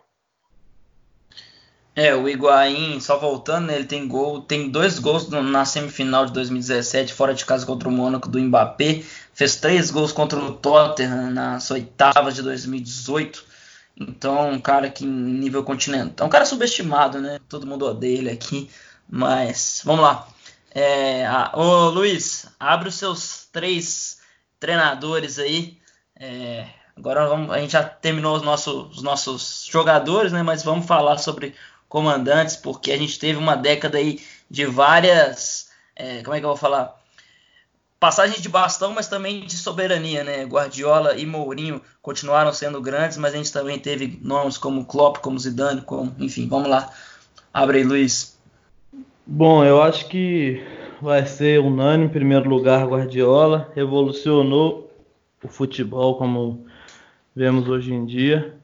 [1.94, 6.32] É, o Higuaín, só voltando, né, ele tem gol, tem dois gols na semifinal de
[6.34, 9.00] 2017, fora de casa contra o Mônaco do Mbappé,
[9.36, 13.44] fez três gols contra o Tottenham nas oitavas de 2018.
[13.94, 17.38] Então, um cara que em nível continental, um cara subestimado, né?
[17.46, 18.70] Todo mundo odeia ele aqui,
[19.08, 20.26] mas vamos lá.
[20.70, 24.20] É, a, ô Luiz, abre os seus três
[24.58, 25.78] treinadores aí.
[26.18, 30.42] É, agora vamos, a gente já terminou os nossos, os nossos jogadores, né?
[30.42, 31.54] Mas vamos falar sobre
[31.90, 34.18] comandantes, porque a gente teve uma década aí
[34.50, 35.68] de várias.
[35.94, 36.98] É, como é que eu vou falar?
[38.06, 40.44] Passagem de bastão, mas também de soberania, né?
[40.44, 45.36] Guardiola e Mourinho continuaram sendo grandes, mas a gente também teve nomes como Klopp, como
[45.36, 46.88] Zidane, como, enfim, vamos lá.
[47.52, 48.38] Abre aí, Luiz.
[49.26, 50.62] Bom, eu acho que
[51.02, 54.88] vai ser unânime em primeiro lugar Guardiola, revolucionou
[55.42, 56.64] o futebol como
[57.34, 58.54] vemos hoje em dia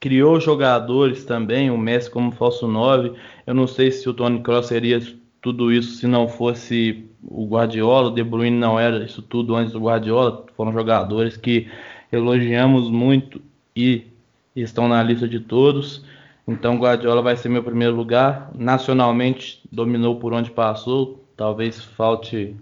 [0.00, 3.12] criou jogadores também, o Messi como falso 9.
[3.46, 5.00] Eu não sei se o Tony Kroos seria
[5.40, 9.72] tudo isso se não fosse o Guardiola, o De Bruyne não era isso tudo antes
[9.72, 11.68] do Guardiola, foram jogadores que
[12.12, 13.40] elogiamos muito
[13.74, 14.06] e
[14.54, 16.04] estão na lista de todos.
[16.46, 18.50] Então Guardiola vai ser meu primeiro lugar.
[18.54, 22.54] Nacionalmente dominou por onde passou, talvez falte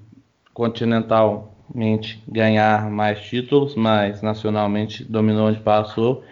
[0.54, 6.24] continentalmente ganhar mais títulos, mas nacionalmente dominou onde passou.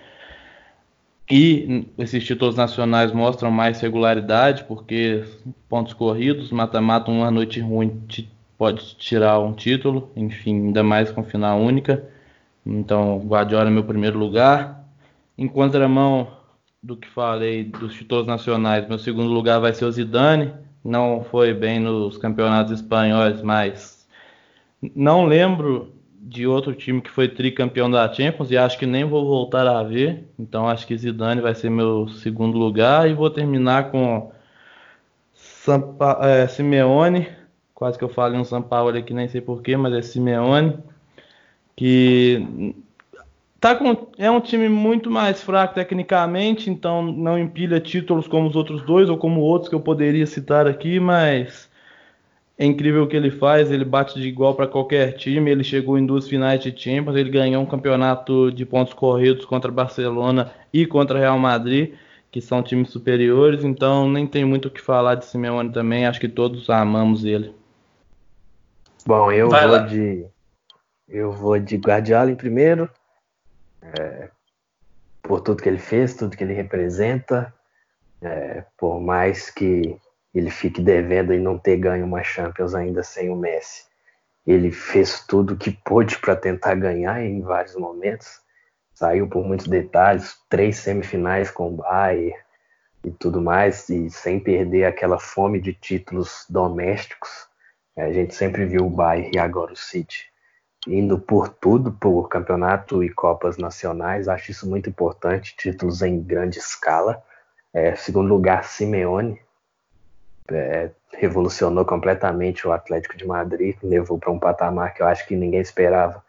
[1.31, 5.25] E esses títulos nacionais mostram mais regularidade, porque
[5.69, 8.03] pontos corridos, mata-mata, uma noite ruim
[8.59, 12.05] pode tirar um título, enfim, ainda mais com final única.
[12.67, 14.85] Então, Guardiola é meu primeiro lugar.
[15.39, 16.29] Em contramão
[16.83, 20.53] do que falei dos títulos nacionais, meu segundo lugar vai ser o Zidane.
[20.85, 24.07] Não foi bem nos campeonatos espanhóis, mas
[24.97, 25.93] não lembro
[26.23, 29.83] de outro time que foi tricampeão da Champions e acho que nem vou voltar a
[29.83, 30.29] ver.
[30.39, 34.31] Então acho que Zidane vai ser meu segundo lugar e vou terminar com
[35.35, 37.27] Sampa, é, Simeone.
[37.75, 40.79] Quase que eu falei um São Paulo aqui, nem sei porquê, mas é Simeone.
[41.75, 42.75] Que
[43.59, 48.57] tá com, é um time muito mais fraco tecnicamente, então não empilha títulos como os
[48.57, 51.70] outros dois ou como outros que eu poderia citar aqui, mas
[52.61, 55.51] é incrível o que ele faz, ele bate de igual para qualquer time.
[55.51, 59.73] Ele chegou em duas finais de Champions, ele ganhou um campeonato de pontos corridos contra
[59.73, 61.95] Barcelona e contra Real Madrid,
[62.31, 63.65] que são times superiores.
[63.65, 66.05] Então nem tem muito o que falar de Simeone também.
[66.05, 67.55] Acho que todos amamos ele.
[69.07, 69.79] Bom, eu Vai vou lá.
[69.79, 70.27] de
[71.09, 72.91] eu vou de Guardiola em primeiro,
[73.99, 74.29] é,
[75.23, 77.55] por tudo que ele fez, tudo que ele representa.
[78.21, 79.99] É, por mais que
[80.35, 83.85] ele fique devendo e não ter ganho uma Champions ainda sem o Messi.
[84.47, 88.41] Ele fez tudo o que pôde para tentar ganhar em vários momentos.
[88.95, 92.35] Saiu por muitos detalhes, três semifinais com o Bayern
[93.05, 97.49] e tudo mais, e sem perder aquela fome de títulos domésticos.
[97.97, 100.31] A gente sempre viu o Bayern e agora o City
[100.87, 104.29] indo por tudo, por campeonato e copas nacionais.
[104.29, 107.23] Acho isso muito importante, títulos em grande escala.
[107.73, 109.41] É, segundo lugar, Simeone,
[110.51, 115.37] é, revolucionou completamente o Atlético de Madrid, levou para um patamar que eu acho que
[115.37, 116.23] ninguém esperava,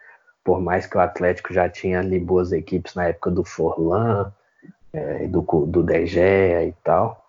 [0.43, 4.31] por mais que o Atlético já tinha ali boas equipes na época do Forlan,
[4.93, 7.21] é, do, do De Gea e tal.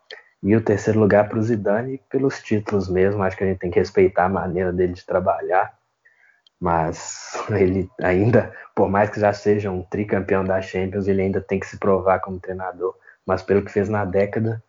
[0.42, 3.70] E o terceiro lugar para o Zidane, pelos títulos mesmo, acho que a gente tem
[3.70, 5.72] que respeitar a maneira dele de trabalhar,
[6.60, 11.60] mas ele ainda, por mais que já seja um tricampeão da Champions, ele ainda tem
[11.60, 14.62] que se provar como treinador, mas pelo que fez na década,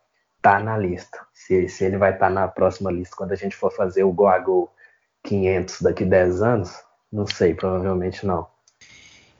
[0.43, 1.19] tá na lista.
[1.33, 4.11] Se, se ele vai estar tá na próxima lista quando a gente for fazer o
[4.11, 4.69] Go a Go
[5.23, 6.71] 500 daqui 10 anos,
[7.11, 8.45] não sei, provavelmente não.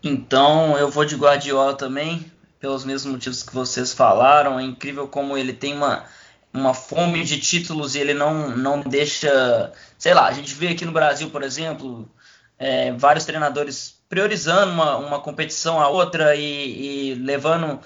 [0.02, 4.60] Então eu vou de Guardiola também, pelos mesmos motivos que vocês falaram.
[4.60, 6.06] É incrível como ele tem uma.
[6.54, 9.72] uma fome de títulos e ele não, não deixa.
[9.98, 12.10] Sei lá, a gente vê aqui no Brasil, por exemplo,
[12.58, 17.80] é, vários treinadores priorizando uma, uma competição a outra e, e, levando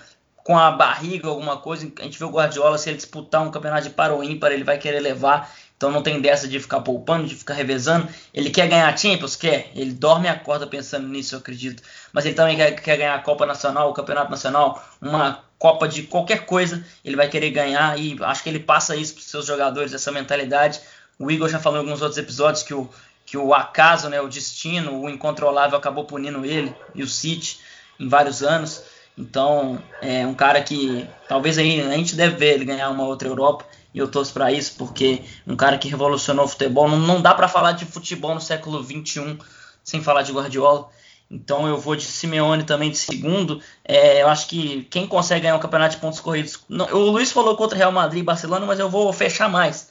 [0.48, 1.92] com a barriga alguma coisa.
[2.00, 4.64] A gente vê o Guardiola, se ele disputar um campeonato de par ou ímpar, ele
[4.64, 5.54] vai querer levar.
[5.76, 8.08] Então não tem dessa de ficar poupando, de ficar revezando.
[8.34, 9.36] Ele quer ganhar Champions?
[9.36, 9.70] Quer.
[9.76, 11.84] Ele dorme e acorda pensando nisso, eu acredito.
[12.14, 16.04] Mas ele também quer, quer ganhar a Copa Nacional, o Campeonato Nacional, uma Copa de
[16.04, 16.82] qualquer coisa.
[17.04, 20.14] Ele vai querer ganhar e acho que ele passa isso para os seus jogadores, essa
[20.14, 20.80] mentalidade.
[21.20, 22.90] O Igor já falou em alguns outros episódios que o,
[23.26, 27.60] que o acaso, né, o destino, o incontrolável acabou punindo ele e o City
[28.00, 28.96] em vários anos.
[29.18, 33.28] Então, é um cara que talvez aí a gente deve ver ele ganhar uma outra
[33.28, 37.22] Europa e eu torço para isso, porque um cara que revolucionou o futebol, não, não
[37.22, 39.38] dá para falar de futebol no século 21
[39.84, 40.90] sem falar de Guardiola.
[41.30, 43.62] Então eu vou de Simeone também de segundo.
[43.84, 46.60] É, eu acho que quem consegue ganhar um campeonato de pontos corridos.
[46.70, 49.87] Não, o Luiz falou contra Real Madrid e Barcelona, mas eu vou fechar mais.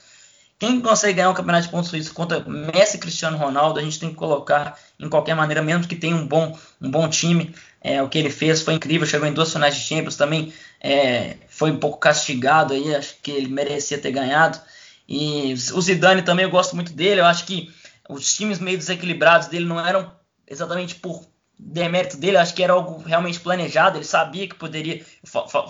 [0.58, 4.00] Quem consegue ganhar um campeonato de pontos corridos contra Messi e Cristiano Ronaldo, a gente
[4.00, 7.54] tem que colocar em qualquer maneira, mesmo que tenha um bom, um bom time.
[7.80, 10.52] É, o que ele fez foi incrível, chegou em duas finais de Champions também.
[10.80, 14.58] É, foi um pouco castigado aí, acho que ele merecia ter ganhado.
[15.06, 17.70] E o Zidane também eu gosto muito dele, eu acho que
[18.08, 20.10] os times meio desequilibrados dele não eram
[20.46, 21.26] exatamente por
[21.58, 25.04] demérito dele, acho que era algo realmente planejado, ele sabia que poderia.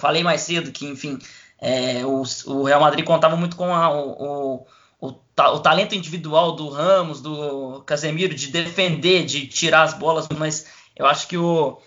[0.01, 1.19] Falei mais cedo que, enfim,
[1.59, 4.67] é, o, o, Real Madrid contava muito com a, o,
[5.01, 10.67] o, o, talento individual do Ramos, do Casemiro, de defender, de tirar as bolas, mas
[10.95, 11.81] eu acho que o,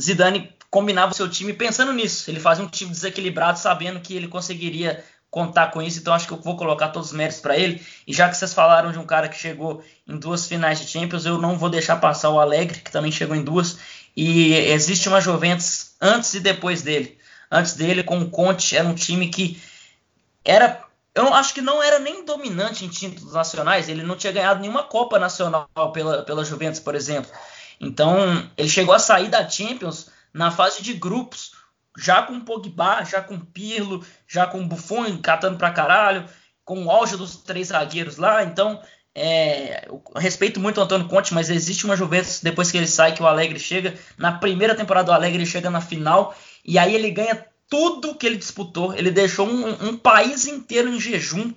[0.00, 2.30] Zidane combinava o seu time pensando nisso.
[2.30, 6.32] Ele fazia um time desequilibrado, sabendo que ele conseguiria contar com isso, então acho que
[6.32, 7.80] eu vou colocar todos os méritos para ele.
[8.06, 11.24] E já que vocês falaram de um cara que chegou em duas finais de Champions,
[11.24, 13.78] eu não vou deixar passar o Alegre, que também chegou em duas.
[14.16, 17.19] E existe uma Juventus antes e depois dele.
[17.50, 19.60] Antes dele, com o Conte, era um time que
[20.44, 20.82] era.
[21.14, 24.84] Eu acho que não era nem dominante em títulos nacionais, ele não tinha ganhado nenhuma
[24.84, 27.30] Copa Nacional pela, pela Juventus, por exemplo.
[27.80, 31.52] Então, ele chegou a sair da Champions na fase de grupos
[31.96, 36.24] já com Pogba, já com Pirlo, já com Buffon catando pra caralho,
[36.64, 38.44] com o auge dos três zagueiros lá.
[38.44, 38.80] Então,
[39.14, 43.22] é, respeito muito o Antônio Conte, mas existe uma Juventus depois que ele sai, que
[43.22, 43.94] o Alegre chega.
[44.16, 46.34] Na primeira temporada do Alegre, ele chega na final
[46.64, 48.94] e aí ele ganha tudo que ele disputou.
[48.94, 51.52] Ele deixou um, um país inteiro em jejum.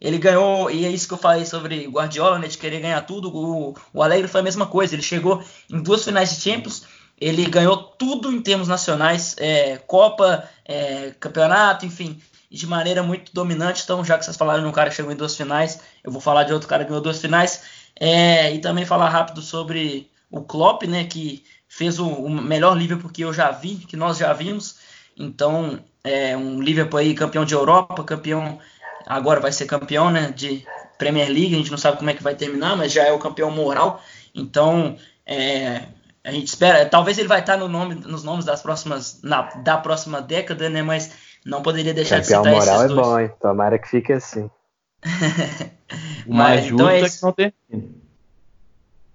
[0.00, 3.28] Ele ganhou, e é isso que eu falei sobre Guardiola, né, de querer ganhar tudo.
[3.34, 4.94] O, o Alegre foi a mesma coisa.
[4.94, 6.86] Ele chegou em duas finais de Champions
[7.22, 12.20] ele ganhou tudo em termos nacionais, é, Copa, é, campeonato, enfim,
[12.50, 13.82] de maneira muito dominante.
[13.84, 16.20] Então, já que vocês falaram de um cara que chegou em duas finais, eu vou
[16.20, 17.62] falar de outro cara que ganhou duas finais.
[17.98, 23.10] É, e também falar rápido sobre o Klopp, né, que fez o, o, melhor Liverpool
[23.10, 24.76] que eu já vi, que nós já vimos.
[25.16, 28.58] Então, é um Liverpool aí campeão de Europa, campeão
[29.06, 30.66] agora vai ser campeão, né, de
[30.98, 31.54] Premier League.
[31.54, 34.02] A gente não sabe como é que vai terminar, mas já é o campeão moral.
[34.34, 35.86] Então, é,
[36.22, 39.78] a gente espera, talvez ele vai estar no nome, nos nomes das próximas, na, da
[39.78, 40.82] próxima década, né?
[40.82, 41.10] Mas
[41.44, 43.06] não poderia deixar Campeão de citar moral esses é dois.
[43.06, 43.30] bom, hein?
[43.40, 44.50] Tomara que fique assim.
[46.26, 47.54] o mais então é justo é que não tem.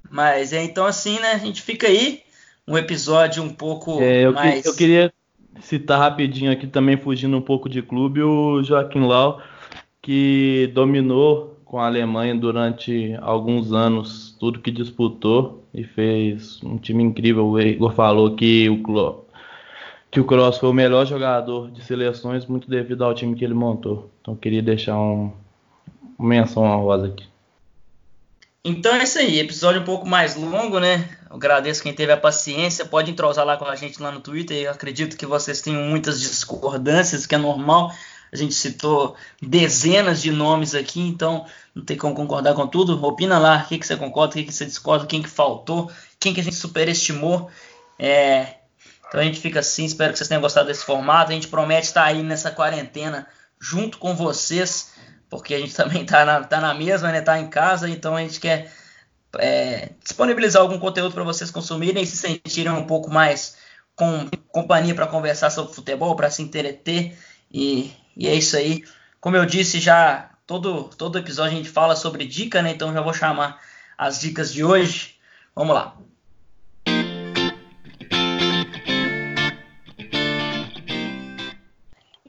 [0.10, 1.34] Mas é então assim, né?
[1.34, 2.24] A gente fica aí,
[2.68, 4.62] um episódio um pouco É, eu, mais.
[4.64, 5.14] que- eu queria
[5.62, 9.42] citar rapidinho aqui também, fugindo um pouco de clube, o Joaquim Lau,
[10.02, 17.04] que dominou com a Alemanha durante alguns anos tudo que disputou e fez um time
[17.04, 17.46] incrível.
[17.48, 19.26] O Igor falou que o, Clo-
[20.10, 23.54] que o Kroos foi o melhor jogador de seleções, muito devido ao time que ele
[23.54, 24.10] montou.
[24.22, 25.32] Então eu queria deixar um,
[26.18, 27.26] uma menção honrosa aqui.
[28.70, 31.08] Então é isso aí, episódio um pouco mais longo, né?
[31.30, 32.84] Eu agradeço quem teve a paciência.
[32.84, 34.58] Pode entrosar lá com a gente lá no Twitter.
[34.58, 37.94] Eu acredito que vocês tenham muitas discordâncias, que é normal.
[38.30, 43.02] A gente citou dezenas de nomes aqui, então não tem como concordar com tudo.
[43.06, 45.90] Opina lá, o que, que você concorda, o que, que você discorda, quem que faltou,
[46.20, 47.50] quem que a gente superestimou.
[47.98, 48.56] É,
[49.08, 51.32] Então a gente fica assim, espero que vocês tenham gostado desse formato.
[51.32, 53.28] A gente promete estar aí nessa quarentena
[53.62, 54.92] junto com vocês,
[55.30, 57.22] porque a gente também está na, tá na mesma, né?
[57.22, 58.72] Tá em casa, então a gente quer
[59.38, 63.58] é, disponibilizar algum conteúdo para vocês consumirem e se sentirem um pouco mais
[63.96, 67.18] com companhia para conversar sobre futebol, para se entreter.
[67.52, 68.84] E, e é isso aí.
[69.20, 72.72] Como eu disse, já todo, todo episódio a gente fala sobre dica, né?
[72.72, 73.60] Então já vou chamar
[73.98, 75.16] as dicas de hoje.
[75.56, 75.98] Vamos lá.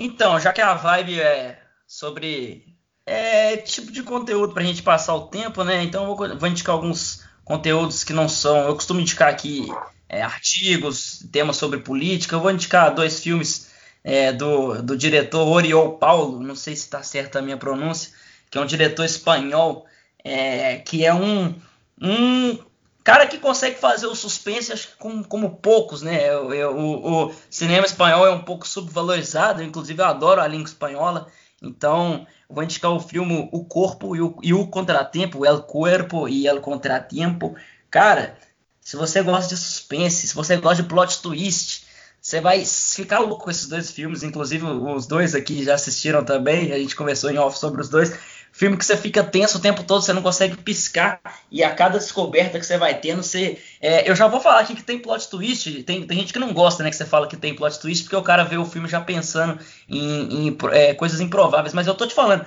[0.01, 2.78] Então, já que a vibe é sobre
[3.09, 5.83] é, tipo de conteúdo para a gente passar o tempo, né?
[5.83, 8.57] Então eu vou, vou indicar alguns conteúdos que não são.
[8.59, 9.67] Eu costumo indicar aqui
[10.09, 12.37] é, artigos, temas sobre política.
[12.37, 13.71] Eu vou indicar dois filmes
[14.05, 18.13] é, do, do diretor Oriol Paulo, não sei se está certa a minha pronúncia,
[18.51, 19.87] que é um diretor espanhol,
[20.23, 21.55] é, que é um,
[22.01, 22.59] um
[23.03, 26.29] cara que consegue fazer o suspense acho que como, como poucos, né?
[26.29, 31.27] Eu, o, o, cinema espanhol é um pouco subvalorizado, inclusive eu adoro a língua espanhola,
[31.63, 36.47] então vou indicar o filme O Corpo e o, e o Contratempo, El Cuerpo e
[36.47, 37.55] El Contratempo.
[37.91, 38.37] Cara,
[38.81, 41.87] se você gosta de suspense, se você gosta de plot twist,
[42.21, 44.23] você vai ficar louco com esses dois filmes.
[44.23, 46.73] Inclusive, os dois aqui já assistiram também.
[46.73, 48.13] A gente conversou em off sobre os dois.
[48.59, 51.21] Filme que você fica tenso o tempo todo, você não consegue piscar.
[51.49, 53.57] E a cada descoberta que você vai tendo, você.
[53.81, 55.85] É, eu já vou falar aqui que tem plot twist.
[55.85, 56.91] Tem, tem gente que não gosta, né?
[56.91, 59.61] Que você fala que tem plot twist, porque o cara vê o filme já pensando
[59.89, 61.73] em, em é, coisas improváveis.
[61.73, 62.45] Mas eu tô te falando,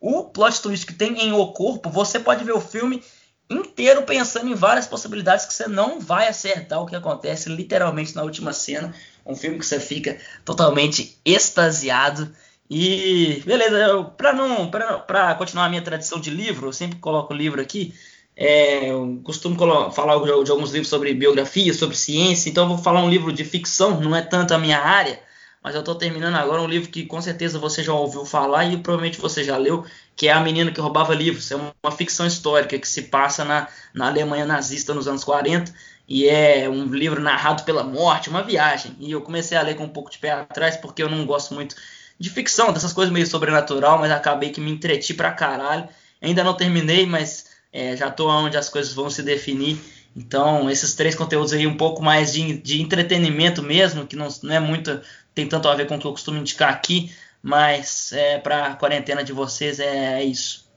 [0.00, 3.04] o plot twist que tem em O Corpo, você pode ver o filme
[3.50, 8.22] inteiro pensando em várias possibilidades que você não vai acertar o que acontece literalmente na
[8.22, 8.94] última cena.
[9.26, 12.34] Um filme que você fica totalmente extasiado.
[12.70, 17.60] E beleza, para não para continuar a minha tradição de livro, eu sempre coloco livro
[17.60, 17.92] aqui.
[18.36, 19.56] É, eu costumo
[19.90, 23.32] falar de, de, alguns livros sobre biografia, sobre ciência, então eu vou falar um livro
[23.32, 25.20] de ficção, não é tanto a minha área,
[25.62, 28.76] mas eu estou terminando agora um livro que com certeza você já ouviu falar e
[28.78, 29.84] provavelmente você já leu,
[30.14, 31.50] que é A Menina que Roubava Livros.
[31.50, 35.74] É uma ficção histórica que se passa na, na Alemanha nazista nos anos 40
[36.08, 38.96] e é um livro narrado pela morte, uma viagem.
[39.00, 41.52] E eu comecei a ler com um pouco de pé atrás porque eu não gosto
[41.52, 41.74] muito
[42.20, 45.88] de ficção, dessas coisas meio sobrenatural, mas acabei que me entreti pra caralho.
[46.20, 49.78] Ainda não terminei, mas é, já tô onde as coisas vão se definir.
[50.14, 54.54] Então, esses três conteúdos aí, um pouco mais de, de entretenimento mesmo, que não, não
[54.54, 55.00] é muito,
[55.34, 57.10] tem tanto a ver com o que eu costumo indicar aqui,
[57.42, 60.68] mas é, pra quarentena de vocês é, é isso.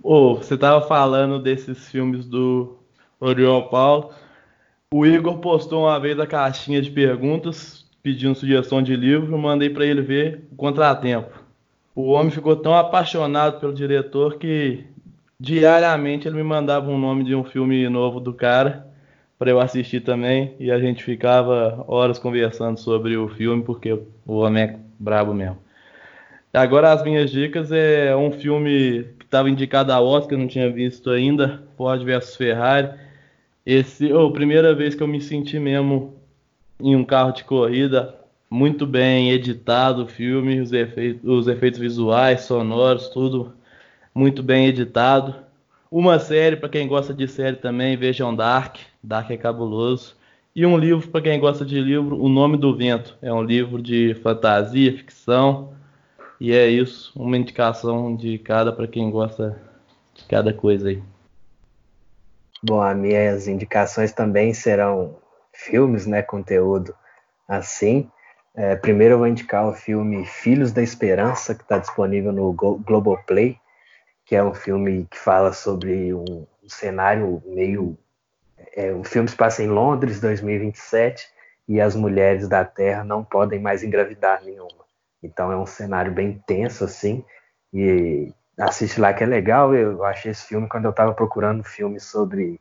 [0.00, 2.78] Oh, você tava falando desses filmes do
[3.18, 4.14] Oriol Paulo.
[4.92, 9.86] O Igor postou uma vez a caixinha de perguntas pedindo sugestão de livro, mandei para
[9.86, 11.42] ele ver o Contratempo.
[11.94, 14.84] O homem ficou tão apaixonado pelo diretor que
[15.40, 18.86] diariamente ele me mandava um nome de um filme novo do cara
[19.38, 23.94] para eu assistir também e a gente ficava horas conversando sobre o filme porque
[24.26, 25.56] o homem é brabo mesmo.
[26.52, 31.08] Agora as minhas dicas é um filme que estava indicado a Oscar, não tinha visto
[31.08, 32.90] ainda, Ford vs Ferrari.
[33.64, 36.13] Esse, oh, primeira vez que eu me senti mesmo
[36.80, 38.14] em um carro de corrida,
[38.50, 43.52] muito bem editado o filme, os efeitos, os efeitos visuais, sonoros, tudo
[44.14, 45.34] muito bem editado.
[45.90, 50.16] Uma série para quem gosta de série também, vejam Dark, Dark é cabuloso.
[50.54, 53.82] E um livro para quem gosta de livro, O Nome do Vento, é um livro
[53.82, 55.72] de fantasia, ficção.
[56.40, 59.60] E é isso, uma indicação de cada para quem gosta
[60.14, 61.02] de cada coisa aí.
[62.62, 65.16] Bom, as minhas indicações também serão
[65.54, 66.94] filmes, né, conteúdo
[67.48, 68.10] assim.
[68.54, 73.58] É, primeiro eu vou indicar o filme Filhos da Esperança, que está disponível no Globoplay,
[74.24, 77.98] que é um filme que fala sobre um, um cenário meio.
[78.76, 81.28] É, o filme se passa em Londres, 2027,
[81.68, 84.84] e as mulheres da Terra não podem mais engravidar nenhuma.
[85.22, 87.24] Então é um cenário bem tenso, assim,
[87.72, 89.74] e assiste lá que é legal.
[89.74, 92.60] Eu achei esse filme quando eu estava procurando filmes sobre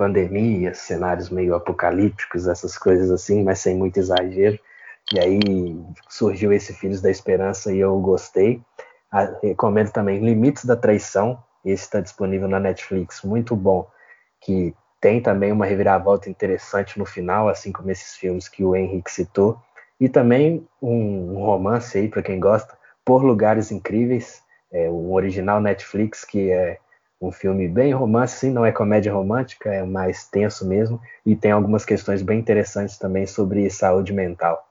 [0.00, 4.58] pandemia, cenários meio apocalípticos, essas coisas assim, mas sem muito exagero.
[5.12, 5.38] E aí
[6.08, 8.62] surgiu esse Filhos da Esperança e eu gostei.
[9.12, 13.86] Ah, recomendo também Limites da Traição, esse está disponível na Netflix, muito bom,
[14.40, 19.10] que tem também uma reviravolta interessante no final, assim como esses filmes que o Henrique
[19.10, 19.60] citou.
[20.00, 22.74] E também um, um romance aí, para quem gosta,
[23.04, 26.78] Por Lugares Incríveis, é, um original Netflix que é
[27.20, 31.50] um filme bem romance, sim, não é comédia romântica, é mais tenso mesmo, e tem
[31.50, 34.66] algumas questões bem interessantes também sobre saúde mental.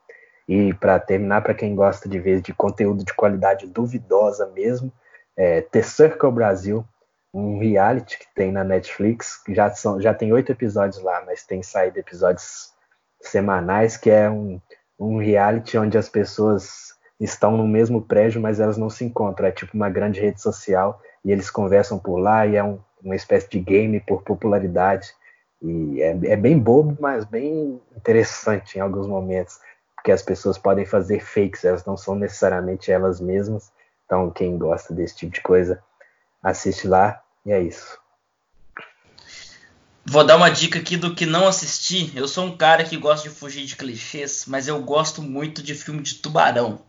[0.47, 4.91] E para terminar, para quem gosta de ver de conteúdo de qualidade duvidosa mesmo,
[5.37, 6.83] é The Circle Brasil,
[7.31, 11.61] um reality que tem na Netflix, já, são, já tem oito episódios lá, mas tem
[11.61, 12.73] saído episódios
[13.21, 14.59] semanais, que é um,
[14.99, 16.88] um reality onde as pessoas
[17.19, 19.47] estão no mesmo prédio, mas elas não se encontram.
[19.47, 23.15] É tipo uma grande rede social e eles conversam por lá e é um, uma
[23.15, 25.13] espécie de game por popularidade.
[25.61, 29.59] E é, é, bem bobo, mas bem interessante em alguns momentos,
[29.95, 33.71] porque as pessoas podem fazer fakes, elas não são necessariamente elas mesmas.
[34.05, 35.83] Então, quem gosta desse tipo de coisa,
[36.41, 37.99] assiste lá e é isso.
[40.05, 42.11] Vou dar uma dica aqui do que não assisti.
[42.15, 45.75] Eu sou um cara que gosta de fugir de clichês, mas eu gosto muito de
[45.75, 46.81] filme de tubarão.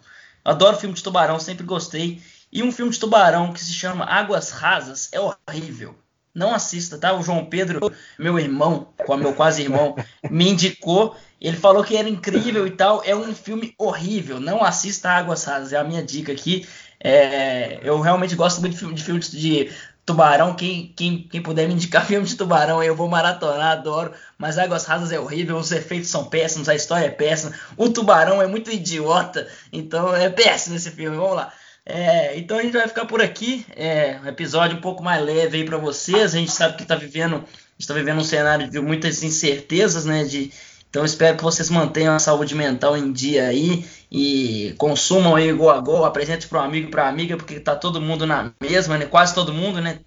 [0.45, 2.23] Adoro filme de tubarão, sempre gostei.
[2.53, 5.95] E um filme de tubarão que se chama Águas Rasas é horrível.
[6.35, 7.13] não assista, tá?
[7.13, 8.89] O João Pedro, meu irmão,
[9.19, 9.97] meu quase irmão,
[10.31, 11.17] me indicou.
[11.41, 13.03] Ele falou que era incrível e tal.
[13.05, 14.41] É um filme horrível.
[14.41, 15.73] Não assista Águas Rasas.
[15.73, 16.67] É a minha dica aqui.
[17.03, 19.73] É, eu realmente gosto muito de filme de, filme de
[20.05, 20.55] tubarão.
[20.55, 24.13] Quem, quem, quem puder me indicar filme de tubarão, eu vou maratonar, adoro.
[24.39, 27.53] Mas Águas Rasas é horrível, os efeitos são péssimos, a história é péssima.
[27.77, 31.17] O tubarão é muito idiota, então é péssimo esse filme.
[31.17, 31.53] Vamos lá.
[31.85, 33.67] É, então a gente vai ficar por aqui.
[33.75, 36.35] É, um episódio um pouco mais leve aí para vocês.
[36.35, 37.45] A gente sabe que está vivendo,
[37.79, 40.25] está vivendo um cenário de muitas incertezas, né?
[40.25, 40.53] De,
[40.91, 45.71] então espero que vocês mantenham a saúde mental em dia aí e consumam aí gol
[45.71, 49.07] a gol, apresente para um amigo, para amiga, porque tá todo mundo na mesma, né?
[49.07, 50.01] Quase todo mundo, né?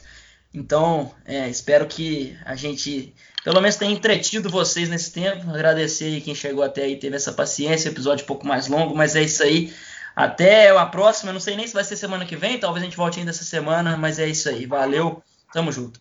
[0.53, 3.15] Então é, espero que a gente
[3.45, 5.49] pelo menos tenha entretido vocês nesse tempo.
[5.49, 9.15] Agradecer aí quem chegou até aí, teve essa paciência, episódio um pouco mais longo, mas
[9.15, 9.73] é isso aí.
[10.13, 12.97] Até a próxima, não sei nem se vai ser semana que vem, talvez a gente
[12.97, 14.65] volte ainda essa semana, mas é isso aí.
[14.65, 15.23] Valeu,
[15.53, 15.99] tamo junto.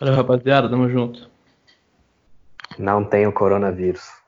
[0.00, 1.33] Valeu, rapaziada, tamo junto.
[2.78, 4.23] Não tenho coronavírus.